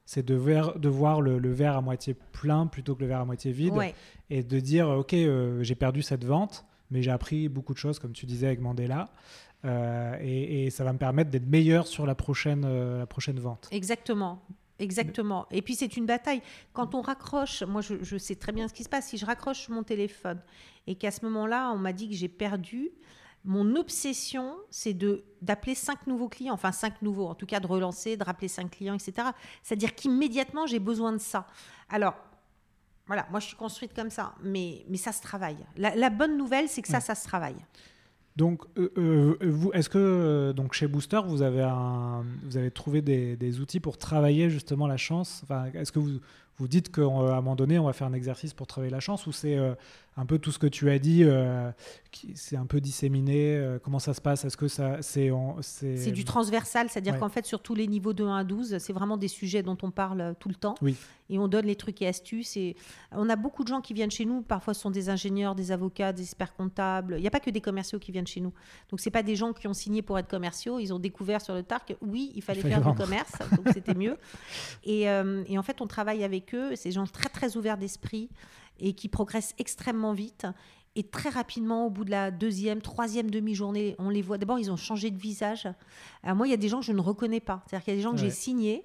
C'est 0.05 0.25
de, 0.25 0.35
de, 0.77 0.89
voir 0.89 1.21
le, 1.21 1.51
verre 1.51 1.75
à 1.75 1.81
moitié 1.81 2.15
plein 2.31 2.67
plutôt 2.67 2.95
que 2.95 3.01
le 3.01 3.07
verre 3.07 3.21
à 3.21 3.25
moitié 3.25 3.51
vide. 3.51 3.73
Et 4.29 4.43
de 4.43 4.59
dire, 4.59 4.89
OK, 4.89 5.13
euh, 5.13 5.63
j'ai 5.63 5.75
perdu 5.75 6.01
cette 6.01 6.23
vente, 6.23 6.65
mais 6.91 7.01
j'ai 7.01 7.11
appris 7.11 7.49
beaucoup 7.49 7.73
de 7.73 7.79
choses, 7.79 7.99
comme 7.99 8.13
tu 8.13 8.25
disais 8.25 8.47
avec 8.47 8.61
Mandela. 8.61 9.09
Et, 10.21 10.65
et, 10.65 10.69
ça 10.69 10.85
va 10.85 10.93
me 10.93 10.97
permettre 10.97 11.29
d'être 11.29 11.47
meilleur 11.47 11.87
sur 11.87 12.05
la 12.05 12.15
prochaine, 12.15 12.61
la 12.99 13.05
prochaine 13.05 13.39
vente. 13.39 13.67
Exactement. 13.71 14.41
Exactement. 14.79 15.47
Et 15.51 15.61
puis 15.61 15.75
c'est 15.75 15.97
une 15.97 16.05
bataille. 16.05 16.41
Quand 16.73 16.93
on 16.95 17.01
raccroche, 17.01 17.63
moi 17.63 17.81
je, 17.81 18.17
sais 18.17 18.35
très 18.35 18.51
bien 18.51 18.67
ce 18.67 18.73
qui 18.73 18.83
se 18.83 18.89
passe, 18.89 19.07
si 19.07 19.17
je 19.17 19.25
raccroche 19.25 19.69
mon 19.69 19.83
téléphone 19.83 20.41
et 20.85 20.95
qu'à 20.95 21.11
ce 21.11 21.25
moment-là 21.25 21.71
on 21.73 21.77
m'a 21.77 21.93
dit 21.93 22.09
que 22.09 22.15
j'ai 22.15 22.27
perdu, 22.27 22.91
mon 23.43 23.75
obsession 23.75 24.55
c'est 24.69 24.93
de 24.93 25.23
d'appeler 25.41 25.75
cinq 25.75 26.05
nouveaux 26.05 26.29
clients, 26.29 26.53
enfin 26.53 26.71
cinq 26.71 27.01
nouveaux, 27.01 27.27
en 27.27 27.35
tout 27.35 27.45
cas 27.45 27.59
de 27.59 27.67
relancer, 27.67 28.17
de 28.17 28.23
rappeler 28.23 28.47
cinq 28.47 28.71
clients, 28.71 28.95
etc. 28.95 29.29
C'est-à-dire 29.63 29.95
qu'immédiatement 29.95 30.67
j'ai 30.67 30.79
besoin 30.79 31.11
de 31.11 31.19
ça. 31.19 31.47
Alors 31.89 32.15
voilà, 33.07 33.25
moi 33.31 33.39
je 33.39 33.47
suis 33.47 33.55
construite 33.55 33.93
comme 33.93 34.09
ça, 34.09 34.35
mais, 34.43 34.85
mais 34.89 34.97
ça 34.97 35.11
se 35.11 35.21
travaille. 35.21 35.57
La, 35.77 36.09
bonne 36.09 36.37
nouvelle 36.37 36.69
c'est 36.69 36.81
que 36.81 36.89
ça, 36.89 36.99
ça 36.99 37.15
se 37.15 37.25
travaille. 37.25 37.57
Donc, 38.37 38.61
euh, 38.77 38.91
euh, 38.99 39.71
est-ce 39.73 39.89
que 39.89 39.97
euh, 39.97 40.53
donc 40.53 40.73
chez 40.73 40.87
Booster, 40.87 41.19
vous 41.25 41.41
avez, 41.41 41.67
vous 42.43 42.55
avez 42.55 42.69
trouvé 42.69 43.01
des, 43.01 43.35
des, 43.35 43.59
outils 43.59 43.79
pour 43.79 43.97
travailler 43.97 44.51
justement 44.51 44.85
la 44.85 44.95
chance? 44.95 45.41
Enfin, 45.43 45.65
Est-ce 45.73 45.91
que 45.91 45.97
vous, 45.97 46.19
vous 46.57 46.67
dites 46.67 46.91
qu'à 46.91 47.01
un 47.01 47.35
moment 47.41 47.55
donné, 47.55 47.79
on 47.79 47.85
va 47.85 47.93
faire 47.93 48.05
un 48.05 48.13
exercice 48.13 48.53
pour 48.53 48.67
travailler 48.67 48.91
la 48.91 48.99
chance 48.99 49.25
ou 49.25 49.31
c'est 49.31 49.57
un 50.17 50.25
peu 50.25 50.39
tout 50.39 50.51
ce 50.51 50.57
que 50.57 50.65
tu 50.65 50.89
as 50.89 50.97
dit, 50.97 51.23
euh, 51.23 51.71
c'est 52.33 52.57
un 52.57 52.65
peu 52.65 52.81
disséminé. 52.81 53.55
Euh, 53.55 53.77
comment 53.77 53.99
ça 53.99 54.15
se 54.15 54.21
passe? 54.21 54.45
Est-ce 54.45 54.57
que 54.57 54.67
ça 54.67 54.97
c'est 55.01 55.31
c'est 55.61 56.11
du 56.11 56.25
transversal, 56.25 56.89
c'est-à-dire 56.89 57.19
qu'en 57.19 57.29
fait 57.29 57.45
sur 57.45 57.61
tous 57.61 57.75
les 57.75 57.87
niveaux 57.87 58.13
de 58.13 58.23
1 58.23 58.37
à 58.37 58.43
12, 58.43 58.79
c'est 58.79 58.93
vraiment 58.93 59.17
des 59.17 59.27
sujets 59.27 59.61
dont 59.61 59.77
on 59.83 59.91
parle 59.91 60.21
euh, 60.21 60.33
tout 60.37 60.49
le 60.49 60.55
temps. 60.55 60.73
Oui. 60.81 60.95
Et 61.29 61.37
on 61.37 61.47
donne 61.47 61.65
les 61.65 61.75
trucs 61.75 62.01
et 62.01 62.07
astuces. 62.07 62.57
Et 62.57 62.75
on 63.11 63.29
a 63.29 63.35
beaucoup 63.35 63.63
de 63.63 63.67
gens 63.67 63.81
qui 63.81 63.93
viennent 63.93 64.09
chez 64.09 64.25
nous. 64.25 64.41
Parfois, 64.41 64.73
ce 64.73 64.81
sont 64.81 64.91
des 64.91 65.09
ingénieurs, 65.09 65.55
des 65.55 65.71
avocats, 65.71 66.13
des 66.13 66.23
experts 66.23 66.55
comptables. 66.55 67.15
Il 67.17 67.21
n'y 67.21 67.27
a 67.27 67.31
pas 67.31 67.41
que 67.41 67.49
des 67.49 67.61
commerciaux 67.61 67.99
qui 67.99 68.11
viennent 68.11 68.25
chez 68.25 68.39
nous. 68.39 68.53
Donc, 68.89 69.01
c'est 69.01 69.11
pas 69.11 69.23
des 69.23 69.35
gens 69.35 69.51
qui 69.51 69.67
ont 69.67 69.73
signé 69.73 70.01
pour 70.01 70.17
être 70.17 70.29
commerciaux. 70.29 70.79
Ils 70.79 70.93
ont 70.93 70.99
découvert 70.99 71.41
sur 71.41 71.53
le 71.53 71.63
tard 71.63 71.85
que 71.85 71.93
oui, 72.01 72.31
il 72.33 72.41
fallait 72.41 72.61
faire 72.61 72.81
du 72.81 72.97
commerce, 72.97 73.33
donc 73.51 73.67
c'était 73.73 73.93
mieux. 73.93 74.17
Et, 74.85 75.01
et 75.01 75.57
en 75.57 75.63
fait, 75.63 75.81
on 75.81 75.87
travaille 75.87 76.23
avec 76.23 76.55
eux. 76.55 76.75
Ces 76.77 76.93
gens 76.93 77.05
très 77.05 77.29
très 77.29 77.57
ouverts 77.57 77.77
d'esprit 77.77 78.29
et 78.79 78.93
qui 78.93 79.09
progressent 79.09 79.53
extrêmement 79.57 80.13
vite. 80.13 80.47
Et 80.95 81.03
très 81.03 81.29
rapidement, 81.29 81.85
au 81.85 81.89
bout 81.89 82.05
de 82.05 82.11
la 82.11 82.31
deuxième, 82.31 82.81
troisième 82.81 83.29
demi-journée, 83.29 83.95
on 83.99 84.09
les 84.09 84.23
voit. 84.23 84.37
D'abord, 84.39 84.57
ils 84.57 84.71
ont 84.71 84.77
changé 84.77 85.11
de 85.11 85.17
visage. 85.17 85.67
moi, 86.23 86.47
il 86.47 86.49
y 86.49 86.53
a 86.53 86.57
des 86.57 86.69
gens 86.69 86.79
que 86.79 86.85
je 86.85 86.91
ne 86.91 87.01
reconnais 87.01 87.39
pas. 87.39 87.63
C'est-à-dire 87.67 87.85
qu'il 87.85 87.93
y 87.93 87.97
a 87.97 87.97
des 87.97 88.03
gens 88.03 88.11
que 88.13 88.17
j'ai 88.17 88.31
signés 88.31 88.83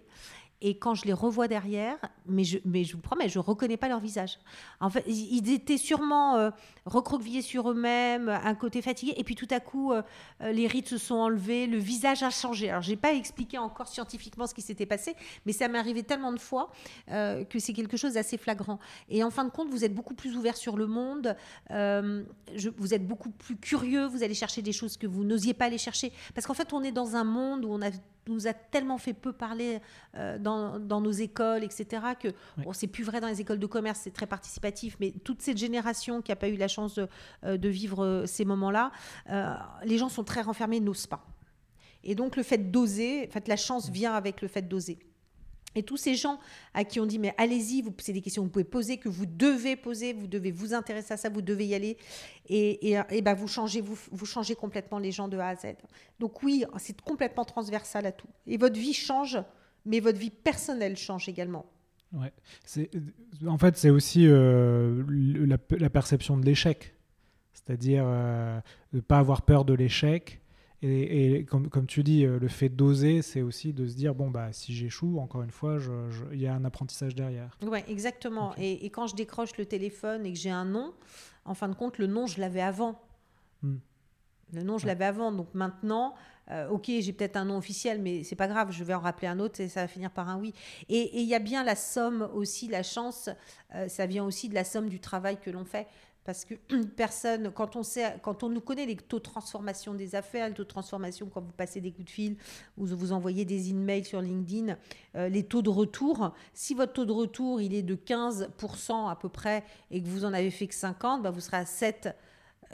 et 0.65 0.77
quand 0.77 0.95
je 0.95 1.05
les 1.05 1.13
revois 1.13 1.49
derrière, 1.49 1.99
mais 2.27 2.45
je, 2.45 2.59
mais 2.65 2.85
je 2.85 2.95
vous 2.95 3.03
promets, 3.03 3.29
je 3.29 3.41
ne 3.41 3.43
reconnais 3.43 3.77
pas 3.77 3.89
leur 3.89 3.99
visage. 3.99 4.39
En 4.81 4.91
fait, 4.91 5.05
ils 5.09 5.53
étaient 5.53 5.77
sûrement 5.77 6.37
euh, 6.37 6.51
recroquevillés 6.87 7.43
sur 7.43 7.69
eux-mêmes, 7.69 8.29
un 8.29 8.55
côté 8.55 8.81
fatigué. 8.81 9.13
Et 9.17 9.25
puis 9.25 9.35
tout 9.35 9.49
à 9.51 9.59
coup, 9.59 9.93
euh, 9.93 10.03
euh, 10.41 10.53
les 10.53 10.69
rides 10.69 10.87
se 10.87 10.99
sont 10.99 11.17
enlevés, 11.17 11.67
le 11.67 11.79
visage 11.79 12.23
a 12.23 12.31
changé. 12.31 12.71
Alors, 12.71 12.83
je 12.83 12.91
n'ai 12.91 12.97
pas 12.97 13.13
expliqué 13.13 13.59
encore 13.59 13.89
scientifiquement 13.89 14.47
ce 14.47 14.55
qui 14.55 14.63
s'était 14.63 14.87
passé, 14.87 15.17
mais 15.47 15.53
ça 15.53 15.67
m'est 15.67 15.79
arrivé 15.79 16.05
tellement 16.05 16.33
de 16.33 16.39
fois 16.39 16.71
que 17.09 17.59
c'est 17.59 17.73
quelque 17.73 17.97
chose 17.97 18.15
d'assez 18.15 18.39
flagrant. 18.39 18.79
Et 19.09 19.25
en 19.25 19.31
fin 19.31 19.45
de 19.45 19.51
compte, 19.51 19.69
vous 19.69 19.85
êtes 19.85 19.95
beaucoup 19.95 20.15
plus 20.15 20.37
ouvert 20.37 20.57
sur 20.57 20.77
le 20.77 20.87
monde, 20.87 21.37
vous 21.71 22.95
êtes 22.95 23.07
beaucoup 23.07 23.31
plus 23.31 23.57
curieux, 23.57 24.07
vous 24.07 24.23
allez 24.23 24.35
chercher 24.35 24.63
des 24.63 24.73
choses 24.73 24.97
que 24.97 25.07
vous 25.07 25.25
n'osiez 25.25 25.55
pas 25.55 25.67
aller 25.67 25.79
chercher. 25.79 26.13
Parce 26.35 26.47
qu'en 26.47 26.55
fait, 26.55 26.73
on 26.73 26.83
est 26.83 26.93
dans 26.93 27.17
un 27.17 27.25
monde 27.25 27.65
où 27.65 27.73
on 27.73 27.83
a 27.83 27.91
nous 28.29 28.47
a 28.47 28.53
tellement 28.53 28.99
fait 28.99 29.13
peu 29.13 29.33
parler 29.33 29.81
euh, 30.17 30.39
dans, 30.39 30.79
dans, 30.79 31.01
nos 31.01 31.11
écoles, 31.11 31.65
etc., 31.65 32.03
que 32.19 32.29
bon, 32.59 32.73
c'est 32.73 32.87
plus 32.87 33.05
vrai 33.05 33.21
dans 33.21 33.29
les 33.29 33.41
écoles 33.41 33.59
de 33.59 33.67
commerce, 33.67 34.01
c'est 34.03 34.13
très 34.13 34.27
participatif, 34.27 34.97
mais 35.01 35.13
toute 35.25 35.43
cette 35.43 35.59
génération 35.59 36.23
qui 36.23 36.31
n'a 36.31 36.37
pas 36.37 36.49
eu 36.49 36.57
la 36.57 36.69
chance 36.69 36.95
de, 36.95 37.09
euh, 37.45 37.57
de 37.57 37.69
vivre 37.69 38.05
euh, 38.05 38.27
ces 38.27 38.45
moments-là, 38.45 38.93
les 39.85 39.99
gens 39.99 40.09
sont 40.09 40.25
très 40.25 40.43
renfermés, 40.43 40.81
n'osent 40.81 41.07
pas. 41.07 41.25
Et 42.05 42.15
donc 42.15 42.37
le 42.37 42.43
fait 42.43 42.71
d'oser, 42.71 43.27
en 43.29 43.31
fait, 43.31 43.49
la 43.49 43.57
chance 43.57 43.89
vient 43.89 44.15
avec 44.15 44.43
le 44.43 44.49
fait 44.49 44.63
d'oser. 44.63 44.99
Et 45.75 45.83
tous 45.83 45.97
ces 45.97 46.15
gens 46.15 46.39
à 46.75 46.85
qui 46.85 47.01
on 47.01 47.07
dit 47.07 47.19
mais 47.19 47.35
allez-y, 47.39 47.85
c'est 47.99 48.13
des 48.13 48.21
questions 48.21 48.43
que 48.43 48.47
vous 48.47 48.53
pouvez 48.53 48.65
poser, 48.65 48.99
que 48.99 49.09
vous 49.09 49.27
devez 49.27 49.77
poser, 49.77 50.13
vous 50.13 50.27
devez 50.27 50.51
vous 50.51 50.75
intéresser 50.75 51.15
à 51.15 51.17
ça, 51.17 51.29
vous 51.29 51.43
devez 51.43 51.67
y 51.67 51.75
aller, 51.75 51.97
et, 52.49 52.95
et, 53.11 53.23
ben 53.23 53.35
vous 53.35 53.49
changez 53.49 53.81
vous, 53.81 53.99
vous 54.11 54.27
changez 54.27 54.55
complètement 54.55 54.99
les 54.99 55.13
gens 55.13 55.29
de 55.29 55.39
A 55.39 55.49
à 55.49 55.57
Z. 55.57 55.75
Donc 56.19 56.43
oui, 56.43 56.65
c'est 56.79 57.01
complètement 57.01 57.45
transversal 57.45 58.07
à 58.07 58.13
tout. 58.13 58.29
Et 58.47 58.57
votre 58.57 58.79
vie 58.79 58.95
change, 58.95 59.39
mais 59.87 60.01
votre 60.01 60.19
vie 60.19 60.31
personnelle 60.31 60.97
change 60.97 61.29
également. 61.29 61.67
Ouais. 62.13 62.33
En 63.47 63.59
fait, 63.59 63.77
c'est 63.77 63.91
aussi 63.91 64.27
euh, 64.27 65.03
la, 65.09 65.91
perception 65.91 66.37
de 66.37 66.45
l'échec, 66.45 66.95
c'est-à-dire 67.55 68.05
euh, 68.07 68.61
ne 68.93 69.01
pas 69.01 69.19
avoir 69.19 69.43
peur 69.43 69.65
de 69.65 69.73
l'échec 69.73 70.42
et, 70.85 71.45
comme, 71.45 71.69
comme, 71.69 71.87
tu 71.87 72.03
dis, 72.03 72.25
euh, 72.25 72.41
le 72.41 72.49
fait 72.49 72.69
d'oser, 72.69 73.23
c'est 73.23 73.41
aussi 73.41 73.73
de 73.73 73.87
se 73.87 73.95
dire 73.95 74.15
bon, 74.17 74.31
bah, 74.31 74.53
si 74.53 74.75
j'échoue, 74.75 75.19
encore 75.19 75.43
une 75.43 75.53
fois, 75.53 75.79
il 76.33 76.41
y 76.41 76.49
a 76.49 76.55
un 76.55 76.65
apprentissage 76.65 77.15
derrière. 77.15 77.57
Oui, 77.63 77.79
exactement. 77.87 78.53
Et, 78.59 78.91
quand 78.91 79.07
je 79.07 79.15
décroche 79.15 79.57
le 79.59 79.67
téléphone 79.67 80.27
et 80.27 80.33
que 80.33 80.39
j'ai 80.39 80.51
un 80.51 80.65
nom, 80.65 80.93
en 81.45 81.55
fin 81.55 81.69
de 81.69 81.75
compte, 81.75 81.99
le 81.99 82.09
nom, 82.09 82.27
je 82.27 82.41
l'avais 82.41 82.63
avant. 82.63 83.01
Hmm. 83.63 83.77
Le 84.53 84.63
nom, 84.65 84.79
je 84.79 84.87
l'avais 84.87 85.05
avant. 85.05 85.31
Donc 85.31 85.55
maintenant, 85.55 86.15
euh, 86.51 86.69
ok, 86.69 86.87
j'ai 86.87 87.13
peut-être 87.13 87.37
un 87.37 87.45
nom 87.45 87.57
officiel, 87.57 88.01
mais 88.01 88.25
c'est 88.25 88.37
pas 88.37 88.49
grave, 88.49 88.71
je 88.73 88.85
vais 88.85 88.95
en 88.95 89.01
rappeler 89.01 89.29
un 89.29 89.39
autre 89.39 89.61
et 89.61 89.69
ça 89.69 89.83
va 89.83 89.89
finir 89.89 90.11
par 90.11 90.29
un 90.29 90.39
oui. 90.39 90.53
Et 90.89 91.21
il 91.21 91.27
y 91.27 91.35
a 91.35 91.39
bien 91.39 91.65
la 91.65 91.77
somme 91.77 92.29
aussi, 92.35 92.69
la 92.69 92.83
chance, 92.83 93.31
euh, 93.75 93.89
ça 93.89 94.07
vient 94.07 94.25
aussi 94.25 94.49
de 94.49 94.55
la 94.55 94.65
somme 94.65 94.89
du 94.89 95.01
travail 95.01 95.39
que 95.41 95.51
l'on 95.51 95.65
fait. 95.65 95.87
Parce 96.25 96.45
que 96.45 96.55
personne, 96.97 97.51
quand 97.53 97.77
on, 97.77 97.83
sait, 97.83 98.17
quand 98.23 98.43
on 98.43 98.49
nous 98.49 98.61
connaît 98.61 98.87
les 98.87 98.97
taux 98.97 99.19
de 99.19 99.25
transformation 99.25 99.95
des 99.95 100.15
affaires, 100.15 100.49
les 100.49 100.55
taux 100.55 100.65
de 100.65 100.69
transformation 100.69 101.29
quand 101.33 101.41
vous 101.41 101.53
passez 101.53 101.81
des 101.81 101.91
coups 101.91 102.07
de 102.07 102.11
fil 102.11 102.37
ou 102.77 102.87
vous 102.87 103.13
envoyez 103.13 103.45
des 103.45 103.71
emails 103.71 104.05
sur 104.05 104.21
LinkedIn, 104.21 104.77
euh, 105.17 105.29
les 105.29 105.45
taux 105.45 105.63
de 105.63 105.71
retour, 105.71 106.33
si 106.55 106.75
votre 106.75 106.93
taux 106.93 107.05
de 107.05 107.13
retour 107.13 107.61
il 107.61 107.75
est 107.75 107.83
de 107.83 107.97
15% 107.97 109.11
à 109.11 109.17
peu 109.17 109.29
près 109.29 109.65
et 109.91 110.03
que 110.03 110.09
vous 110.09 110.25
en 110.25 110.33
avez 110.33 110.51
fait 110.51 110.67
que 110.67 110.75
50, 110.75 111.23
bah 111.23 111.31
vous 111.31 111.41
serez 111.41 111.59
à 111.59 111.67
7 111.67 112.09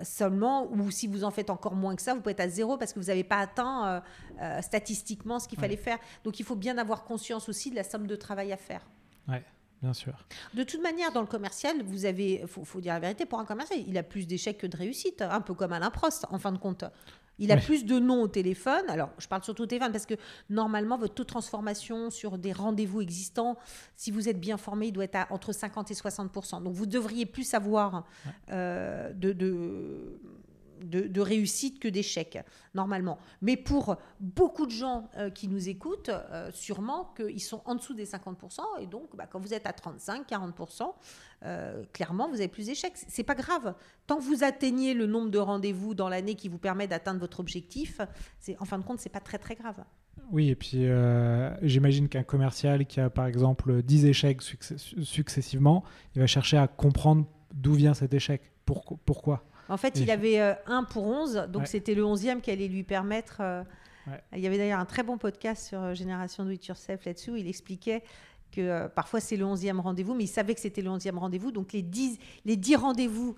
seulement, 0.02 0.70
ou 0.70 0.90
si 0.90 1.06
vous 1.06 1.24
en 1.24 1.30
faites 1.30 1.50
encore 1.50 1.74
moins 1.74 1.96
que 1.96 2.02
ça, 2.02 2.14
vous 2.14 2.20
pouvez 2.20 2.32
être 2.32 2.40
à 2.40 2.48
zéro 2.48 2.76
parce 2.76 2.92
que 2.92 2.98
vous 2.98 3.06
n'avez 3.06 3.24
pas 3.24 3.38
atteint 3.38 3.86
euh, 3.86 4.00
euh, 4.40 4.62
statistiquement 4.62 5.38
ce 5.38 5.48
qu'il 5.48 5.58
fallait 5.58 5.76
faire. 5.76 5.98
Donc 6.24 6.40
il 6.40 6.44
faut 6.44 6.56
bien 6.56 6.78
avoir 6.78 7.04
conscience 7.04 7.48
aussi 7.48 7.70
de 7.70 7.76
la 7.76 7.84
somme 7.84 8.06
de 8.06 8.16
travail 8.16 8.52
à 8.52 8.56
faire. 8.56 8.86
Ouais. 9.28 9.44
bien 9.82 9.92
sûr. 9.92 10.24
De 10.54 10.62
toute 10.62 10.82
manière, 10.82 11.12
dans 11.12 11.20
le 11.20 11.26
commercial, 11.26 11.82
vous 11.82 12.04
avez, 12.04 12.44
faut, 12.46 12.64
faut 12.64 12.80
dire 12.80 12.94
la 12.94 13.00
vérité, 13.00 13.26
pour 13.26 13.40
un 13.40 13.44
commercial, 13.44 13.80
il 13.86 13.96
a 13.98 14.02
plus 14.02 14.26
d'échecs 14.26 14.58
que 14.58 14.66
de 14.66 14.76
réussites, 14.76 15.22
un 15.22 15.40
peu 15.40 15.54
comme 15.54 15.72
Alain 15.72 15.90
Prost, 15.90 16.26
en 16.30 16.38
fin 16.38 16.52
de 16.52 16.58
compte. 16.58 16.84
Il 17.38 17.52
a 17.52 17.56
plus 17.56 17.84
de 17.84 17.98
noms 17.98 18.22
au 18.22 18.28
téléphone. 18.28 18.84
Alors, 18.88 19.10
je 19.18 19.28
parle 19.28 19.42
surtout 19.44 19.62
au 19.62 19.66
téléphone 19.66 19.92
parce 19.92 20.06
que 20.06 20.14
normalement, 20.50 20.98
votre 20.98 21.14
taux 21.14 21.22
de 21.24 21.28
transformation 21.28 22.10
sur 22.10 22.38
des 22.38 22.52
rendez-vous 22.52 23.00
existants, 23.00 23.56
si 23.96 24.10
vous 24.10 24.28
êtes 24.28 24.40
bien 24.40 24.56
formé, 24.56 24.88
il 24.88 24.92
doit 24.92 25.04
être 25.04 25.16
à 25.16 25.26
entre 25.30 25.52
50 25.52 25.90
et 25.90 25.94
60% 25.94 26.62
Donc, 26.62 26.74
vous 26.74 26.86
devriez 26.86 27.26
plus 27.26 27.54
avoir 27.54 28.04
euh, 28.50 29.12
de, 29.12 29.32
de 29.32 30.20
de, 30.82 31.20
réussite 31.20 31.80
que 31.80 31.88
d'échec, 31.88 32.38
normalement. 32.74 33.18
Mais 33.42 33.56
pour 33.56 33.96
beaucoup 34.20 34.66
de 34.66 34.70
gens 34.70 35.08
euh, 35.16 35.30
qui 35.30 35.48
nous 35.48 35.68
écoutent, 35.68 36.10
euh, 36.10 36.50
sûrement 36.52 37.12
qu'ils 37.16 37.42
sont 37.42 37.62
en 37.64 37.74
dessous 37.74 37.94
des 37.94 38.06
50%, 38.06 38.60
et 38.80 38.86
donc 38.86 39.14
bah, 39.16 39.26
quand 39.30 39.40
vous 39.40 39.54
êtes 39.54 39.66
à 39.66 39.72
35, 39.72 40.28
40%, 40.28 40.92
euh, 41.44 41.84
clairement, 41.92 42.28
vous 42.28 42.36
avez 42.36 42.48
plus 42.48 42.66
d'échecs. 42.66 42.94
C'est 42.96 43.22
pas 43.22 43.34
grave. 43.34 43.74
Tant 44.06 44.16
que 44.16 44.22
vous 44.22 44.44
atteignez 44.44 44.94
le 44.94 45.06
nombre 45.06 45.30
de 45.30 45.38
rendez-vous 45.38 45.94
dans 45.94 46.08
l'année 46.08 46.34
qui 46.34 46.48
vous 46.48 46.58
permet 46.58 46.86
d'atteindre 46.86 47.20
votre 47.20 47.40
objectif, 47.40 48.00
en 48.58 48.64
fin 48.64 48.78
de 48.78 48.84
compte, 48.84 49.00
c'est 49.00 49.08
pas 49.08 49.20
très 49.20 49.38
très 49.38 49.54
grave. 49.54 49.84
Oui, 50.30 50.48
et 50.50 50.56
puis 50.56 50.86
j'imagine 51.62 52.08
qu'un 52.08 52.24
commercial 52.24 52.86
qui 52.86 53.00
a 53.00 53.08
par 53.08 53.26
exemple 53.26 53.82
10 53.82 54.06
échecs 54.06 54.42
successivement, 54.42 55.84
il 56.14 56.20
va 56.20 56.26
chercher 56.26 56.58
à 56.58 56.66
comprendre 56.66 57.26
d'où 57.54 57.74
vient 57.74 57.94
cet 57.94 58.12
échec. 58.14 58.42
pourquoi? 58.64 59.44
En 59.68 59.76
fait, 59.76 59.98
il 60.00 60.10
avait 60.10 60.40
euh, 60.40 60.54
un 60.66 60.84
pour 60.84 61.06
11, 61.06 61.48
donc 61.50 61.66
c'était 61.66 61.94
le 61.94 62.02
11e 62.02 62.40
qui 62.40 62.50
allait 62.50 62.68
lui 62.68 62.84
permettre. 62.84 63.38
Euh, 63.40 63.62
il 64.32 64.40
y 64.40 64.46
avait 64.46 64.56
d'ailleurs 64.56 64.80
un 64.80 64.86
très 64.86 65.02
bon 65.02 65.18
podcast 65.18 65.68
sur 65.68 65.82
euh, 65.82 65.94
Génération 65.94 66.44
Do 66.44 66.50
It 66.50 66.66
Yourself 66.66 67.04
là-dessus 67.04 67.30
où 67.32 67.36
il 67.36 67.46
expliquait 67.46 68.02
que 68.50 68.86
parfois 68.86 69.20
c'est 69.20 69.36
le 69.36 69.44
11e 69.44 69.78
rendez-vous, 69.78 70.14
mais 70.14 70.24
il 70.24 70.28
savait 70.28 70.54
que 70.54 70.60
c'était 70.60 70.80
le 70.80 70.88
11e 70.88 71.18
rendez-vous. 71.18 71.52
Donc 71.52 71.74
les 71.74 71.82
10, 71.82 72.18
les 72.46 72.56
10 72.56 72.76
rendez-vous 72.76 73.36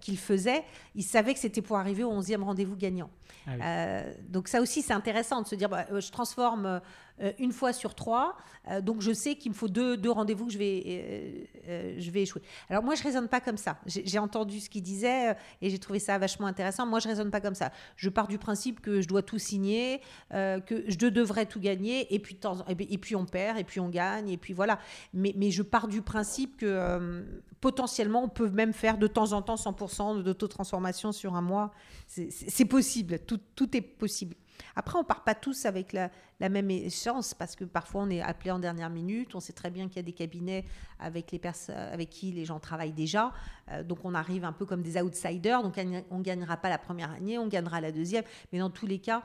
qu'il 0.00 0.18
faisait, 0.18 0.62
il 0.94 1.02
savait 1.02 1.34
que 1.34 1.40
c'était 1.40 1.62
pour 1.62 1.76
arriver 1.76 2.04
au 2.04 2.12
11e 2.12 2.42
rendez-vous 2.42 2.76
gagnant. 2.76 3.10
Ah 3.46 4.02
donc 4.28 4.48
ça 4.48 4.60
aussi, 4.60 4.82
c'est 4.82 4.92
intéressant 4.92 5.42
de 5.42 5.46
se 5.46 5.54
dire, 5.54 5.68
bah, 5.68 5.86
je 5.98 6.10
transforme 6.10 6.80
euh, 7.22 7.32
une 7.38 7.52
fois 7.52 7.72
sur 7.72 7.94
trois. 7.94 8.36
Euh, 8.68 8.82
donc 8.82 9.00
je 9.00 9.12
sais 9.12 9.36
qu'il 9.36 9.52
me 9.52 9.56
faut 9.56 9.68
deux, 9.68 9.96
deux 9.96 10.10
rendez-vous 10.10 10.46
que 10.46 10.52
je 10.52 10.58
vais, 10.58 11.46
euh, 11.66 11.94
je 11.98 12.10
vais 12.10 12.22
échouer. 12.22 12.42
Alors 12.68 12.82
moi, 12.82 12.94
je 12.94 13.02
raisonne 13.02 13.28
pas 13.28 13.40
comme 13.40 13.56
ça. 13.56 13.78
J'ai 13.86 14.18
entendu 14.18 14.60
ce 14.60 14.68
qu'il 14.68 14.82
disait 14.82 15.34
et 15.62 15.70
j'ai 15.70 15.78
trouvé 15.78 15.98
ça 15.98 16.18
vachement 16.18 16.46
intéressant. 16.46 16.84
Moi, 16.84 16.98
je 16.98 17.08
raisonne 17.08 17.30
pas 17.30 17.40
comme 17.40 17.54
ça. 17.54 17.72
Je 17.96 18.10
pars 18.10 18.28
du 18.28 18.38
principe 18.38 18.80
que 18.80 19.00
je 19.00 19.08
dois 19.08 19.22
tout 19.22 19.38
signer, 19.38 20.02
que 20.30 20.84
je 20.88 20.96
devrais 21.08 21.46
tout 21.46 21.60
gagner 21.60 22.12
et 22.14 22.18
puis, 22.18 22.38
et 22.78 22.98
puis 22.98 23.16
on 23.16 23.24
perd 23.24 23.58
et 23.58 23.64
puis 23.64 23.80
on 23.80 23.88
gagne 23.88 24.28
et 24.28 24.36
puis 24.36 24.52
voilà. 24.52 24.78
Mais, 25.14 25.32
mais 25.36 25.50
je 25.50 25.62
pars 25.62 25.88
du 25.88 26.02
principe 26.02 26.58
que 26.58 27.24
potentiellement, 27.60 28.24
on 28.24 28.28
peut 28.28 28.50
même 28.50 28.72
faire 28.72 28.98
de 28.98 29.06
temps 29.06 29.32
en 29.32 29.42
temps 29.42 29.55
100% 29.56 30.22
d'auto-transformation 30.22 31.12
sur 31.12 31.34
un 31.34 31.42
mois. 31.42 31.72
C'est 32.06 32.64
possible. 32.64 33.18
Tout, 33.20 33.40
tout 33.54 33.76
est 33.76 33.82
possible. 33.82 34.36
Après, 34.74 34.98
on 34.98 35.04
part 35.04 35.24
pas 35.24 35.34
tous 35.34 35.66
avec 35.66 35.92
la, 35.92 36.10
même 36.40 36.70
chance 36.90 37.34
parce 37.34 37.56
que 37.56 37.64
parfois 37.64 38.02
on 38.02 38.10
est 38.10 38.20
appelé 38.20 38.50
en 38.50 38.58
dernière 38.58 38.90
minute. 38.90 39.34
On 39.34 39.40
sait 39.40 39.52
très 39.52 39.70
bien 39.70 39.88
qu'il 39.88 39.96
y 39.96 40.00
a 40.00 40.02
des 40.02 40.12
cabinets 40.12 40.64
avec, 40.98 41.32
les 41.32 41.40
avec 41.68 42.10
qui 42.10 42.32
les 42.32 42.44
gens 42.44 42.60
travaillent 42.60 42.92
déjà. 42.92 43.32
Euh, 43.70 43.82
donc 43.82 44.04
on 44.04 44.14
arrive 44.14 44.44
un 44.44 44.52
peu 44.52 44.66
comme 44.66 44.82
des 44.82 45.00
outsiders. 45.00 45.62
Donc 45.62 45.78
on 46.10 46.18
ne 46.18 46.22
gagnera 46.22 46.56
pas 46.56 46.68
la 46.68 46.78
première 46.78 47.10
année, 47.10 47.38
on 47.38 47.46
gagnera 47.46 47.80
la 47.80 47.92
deuxième. 47.92 48.24
Mais 48.52 48.58
dans 48.58 48.70
tous 48.70 48.86
les 48.86 48.98
cas, 48.98 49.22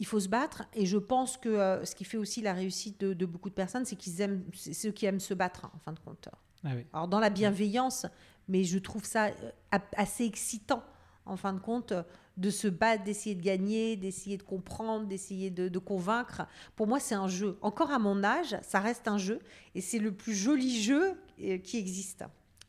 il 0.00 0.06
faut 0.06 0.18
se 0.18 0.28
battre. 0.28 0.64
Et 0.72 0.86
je 0.86 0.96
pense 0.96 1.36
que 1.36 1.48
euh, 1.48 1.84
ce 1.84 1.94
qui 1.94 2.04
fait 2.04 2.16
aussi 2.16 2.40
la 2.40 2.54
réussite 2.54 3.00
de, 3.00 3.26
beaucoup 3.26 3.50
de 3.50 3.54
personnes, 3.54 3.84
c'est 3.84 3.96
qu'ils 3.96 4.20
aiment, 4.20 4.42
c'est 4.54 4.72
ceux 4.72 4.90
qui 4.90 5.06
aiment 5.06 5.20
se 5.20 5.34
battre, 5.34 5.70
en 5.72 5.78
fin 5.78 5.92
de 5.92 6.00
compte. 6.00 6.28
Ah 6.64 6.70
Alors 6.92 7.06
dans 7.06 7.20
la 7.20 7.30
bienveillance, 7.30 8.06
mais 8.48 8.64
je 8.64 8.78
trouve 8.78 9.04
ça 9.04 9.26
euh, 9.26 9.78
assez 9.96 10.24
excitant, 10.24 10.82
en 11.26 11.36
fin 11.36 11.52
de 11.52 11.60
compte, 11.60 11.92
de 12.38 12.50
se 12.50 12.66
battre, 12.66 13.04
d'essayer 13.04 13.34
de 13.34 13.42
gagner, 13.42 13.96
d'essayer 13.96 14.38
de 14.38 14.42
comprendre, 14.42 15.06
d'essayer 15.06 15.50
de, 15.50 15.78
convaincre. 15.78 16.46
Pour 16.76 16.86
moi, 16.86 16.98
c'est 16.98 17.14
un 17.14 17.28
jeu. 17.28 17.58
Encore 17.60 17.90
à 17.90 17.98
mon 17.98 18.24
âge, 18.24 18.56
ça 18.62 18.80
reste 18.80 19.06
un 19.06 19.18
jeu. 19.18 19.40
Et 19.74 19.82
c'est 19.82 19.98
le 19.98 20.12
plus 20.12 20.34
joli 20.34 20.82
jeu 20.82 21.12
euh, 21.42 21.58
qui 21.58 21.76
existe. 21.76 22.24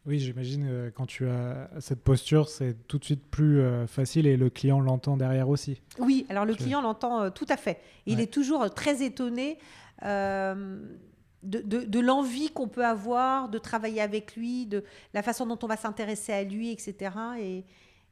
Oui, 0.06 0.20
j'imagine 0.20 0.68
euh, 0.68 0.92
quand 0.92 1.06
tu 1.06 1.28
as 1.28 1.70
cette 1.80 2.02
posture, 2.02 2.50
c'est 2.50 2.88
tout 2.88 2.98
de 2.98 3.06
suite 3.06 3.24
plus 3.30 3.60
euh, 3.60 3.86
facile 3.86 4.26
et 4.26 4.36
le 4.36 4.50
client 4.50 4.80
l'entend 4.80 5.16
derrière 5.16 5.48
aussi. 5.50 5.82
Oui, 6.00 6.26
alors 6.30 6.46
le 6.46 6.56
client 6.56 6.82
l'entend 6.82 7.30
tout 7.30 7.46
à 7.50 7.58
fait. 7.58 7.80
Il 8.08 8.20
est 8.20 8.34
toujours 8.34 8.74
très 8.74 9.04
étonné. 9.04 9.60
de, 10.02 12.00
l'envie 12.00 12.50
qu'on 12.50 12.68
peut 12.68 12.86
avoir 12.86 13.50
de 13.50 13.60
travailler 13.60 14.02
avec 14.02 14.36
lui, 14.36 14.66
de 14.66 14.84
la 15.14 15.22
façon 15.22 15.46
dont 15.46 15.60
on 15.62 15.68
va 15.68 15.78
s'intéresser 15.78 16.34
à 16.34 16.44
lui, 16.44 16.72
etc. 16.72 17.12
Et, 17.40 17.66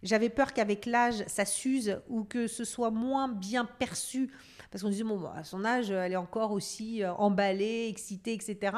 j'avais 0.04 0.30
peur 0.30 0.54
qu'avec 0.54 0.86
l'âge, 0.86 1.24
ça 1.28 1.46
s'use 1.46 2.00
ou 2.08 2.24
que 2.24 2.48
ce 2.48 2.64
soit 2.64 2.92
moins 2.92 3.28
bien 3.28 3.66
perçu. 3.66 4.32
Parce 4.72 4.84
qu'on 4.84 4.90
disait, 4.90 5.04
bon, 5.04 5.24
à 5.36 5.44
son 5.44 5.66
âge, 5.66 5.90
elle 5.90 6.14
est 6.14 6.18
encore 6.18 6.52
aussi 6.52 7.04
euh, 7.04 7.12
emballée, 7.14 7.88
excitée, 7.90 8.34
etc. 8.34 8.78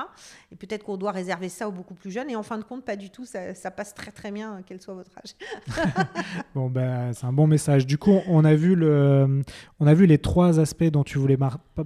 Et 0.52 0.56
peut-être 0.56 0.86
qu'on 0.86 0.98
doit 0.98 1.12
réserver 1.12 1.50
ça 1.50 1.68
aux 1.68 1.72
beaucoup 1.72 1.96
plus 1.96 2.12
jeunes. 2.12 2.30
Et 2.30 2.36
en 2.36 2.44
fin 2.44 2.58
de 2.58 2.64
compte, 2.64 2.86
pas 2.86 2.96
du 2.96 3.10
tout. 3.10 3.26
Ça, 3.26 3.72
passe 3.72 3.94
très, 3.94 4.12
très 4.12 4.32
bien, 4.32 4.54
euh, 4.54 4.62
quel 4.66 4.82
soit 4.82 4.94
votre 4.94 5.12
âge. 5.18 5.36
bon, 6.56 6.70
ben, 6.70 7.12
c'est 7.14 7.26
un 7.26 7.34
bon 7.34 7.48
message. 7.48 7.86
Du 7.86 7.98
coup, 7.98 8.20
on 8.28 8.46
a 8.46 8.56
vu, 8.56 8.76
le, 8.76 9.42
on 9.80 9.88
a 9.88 9.94
vu 9.94 10.06
les 10.06 10.18
trois 10.18 10.60
aspects 10.60 10.84
dont 10.86 11.04
tu 11.04 11.18
voulais 11.18 11.38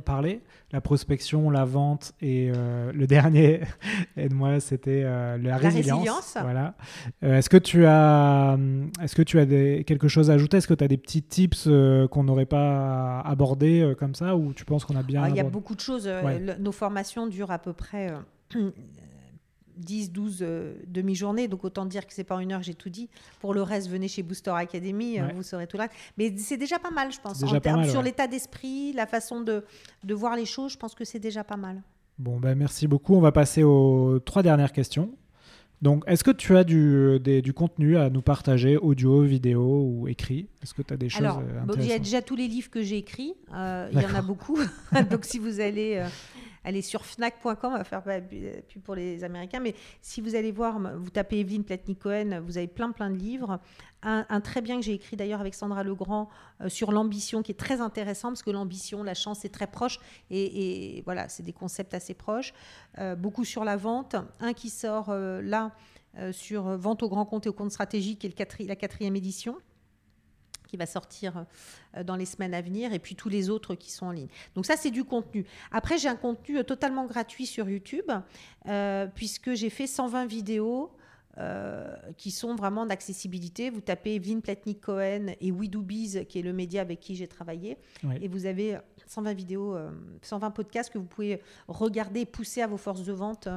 parler 0.04 0.41
la 0.76 0.82
prospection, 0.82 1.50
la 1.50 1.63
vente 1.63 2.12
et 2.22 2.52
euh, 2.54 2.91
le 2.94 3.08
dernier, 3.08 3.62
aide-moi, 4.18 4.60
c'était 4.60 5.04
euh, 5.06 5.38
la, 5.38 5.56
résilience. 5.56 6.38
Voilà. 6.41 6.76
Euh, 7.24 7.38
est-ce 7.38 7.50
que 7.50 7.56
tu 7.56 7.86
as, 7.86 8.58
est-ce 9.02 9.15
que 9.15 9.22
tu 9.22 9.39
as 9.39 9.46
des, 9.46 9.86
quelque 9.86 10.10
chose 10.10 10.30
à 10.30 10.34
ajouter? 10.34 10.58
Est-ce 10.58 10.68
que 10.68 10.74
tu 10.74 10.84
as 10.84 10.89
des 10.89 10.98
petits 10.98 11.22
tips 11.22 11.70
qu'on 12.12 12.24
n'aurait 12.24 12.46
pas 12.46 13.22
abordés 13.22 13.95
comme 13.96 14.16
ça 14.16 14.36
ou 14.36 14.54
tu 14.54 14.66
penses 14.66 14.86
qu'on 14.86 14.96
a 14.96 15.04
bien 15.04 15.24
ah, 15.24 15.30
Il 15.30 15.36
y 15.36 15.40
a 15.40 15.44
beaucoup 15.44 15.76
de 15.76 15.82
choses. 15.82 16.10
nos 16.60 16.72
formations 16.72 17.28
durent 17.28 17.52
à 17.52 17.60
peu 17.60 17.74
près 17.74 18.14
10, 19.78 20.12
12 20.12 20.40
euh, 20.42 20.74
demi-journées. 20.88 21.48
Donc 21.48 21.64
autant 21.64 21.86
dire 21.86 22.06
que 22.06 22.14
c'est 22.14 22.24
pas 22.24 22.42
une 22.42 22.52
heure, 22.52 22.64
j'ai 22.64 22.74
tout 22.74 22.90
dit. 22.90 23.10
Pour 23.40 23.54
le 23.54 23.62
reste, 23.62 23.90
venez 23.90 24.08
chez 24.08 24.24
Booster 24.24 24.52
Academy, 24.52 25.20
euh, 25.20 25.28
vous 25.36 25.44
saurez 25.44 25.68
tout 25.68 25.78
là. 25.78 25.88
Mais 26.18 26.36
c'est 26.38 26.58
déjà 26.58 26.80
pas 26.80 26.92
mal, 26.92 27.12
je 27.12 27.20
pense. 27.20 27.44
En 27.44 27.60
termes, 27.60 27.86
sur 27.86 28.02
l'état 28.02 28.28
d'esprit, 28.28 28.94
la 28.94 29.06
façon 29.06 29.42
de, 29.42 29.64
de 30.04 30.14
voir 30.14 30.36
les 30.36 30.46
choses, 30.46 30.74
je 30.74 30.78
pense 30.78 30.96
que 30.96 31.06
c'est 31.06 31.20
déjà 31.20 31.44
pas 31.44 31.58
mal. 31.58 31.82
Bon, 32.18 32.40
ben 32.40 32.56
merci 32.56 32.88
beaucoup. 32.88 33.16
On 33.16 33.22
va 33.22 33.32
passer 33.32 33.64
aux 33.64 34.20
trois 34.20 34.42
dernières 34.42 34.72
questions. 34.72 35.12
Donc, 35.82 36.04
est-ce 36.08 36.24
que 36.24 36.32
tu 36.32 36.56
as 36.58 36.64
du, 36.64 37.20
du 37.20 37.54
contenu 37.54 37.98
à 37.98 38.10
nous 38.10 38.22
partager, 38.22 38.78
audio, 38.78 39.22
vidéo 39.22 39.84
ou 39.86 40.08
écrit? 40.08 40.48
Est-ce 40.64 40.74
que 40.74 40.82
tu 40.82 40.94
as 40.94 40.98
des 40.98 41.10
choses 41.10 41.22
Alors, 41.22 41.40
euh, 41.40 41.76
il 41.78 41.88
y 41.88 41.94
a 41.94 42.00
déjà 42.00 42.22
tous 42.22 42.36
les 42.36 42.48
livres 42.48 42.70
que 42.70 42.82
j'ai 42.82 42.98
écrits. 42.98 43.34
il 43.52 44.00
y 44.02 44.06
en 44.06 44.16
a 44.16 44.22
beaucoup. 44.22 44.58
Donc, 45.12 45.26
si 45.26 45.38
vous 45.38 45.60
allez 45.60 46.04
allez 46.65 46.82
sur 46.82 47.06
fnac.com, 47.06 47.56
on 47.63 47.78
va 47.78 47.84
faire 47.84 48.04
plus 48.67 48.80
pour 48.80 48.95
les 48.95 49.23
Américains, 49.23 49.60
mais 49.60 49.75
si 50.01 50.19
vous 50.19 50.36
allez 50.36 50.51
voir, 50.51 50.80
vous 50.80 51.10
tapez 51.10 51.39
Evelyne 51.39 51.63
Platnik-Cohen, 51.63 52.41
vous 52.43 52.58
avez 52.58 52.67
plein 52.67 52.91
plein 52.91 53.10
de 53.10 53.15
livres. 53.15 53.60
Un, 54.08 54.39
très 54.41 54.62
bien 54.62 54.75
que 54.80 54.86
j'ai 54.86 54.93
écrit 54.93 55.17
d'ailleurs 55.17 55.41
avec 55.41 55.56
Sandra 55.56 55.84
Legrand 55.84 56.30
euh, 56.62 56.69
sur 56.69 56.91
l'ambition, 56.91 57.41
qui 57.41 57.51
est 57.51 57.60
très 57.60 57.82
intéressant 57.82 58.28
parce 58.28 58.43
que 58.43 58.51
l'ambition, 58.51 59.01
la 59.01 59.15
chance, 59.15 59.39
c'est 59.41 59.49
très 59.49 59.65
proche 59.65 59.99
et, 60.30 61.01
voilà, 61.06 61.28
c'est 61.28 61.41
des 61.41 61.54
concepts 61.54 61.95
assez 61.95 62.13
proches. 62.13 62.54
Euh, 62.99 63.15
beaucoup 63.15 63.45
sur 63.45 63.63
la 63.63 63.78
vente, 63.78 64.15
un 64.39 64.54
qui 64.54 64.69
sort 64.69 65.10
euh, 65.10 65.41
là 65.41 65.71
sur 66.32 66.78
vente 66.78 67.04
au 67.04 67.10
grand 67.10 67.25
compte 67.25 67.45
et 67.45 67.49
au 67.49 67.54
compte 67.54 67.71
stratégique, 67.71 68.19
qui 68.19 68.28
est 68.28 68.67
la 68.67 68.75
quatrième 68.78 69.17
édition 69.17 69.58
qui 70.76 70.78
va 70.78 70.86
sortir 70.86 71.46
euh, 71.96 72.04
dans 72.04 72.18
les 72.18 72.26
semaines 72.26 72.54
à 72.54 72.62
venir, 72.62 72.92
et 72.94 73.00
puis 73.00 73.16
tous 73.16 73.30
les 73.30 73.50
autres 73.50 73.76
qui 73.76 73.92
sont 73.92 74.08
en 74.08 74.12
ligne. 74.12 74.28
Donc 74.56 74.66
ça, 74.66 74.76
c'est 74.76 74.92
du 74.92 75.06
contenu. 75.06 75.46
Après, 75.72 75.98
j'ai 75.98 76.10
un 76.10 76.18
contenu 76.18 76.58
euh, 76.58 76.64
totalement 76.64 77.06
gratuit 77.06 77.46
sur 77.46 77.70
YouTube, 77.70 78.12
euh, 78.68 79.08
puisque 79.16 79.54
j'ai 79.54 79.70
fait 79.70 79.88
120 79.88 80.26
vidéos. 80.26 80.92
qui 82.16 82.32
sont 82.32 82.56
vraiment 82.56 82.86
d'accessibilité. 82.86 83.70
Vous 83.70 83.82
tapez 83.82 84.20
Vin 84.20 84.40
Platnik 84.40 84.80
Cohen 84.80 85.36
et 85.42 85.52
WeDoBees, 85.52 86.26
qui 86.30 86.40
est 86.40 86.42
le 86.42 86.54
média 86.54 86.80
avec 86.82 87.02
qui 87.02 87.14
j'ai 87.18 87.28
travaillé, 87.28 87.78
et 88.22 88.30
vous 88.30 88.46
avez 88.46 88.78
120 89.06 89.34
vidéos, 89.34 89.76
120 90.22 90.52
podcasts 90.52 90.94
que 90.94 90.98
vous 90.98 91.12
pouvez 91.16 91.42
regarder 91.68 92.22
et 92.22 92.26
pousser 92.26 92.62
à 92.62 92.68
vos 92.68 92.78
forces 92.78 93.04
de 93.04 93.12
vente 93.12 93.50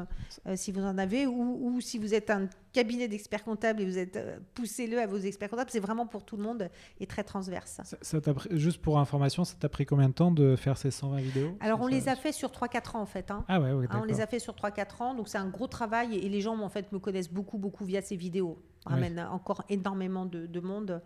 si 0.56 0.72
vous 0.72 0.82
en 0.82 0.98
avez, 0.98 1.28
ou, 1.28 1.68
ou 1.68 1.80
si 1.80 1.98
vous 1.98 2.14
êtes 2.14 2.30
un 2.30 2.48
cabinet 2.78 3.08
d'experts 3.08 3.42
comptables 3.42 3.80
et 3.82 3.84
vous 3.84 3.98
êtes 3.98 4.16
euh, 4.16 4.38
poussez-le 4.54 5.00
à 5.00 5.06
vos 5.08 5.18
experts 5.18 5.50
comptables, 5.50 5.70
c'est 5.70 5.80
vraiment 5.80 6.06
pour 6.06 6.24
tout 6.24 6.36
le 6.36 6.44
monde 6.44 6.70
et 7.00 7.06
très 7.06 7.24
transverse. 7.24 7.80
Ça, 8.00 8.20
juste 8.52 8.80
pour 8.80 9.00
information, 9.00 9.44
ça 9.44 9.56
t'a 9.58 9.68
pris 9.68 9.84
combien 9.84 10.08
de 10.08 10.14
temps 10.14 10.30
de 10.30 10.54
faire 10.54 10.78
ces 10.78 10.92
120 10.92 11.16
vidéos? 11.18 11.56
Alors 11.58 11.80
on 11.80 11.88
les 11.88 12.08
a 12.08 12.14
fait 12.14 12.30
sur 12.30 12.50
3-4 12.50 12.96
ans 12.96 13.00
en 13.00 13.06
fait. 13.06 13.32
Hein. 13.32 13.44
Ah 13.48 13.60
ouais, 13.60 13.70
hein, 13.70 14.00
On 14.00 14.04
les 14.04 14.20
a 14.20 14.28
fait 14.28 14.38
sur 14.38 14.54
3-4 14.54 15.02
ans, 15.02 15.14
donc 15.14 15.28
c'est 15.28 15.38
un 15.38 15.48
gros 15.48 15.66
travail 15.66 16.16
et 16.16 16.28
les 16.28 16.40
gens 16.40 16.56
en 16.56 16.68
fait 16.68 16.92
me 16.92 17.00
connaissent 17.00 17.32
beaucoup 17.32 17.58
beaucoup 17.58 17.84
via 17.84 18.00
ces 18.00 18.14
vidéos. 18.14 18.62
Ramènent 18.86 19.26
encore 19.30 19.64
énormément 19.68 20.24
de, 20.24 20.60
monde. 20.60 21.02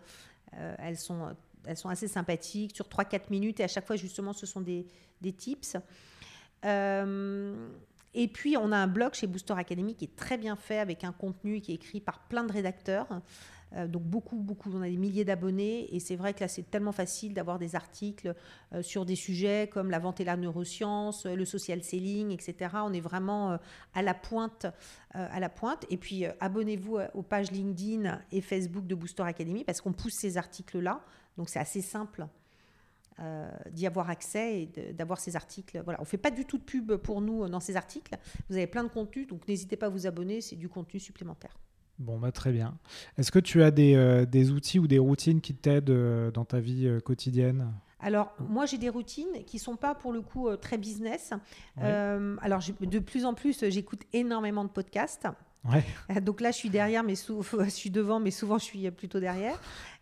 Euh, 0.55 0.75
elles 0.77 0.97
sont 0.97 1.35
elles 1.65 1.77
sont 1.77 1.89
assez 1.89 2.07
sympathiques 2.07 2.75
sur 2.75 2.85
3-4 2.85 3.31
minutes 3.31 3.59
et 3.61 3.63
à 3.63 3.67
chaque 3.67 3.87
fois 3.87 3.95
justement 3.95 4.33
ce 4.33 4.45
sont 4.45 4.61
des, 4.61 4.85
des 5.21 5.33
tips. 5.33 5.77
Euh, 6.65 7.67
Et 8.13 8.27
puis, 8.27 8.57
on 8.57 8.71
a 8.71 8.77
un 8.77 8.87
blog 8.87 9.13
chez 9.13 9.27
Booster 9.27 9.53
Academy 9.57 9.95
qui 9.95 10.05
est 10.05 10.15
très 10.15 10.37
bien 10.37 10.55
fait, 10.55 10.79
avec 10.79 11.03
un 11.03 11.11
contenu 11.11 11.61
qui 11.61 11.71
est 11.71 11.75
écrit 11.75 11.99
par 11.99 12.19
plein 12.27 12.43
de 12.43 12.51
rédacteurs. 12.51 13.07
Euh, 13.75 13.87
donc 13.87 14.03
beaucoup, 14.03 14.35
beaucoup, 14.35 14.71
on 14.73 14.81
a 14.81 14.89
des 14.89 14.97
milliers 14.97 15.25
d'abonnés 15.25 15.93
et 15.95 15.99
c'est 15.99 16.15
vrai 16.15 16.33
que 16.33 16.41
là 16.41 16.47
c'est 16.47 16.69
tellement 16.69 16.91
facile 16.91 17.33
d'avoir 17.33 17.57
des 17.57 17.75
articles 17.75 18.35
euh, 18.73 18.83
sur 18.83 19.03
des 19.03 19.15
sujets 19.15 19.67
comme 19.71 19.89
la 19.89 19.97
vente 19.97 20.19
et 20.19 20.23
la 20.23 20.37
neuroscience, 20.37 21.25
le 21.25 21.45
social 21.45 21.81
selling, 21.83 22.31
etc. 22.31 22.75
On 22.83 22.93
est 22.93 23.01
vraiment 23.01 23.57
à 23.93 24.01
la 24.01 24.13
pointe, 24.13 24.67
à 25.13 25.39
la 25.39 25.49
pointe. 25.49 25.85
Et 25.89 25.97
puis 25.97 26.25
abonnez-vous 26.39 26.99
aux 27.13 27.23
pages 27.23 27.51
LinkedIn 27.51 28.21
et 28.31 28.41
Facebook 28.41 28.85
de 28.85 28.95
Booster 28.95 29.23
Academy 29.23 29.63
parce 29.63 29.81
qu'on 29.81 29.93
pousse 29.93 30.13
ces 30.13 30.37
articles-là. 30.37 31.01
Donc 31.37 31.49
c'est 31.49 31.59
assez 31.59 31.81
simple 31.81 32.27
euh, 33.19 33.49
d'y 33.71 33.85
avoir 33.85 34.09
accès 34.09 34.61
et 34.61 34.93
d'avoir 34.93 35.19
ces 35.19 35.35
articles. 35.35 35.81
Voilà, 35.83 36.01
on 36.01 36.05
fait 36.05 36.17
pas 36.17 36.31
du 36.31 36.45
tout 36.45 36.57
de 36.57 36.63
pub 36.63 36.95
pour 36.95 37.21
nous 37.21 37.47
dans 37.47 37.59
ces 37.59 37.75
articles. 37.75 38.17
Vous 38.49 38.55
avez 38.55 38.67
plein 38.67 38.83
de 38.83 38.89
contenu, 38.89 39.25
donc 39.25 39.47
n'hésitez 39.47 39.75
pas 39.75 39.87
à 39.87 39.89
vous 39.89 40.07
abonner, 40.07 40.41
c'est 40.41 40.55
du 40.55 40.69
contenu 40.69 40.99
supplémentaire. 40.99 41.57
Bon, 41.99 42.19
bah, 42.19 42.31
très 42.31 42.51
bien. 42.51 42.77
Est-ce 43.17 43.31
que 43.31 43.39
tu 43.39 43.61
as 43.61 43.71
des, 43.71 43.95
euh, 43.95 44.25
des, 44.25 44.51
outils 44.51 44.79
ou 44.79 44.87
des 44.87 44.99
routines 44.99 45.41
qui 45.41 45.53
t'aident 45.53 45.91
euh, 45.91 46.31
dans 46.31 46.45
ta 46.45 46.59
vie 46.59 46.89
quotidienne? 47.05 47.71
Alors, 47.99 48.33
moi, 48.39 48.65
j'ai 48.65 48.77
des 48.77 48.89
routines 48.89 49.43
qui 49.45 49.59
sont 49.59 49.77
pas, 49.77 49.95
pour 49.95 50.11
le 50.11 50.21
coup, 50.21 50.53
très 50.57 50.77
business. 50.77 51.33
alors, 51.77 52.61
de 52.81 52.99
plus 52.99 53.25
en 53.25 53.33
plus, 53.33 53.63
j'écoute 53.69 54.01
énormément 54.11 54.65
de 54.65 54.69
podcasts. 54.69 55.27
Donc 56.21 56.41
là, 56.41 56.51
je 56.51 56.57
suis 56.57 56.69
derrière, 56.69 57.03
mais 57.03 57.15
je 57.65 57.69
suis 57.69 57.89
devant, 57.89 58.19
mais 58.19 58.31
souvent, 58.31 58.57
je 58.57 58.65
suis 58.65 58.91
plutôt 58.91 59.19
derrière. 59.19 59.59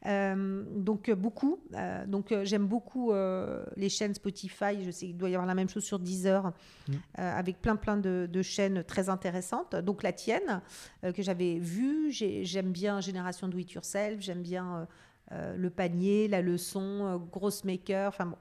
Euh, 0.07 0.63
donc 0.75 1.09
euh, 1.09 1.15
beaucoup. 1.15 1.59
Euh, 1.75 2.05
donc 2.07 2.33
j'aime 2.43 2.65
beaucoup 2.65 3.13
les 3.75 3.89
chaînes 3.89 4.13
Spotify. 4.13 4.83
Je 4.83 4.91
sais 4.91 5.07
qu'il 5.07 5.17
doit 5.17 5.29
y 5.29 5.35
avoir 5.35 5.47
la 5.47 5.55
même 5.55 5.69
chose 5.69 5.83
sur 5.83 5.99
Deezer, 5.99 6.51
mm. 6.87 6.93
avec 7.17 7.61
plein 7.61 7.75
plein 7.75 7.97
de, 7.97 8.41
chaînes 8.41 8.83
très 8.83 9.09
intéressantes. 9.09 9.75
Donc 9.75 10.03
la 10.03 10.13
tienne 10.13 10.61
que 11.03 11.21
j'avais 11.21 11.59
vue. 11.59 12.11
J'aime 12.11 12.71
bien 12.71 13.01
Génération 13.01 13.47
Do 13.47 13.57
It 13.57 13.71
Yourself. 13.71 14.21
J'aime 14.21 14.41
bien 14.41 14.87
le 15.31 15.69
panier, 15.69 16.27
la 16.27 16.41
leçon, 16.41 17.21
Gross 17.31 17.63
Maker. 17.63 18.09
Enfin 18.09 18.25
bon, 18.25 18.37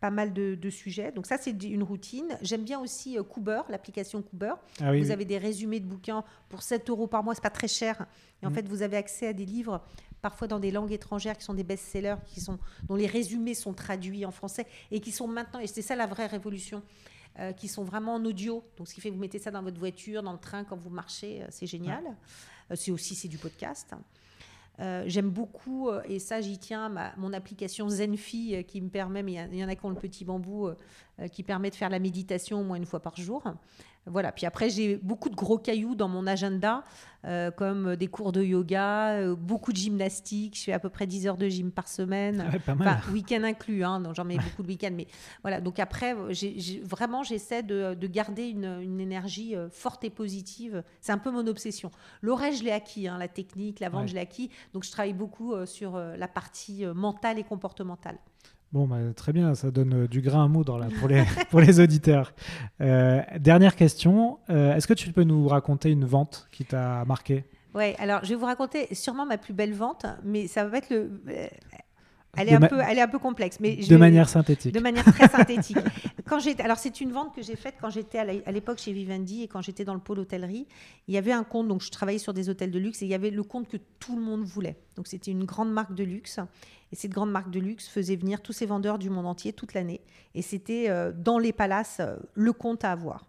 pas 0.00 0.10
mal 0.10 0.32
de, 0.32 0.70
sujets. 0.70 1.12
Donc 1.12 1.26
ça, 1.26 1.38
c'est 1.38 1.50
une 1.64 1.82
routine. 1.82 2.38
J'aime 2.42 2.62
bien 2.62 2.78
aussi 2.78 3.16
Cooper, 3.28 3.62
l'application 3.68 4.22
Cooper. 4.22 4.54
Ah 4.80 4.92
vous 4.92 5.10
avez 5.10 5.24
des 5.24 5.38
résumés 5.38 5.80
de 5.80 5.86
bouquins 5.86 6.24
pour 6.48 6.62
7 6.62 6.88
euros 6.90 7.06
par 7.06 7.24
mois, 7.24 7.34
c'est 7.34 7.42
pas 7.42 7.50
très 7.50 7.68
cher. 7.68 8.06
Et 8.42 8.46
en 8.46 8.50
mm. 8.50 8.54
fait, 8.54 8.68
vous 8.68 8.82
avez 8.82 8.96
accès 8.96 9.26
à 9.28 9.32
des 9.32 9.44
livres 9.44 9.82
parfois 10.20 10.48
dans 10.48 10.58
des 10.58 10.70
langues 10.70 10.92
étrangères 10.92 11.36
qui 11.36 11.44
sont 11.44 11.54
des 11.54 11.64
best-sellers, 11.64 12.16
qui 12.26 12.40
sont, 12.40 12.58
dont 12.88 12.96
les 12.96 13.06
résumés 13.06 13.54
sont 13.54 13.72
traduits 13.72 14.24
en 14.24 14.30
français 14.30 14.66
et 14.90 15.00
qui 15.00 15.12
sont 15.12 15.28
maintenant, 15.28 15.60
et 15.60 15.66
c'est 15.66 15.82
ça 15.82 15.96
la 15.96 16.06
vraie 16.06 16.26
révolution, 16.26 16.82
euh, 17.38 17.52
qui 17.52 17.68
sont 17.68 17.84
vraiment 17.84 18.14
en 18.14 18.24
audio. 18.24 18.64
Donc 18.76 18.88
ce 18.88 18.94
qui 18.94 19.00
fait 19.00 19.10
que 19.10 19.14
vous 19.14 19.20
mettez 19.20 19.38
ça 19.38 19.50
dans 19.50 19.62
votre 19.62 19.78
voiture, 19.78 20.22
dans 20.22 20.32
le 20.32 20.38
train, 20.38 20.64
quand 20.64 20.76
vous 20.76 20.90
marchez, 20.90 21.42
euh, 21.42 21.46
c'est 21.50 21.66
génial. 21.66 22.04
Euh, 22.70 22.74
c'est 22.76 22.90
aussi 22.90 23.14
c'est 23.14 23.28
du 23.28 23.38
podcast. 23.38 23.94
J'aime 24.78 25.30
beaucoup, 25.30 25.90
et 26.04 26.18
ça 26.18 26.40
j'y 26.40 26.58
tiens, 26.58 26.88
ma, 26.88 27.12
mon 27.16 27.32
application 27.32 27.88
Zenfi 27.88 28.64
qui 28.64 28.80
me 28.80 28.88
permet, 28.88 29.22
mais 29.22 29.32
il 29.50 29.56
y, 29.56 29.64
en 29.64 29.68
a 29.68 29.74
qui 29.74 29.84
ont 29.84 29.90
le 29.90 29.96
petit 29.96 30.24
bambou, 30.24 30.70
qui 31.32 31.42
permet 31.42 31.70
de 31.70 31.74
faire 31.74 31.90
la 31.90 31.98
méditation 31.98 32.60
au 32.60 32.64
moins 32.64 32.76
une 32.76 32.86
fois 32.86 33.00
par 33.00 33.16
jour. 33.16 33.42
Voilà. 34.08 34.32
Puis 34.32 34.46
après, 34.46 34.70
j'ai 34.70 34.96
beaucoup 34.96 35.28
de 35.28 35.34
gros 35.34 35.58
cailloux 35.58 35.94
dans 35.94 36.08
mon 36.08 36.26
agenda, 36.26 36.84
euh, 37.24 37.50
comme 37.50 37.96
des 37.96 38.08
cours 38.08 38.32
de 38.32 38.42
yoga, 38.42 39.10
euh, 39.12 39.36
beaucoup 39.36 39.72
de 39.72 39.76
gymnastique. 39.76 40.56
Je 40.56 40.64
fais 40.64 40.72
à 40.72 40.78
peu 40.78 40.88
près 40.88 41.06
10 41.06 41.26
heures 41.26 41.36
de 41.36 41.48
gym 41.48 41.70
par 41.70 41.88
semaine. 41.88 42.48
Ah 42.52 42.58
pas 42.58 42.74
mal. 42.74 43.00
week-end 43.12 43.42
inclus, 43.42 43.84
hein, 43.84 44.00
donc 44.00 44.14
j'en 44.14 44.24
mets 44.24 44.36
beaucoup 44.36 44.62
de 44.62 44.68
week-ends. 44.68 44.94
Mais 44.94 45.06
voilà. 45.42 45.60
Donc 45.60 45.78
après, 45.78 46.14
vraiment, 46.82 47.22
j'essaie 47.22 47.62
de, 47.62 47.94
garder 48.06 48.48
une, 48.48 49.00
énergie 49.00 49.54
euh, 49.54 49.68
forte 49.70 50.04
et 50.04 50.10
positive. 50.10 50.82
C'est 51.00 51.12
un 51.12 51.18
peu 51.18 51.30
mon 51.30 51.46
obsession. 51.46 51.90
L'oreille, 52.22 52.56
je 52.56 52.64
l'ai 52.64 52.72
acquis, 52.72 53.08
hein, 53.08 53.18
la 53.18 53.28
technique, 53.28 53.80
la 53.80 53.90
vente, 53.90 54.08
je 54.08 54.14
l'ai 54.14 54.20
acquis. 54.20 54.50
Donc 54.72 54.84
je 54.84 54.90
travaille 54.90 55.12
beaucoup 55.12 55.54
sur 55.66 55.98
la 55.98 56.28
partie 56.28 56.84
mentale 56.86 57.38
et 57.38 57.44
comportementale. 57.44 58.18
Bon, 58.72 58.86
bah, 58.86 58.98
très 59.16 59.32
bien, 59.32 59.54
ça 59.54 59.70
donne 59.70 60.04
euh, 60.04 60.08
du 60.08 60.20
grain 60.20 60.44
à 60.44 60.48
moudre 60.48 60.78
là, 60.78 60.88
pour, 60.98 61.08
les, 61.08 61.24
pour 61.50 61.60
les 61.60 61.80
auditeurs. 61.80 62.34
Euh, 62.82 63.22
dernière 63.38 63.76
question, 63.76 64.38
euh, 64.50 64.74
est-ce 64.74 64.86
que 64.86 64.92
tu 64.92 65.10
peux 65.10 65.22
nous 65.22 65.48
raconter 65.48 65.90
une 65.90 66.04
vente 66.04 66.48
qui 66.52 66.66
t'a 66.66 67.02
marqué? 67.06 67.44
Oui, 67.74 67.94
alors 67.98 68.20
je 68.24 68.30
vais 68.30 68.34
vous 68.34 68.44
raconter 68.44 68.94
sûrement 68.94 69.24
ma 69.24 69.38
plus 69.38 69.54
belle 69.54 69.72
vente, 69.72 70.04
mais 70.22 70.48
ça 70.48 70.66
va 70.66 70.78
être 70.78 70.90
le... 70.90 71.10
Elle 72.36 72.50
est, 72.50 72.54
un 72.54 72.60
peu, 72.60 72.78
elle 72.86 72.98
est 72.98 73.02
un 73.02 73.08
peu 73.08 73.18
complexe. 73.18 73.58
Mais 73.58 73.76
de 73.76 73.96
manière 73.96 74.28
synthétique. 74.28 74.72
De 74.72 74.80
manière 74.80 75.04
très 75.04 75.28
synthétique. 75.36 75.78
quand 76.24 76.38
alors, 76.60 76.78
c'est 76.78 77.00
une 77.00 77.10
vente 77.10 77.34
que 77.34 77.42
j'ai 77.42 77.56
faite 77.56 77.74
quand 77.80 77.90
j'étais 77.90 78.18
à 78.18 78.52
l'époque 78.52 78.78
chez 78.78 78.92
Vivendi 78.92 79.42
et 79.42 79.48
quand 79.48 79.60
j'étais 79.60 79.84
dans 79.84 79.94
le 79.94 80.00
pôle 80.00 80.20
hôtellerie. 80.20 80.68
Il 81.08 81.14
y 81.14 81.18
avait 81.18 81.32
un 81.32 81.42
compte, 81.42 81.66
donc 81.66 81.82
je 81.82 81.90
travaillais 81.90 82.18
sur 82.18 82.34
des 82.34 82.48
hôtels 82.48 82.70
de 82.70 82.78
luxe 82.78 83.02
et 83.02 83.06
il 83.06 83.08
y 83.08 83.14
avait 83.14 83.30
le 83.30 83.42
compte 83.42 83.66
que 83.68 83.78
tout 83.98 84.14
le 84.14 84.22
monde 84.22 84.44
voulait. 84.44 84.76
Donc, 84.96 85.08
c'était 85.08 85.30
une 85.30 85.44
grande 85.44 85.72
marque 85.72 85.94
de 85.94 86.04
luxe. 86.04 86.38
Et 86.92 86.96
cette 86.96 87.10
grande 87.10 87.30
marque 87.30 87.50
de 87.50 87.60
luxe 87.60 87.88
faisait 87.88 88.16
venir 88.16 88.40
tous 88.40 88.52
ces 88.52 88.66
vendeurs 88.66 88.98
du 88.98 89.10
monde 89.10 89.26
entier 89.26 89.52
toute 89.52 89.74
l'année. 89.74 90.00
Et 90.34 90.42
c'était 90.42 90.88
euh, 90.88 91.12
dans 91.12 91.38
les 91.38 91.52
palaces 91.52 91.98
euh, 92.00 92.16
le 92.34 92.52
compte 92.52 92.84
à 92.84 92.92
avoir. 92.92 93.26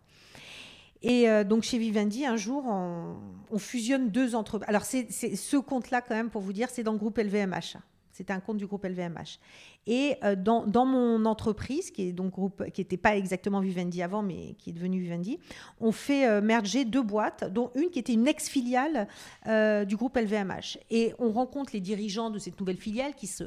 Et 1.01 1.29
euh, 1.29 1.43
donc 1.43 1.63
chez 1.63 1.77
Vivendi, 1.77 2.25
un 2.25 2.37
jour, 2.37 2.65
on, 2.65 3.57
fusionne 3.57 4.09
deux 4.09 4.35
entreprises. 4.35 4.69
Alors 4.69 4.83
c'est 4.83 5.09
ce 5.11 5.57
compte-là, 5.57 6.01
quand 6.01 6.15
même, 6.15 6.29
pour 6.29 6.41
vous 6.41 6.53
dire, 6.53 6.69
c'est 6.69 6.83
dans 6.83 6.93
le 6.93 6.97
groupe 6.97 7.17
LVMH. 7.17 7.77
C'était 8.19 8.33
un 8.33 8.41
compte 8.41 8.57
du 8.57 8.67
groupe 8.67 8.83
LVMH. 8.83 9.39
Et 9.87 10.17
euh, 10.25 10.35
dans, 10.35 10.65
dans, 10.65 10.85
mon 10.85 11.23
entreprise, 11.23 11.89
qui 11.89 12.09
est 12.09 12.11
donc 12.11 12.33
groupe, 12.33 12.69
qui 12.71 12.81
n'était 12.81 12.97
pas 12.97 13.15
exactement 13.15 13.61
Vivendi 13.61 14.01
avant, 14.01 14.21
mais 14.21 14.55
qui 14.57 14.71
est 14.71 14.73
devenue 14.73 14.99
Vivendi, 14.99 15.39
on 15.79 15.93
fait 15.93 16.27
euh, 16.27 16.41
merger 16.41 16.83
deux 16.83 17.01
boîtes, 17.01 17.45
dont 17.53 17.71
une 17.75 17.89
qui 17.91 17.99
était 17.99 18.11
une 18.11 18.27
ex-filiale 18.27 19.07
euh, 19.47 19.85
du 19.85 19.95
groupe 19.95 20.17
LVMH. 20.17 20.79
Et 20.89 21.13
on 21.17 21.31
rencontre 21.31 21.71
les 21.73 21.79
dirigeants 21.79 22.29
de 22.29 22.39
cette 22.39 22.59
nouvelle 22.59 22.75
filiale 22.75 23.15
qui 23.15 23.27
se 23.27 23.45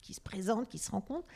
qui 0.00 0.12
se 0.12 0.20
présentent, 0.20 0.68
qui 0.68 0.76
se 0.76 0.90
rencontrent, 0.90 1.26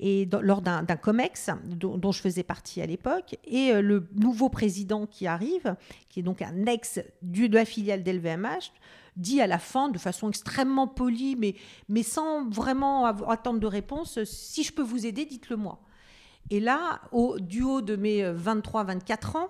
et 0.00 0.28
lors 0.42 0.60
d'un 0.60 0.84
COMEX 0.84 1.50
dont, 1.64 2.10
je 2.10 2.20
faisais 2.20 2.42
partie 2.42 2.82
à 2.82 2.86
l'époque, 2.86 3.38
et 3.44 3.72
le 3.80 4.08
nouveau 4.16 4.48
président 4.48 5.06
qui 5.06 5.28
arrive, 5.28 5.76
qui 6.08 6.18
est 6.18 6.22
donc 6.24 6.42
un 6.42 6.66
ex 6.66 6.98
de 7.22 7.54
la 7.54 7.64
filiale 7.64 8.02
d'LVMH, 8.02 8.72
dit 9.16 9.40
à 9.40 9.46
la 9.46 9.58
fin 9.58 9.88
de 9.88 9.98
façon 9.98 10.28
extrêmement 10.28 10.86
polie, 10.86 11.36
mais, 11.36 11.54
mais 11.88 12.02
sans 12.02 12.48
vraiment 12.48 13.06
attendre 13.06 13.60
de 13.60 13.66
réponse, 13.66 14.22
si 14.24 14.62
je 14.62 14.72
peux 14.72 14.82
vous 14.82 15.06
aider, 15.06 15.24
dites-le 15.24 15.56
moi. 15.56 15.80
Et 16.50 16.60
là, 16.60 17.00
au, 17.10 17.38
du 17.40 17.62
haut 17.62 17.80
de 17.80 17.96
mes 17.96 18.22
23-24 18.22 19.36
ans, 19.36 19.48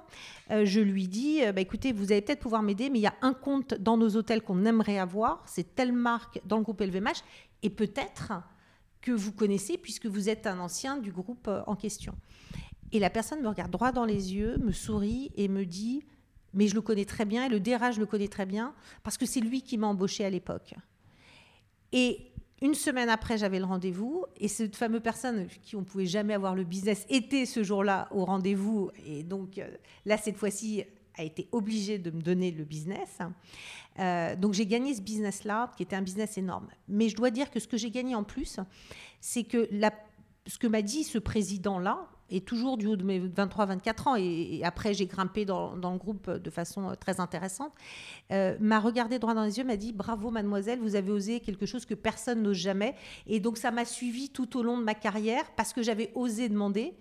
euh, 0.50 0.64
je 0.64 0.80
lui 0.80 1.08
dis, 1.08 1.44
euh, 1.44 1.52
bah, 1.52 1.60
écoutez, 1.60 1.92
vous 1.92 2.10
allez 2.10 2.22
peut-être 2.22 2.40
pouvoir 2.40 2.62
m'aider, 2.62 2.88
mais 2.88 2.98
il 2.98 3.02
y 3.02 3.06
a 3.06 3.14
un 3.20 3.34
compte 3.34 3.74
dans 3.74 3.96
nos 3.96 4.16
hôtels 4.16 4.42
qu'on 4.42 4.64
aimerait 4.64 4.98
avoir, 4.98 5.42
c'est 5.46 5.74
telle 5.74 5.92
marque 5.92 6.40
dans 6.46 6.56
le 6.56 6.62
groupe 6.62 6.80
LVMH, 6.80 7.22
et 7.62 7.70
peut-être 7.70 8.32
que 9.02 9.12
vous 9.12 9.32
connaissez 9.32 9.76
puisque 9.76 10.06
vous 10.06 10.28
êtes 10.28 10.46
un 10.46 10.58
ancien 10.58 10.96
du 10.96 11.12
groupe 11.12 11.48
euh, 11.48 11.62
en 11.66 11.76
question. 11.76 12.14
Et 12.92 12.98
la 12.98 13.10
personne 13.10 13.42
me 13.42 13.48
regarde 13.48 13.70
droit 13.70 13.92
dans 13.92 14.04
les 14.04 14.34
yeux, 14.34 14.56
me 14.58 14.72
sourit 14.72 15.32
et 15.36 15.48
me 15.48 15.66
dit, 15.66 16.04
mais 16.56 16.66
je 16.66 16.74
le 16.74 16.80
connais 16.80 17.04
très 17.04 17.24
bien 17.24 17.46
et 17.46 17.48
le 17.48 17.60
DRH 17.60 17.94
je 17.94 18.00
le 18.00 18.06
connais 18.06 18.28
très 18.28 18.46
bien 18.46 18.74
parce 19.04 19.16
que 19.16 19.26
c'est 19.26 19.40
lui 19.40 19.62
qui 19.62 19.78
m'a 19.78 19.86
embauché 19.86 20.24
à 20.24 20.30
l'époque. 20.30 20.74
Et 21.92 22.32
une 22.62 22.74
semaine 22.74 23.10
après, 23.10 23.36
j'avais 23.36 23.58
le 23.58 23.66
rendez-vous 23.66 24.24
et 24.38 24.48
cette 24.48 24.76
fameuse 24.76 25.02
personne 25.02 25.46
qui 25.62 25.76
on 25.76 25.84
pouvait 25.84 26.06
jamais 26.06 26.34
avoir 26.34 26.54
le 26.54 26.64
business 26.64 27.06
était 27.08 27.46
ce 27.46 27.62
jour-là 27.62 28.08
au 28.10 28.24
rendez-vous 28.24 28.90
et 29.06 29.22
donc 29.22 29.58
euh, 29.58 29.68
là 30.06 30.16
cette 30.16 30.36
fois-ci 30.36 30.84
a 31.18 31.22
été 31.22 31.48
obligée 31.52 31.98
de 31.98 32.10
me 32.10 32.20
donner 32.20 32.50
le 32.50 32.64
business. 32.64 33.18
Euh, 33.98 34.36
donc 34.36 34.52
j'ai 34.52 34.66
gagné 34.66 34.94
ce 34.94 35.00
business-là 35.00 35.72
qui 35.76 35.82
était 35.82 35.96
un 35.96 36.02
business 36.02 36.36
énorme. 36.38 36.68
Mais 36.88 37.08
je 37.08 37.16
dois 37.16 37.30
dire 37.30 37.50
que 37.50 37.60
ce 37.60 37.68
que 37.68 37.76
j'ai 37.76 37.90
gagné 37.90 38.14
en 38.14 38.24
plus, 38.24 38.58
c'est 39.20 39.44
que 39.44 39.68
ce 40.46 40.58
que 40.58 40.66
m'a 40.66 40.82
dit 40.82 41.04
ce 41.04 41.18
président-là, 41.18 42.08
et 42.30 42.40
toujours 42.40 42.76
du 42.76 42.86
haut 42.86 42.96
de 42.96 43.04
mes 43.04 43.20
23-24 43.20 44.08
ans, 44.08 44.16
et, 44.16 44.62
après 44.64 44.94
j'ai 44.94 45.06
grimpé 45.06 45.44
dans, 45.44 45.74
le 45.74 45.98
groupe 45.98 46.30
de 46.30 46.50
façon 46.50 46.90
euh, 46.90 46.94
très 46.94 47.20
intéressante, 47.20 47.72
euh, 48.32 48.56
m'a 48.60 48.80
regardé 48.80 49.18
droit 49.18 49.34
dans 49.34 49.44
les 49.44 49.58
yeux, 49.58 49.64
m'a 49.64 49.76
dit 49.76 49.92
bravo 49.92 50.30
mademoiselle, 50.30 50.80
vous 50.80 50.96
avez 50.96 51.12
osé 51.12 51.40
quelque 51.40 51.66
chose 51.66 51.86
que 51.86 51.94
personne 51.94 52.42
n'ose 52.42 52.56
jamais. 52.56 52.94
Et 53.26 53.40
donc 53.40 53.58
ça 53.58 53.70
m'a 53.70 53.84
suivi 53.84 54.30
tout 54.30 54.56
au 54.58 54.62
long 54.62 54.78
de 54.78 54.84
ma 54.84 54.94
carrière 54.94 55.44
parce 55.56 55.72
que 55.72 55.82
j'avais 55.82 56.10
osé 56.14 56.48
demander, 56.48 56.94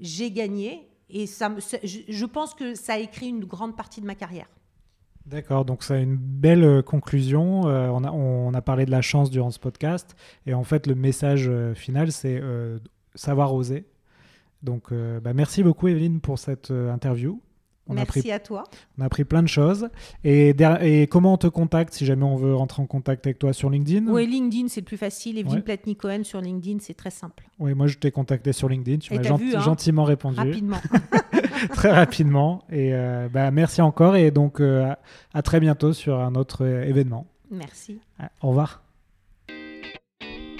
j'ai 0.00 0.30
gagné, 0.30 0.88
et 1.08 1.26
ça, 1.26 1.54
je 1.84 2.24
pense 2.24 2.54
que 2.54 2.74
ça 2.74 2.94
a 2.94 2.98
écrit 2.98 3.28
une 3.28 3.44
grande 3.44 3.76
partie 3.76 4.00
de 4.00 4.06
ma 4.06 4.14
carrière. 4.14 4.46
D'accord, 5.26 5.64
donc 5.64 5.84
c'est 5.84 6.02
une 6.02 6.16
belle 6.16 6.64
euh, 6.64 6.82
conclusion. 6.82 7.60
on, 7.60 8.04
a, 8.04 8.10
on, 8.10 8.52
a, 8.54 8.62
parlé 8.62 8.86
de 8.86 8.90
la 8.90 9.02
chance 9.02 9.30
durant 9.30 9.50
ce 9.50 9.60
podcast, 9.60 10.16
et 10.46 10.54
en 10.54 10.64
fait 10.64 10.88
le 10.88 10.96
message 10.96 11.48
final, 11.74 12.10
c'est 12.10 12.42
savoir 13.14 13.54
oser 13.54 13.86
donc, 14.62 14.92
euh, 14.92 15.20
bah, 15.20 15.32
merci 15.34 15.62
beaucoup, 15.62 15.88
Evelyne, 15.88 16.20
pour 16.20 16.38
cette 16.38 16.70
euh, 16.70 16.92
interview. 16.92 17.40
On 17.88 17.94
a 17.94 17.96
Merci 17.96 18.20
appris, 18.20 18.30
à 18.32 18.38
toi. 18.38 18.62
on 18.96 19.02
a 19.02 19.06
appris 19.06 19.24
plein 19.24 19.42
de 19.42 19.48
choses. 19.48 19.88
Et, 20.22 20.54
comment 21.10 21.32
on 21.34 21.36
te 21.36 21.48
contacte 21.48 21.92
si 21.92 22.06
jamais 22.06 22.22
on 22.24 22.36
veut 22.36 22.54
rentrer 22.54 22.80
en 22.80 22.86
contact 22.86 23.26
avec 23.26 23.40
toi 23.40 23.52
sur 23.52 23.70
LinkedIn 23.70 24.06
Oui, 24.06 24.24
LinkedIn, 24.28 24.68
c'est 24.68 24.82
le 24.82 24.84
plus 24.84 24.96
facile. 24.96 25.36
Evelyne 25.36 25.56
Ouais. 25.56 25.62
Platny-Cohen 25.62 26.22
sur 26.22 26.40
LinkedIn, 26.40 26.78
c'est 26.80 26.94
très 26.94 27.10
simple. 27.10 27.42
Oui, 27.58 27.74
moi 27.74 27.88
je 27.88 27.98
t'ai 27.98 28.12
contacté 28.12 28.52
sur 28.52 28.68
LinkedIn. 28.68 28.98
Tu 28.98 29.12
m'as 29.14 29.22
gent- 29.22 29.36
hein 29.56 29.60
gentiment 29.60 30.04
répondu. 30.04 30.36
Rapidement. 30.38 30.76
très 31.74 31.90
rapidement. 31.90 32.62
Et 32.70 32.94
euh, 32.94 33.28
bah, 33.28 33.50
merci 33.50 33.82
encore. 33.82 34.14
Et 34.14 34.30
donc 34.30 34.60
euh, 34.60 34.84
à- 34.92 34.98
à 35.34 35.42
très 35.42 35.58
bientôt 35.58 35.92
sur 35.92 36.20
un 36.20 36.36
autre 36.36 36.64
événement. 36.64 37.26
Merci. 37.50 37.98
Au 38.42 38.48
revoir. 38.50 38.81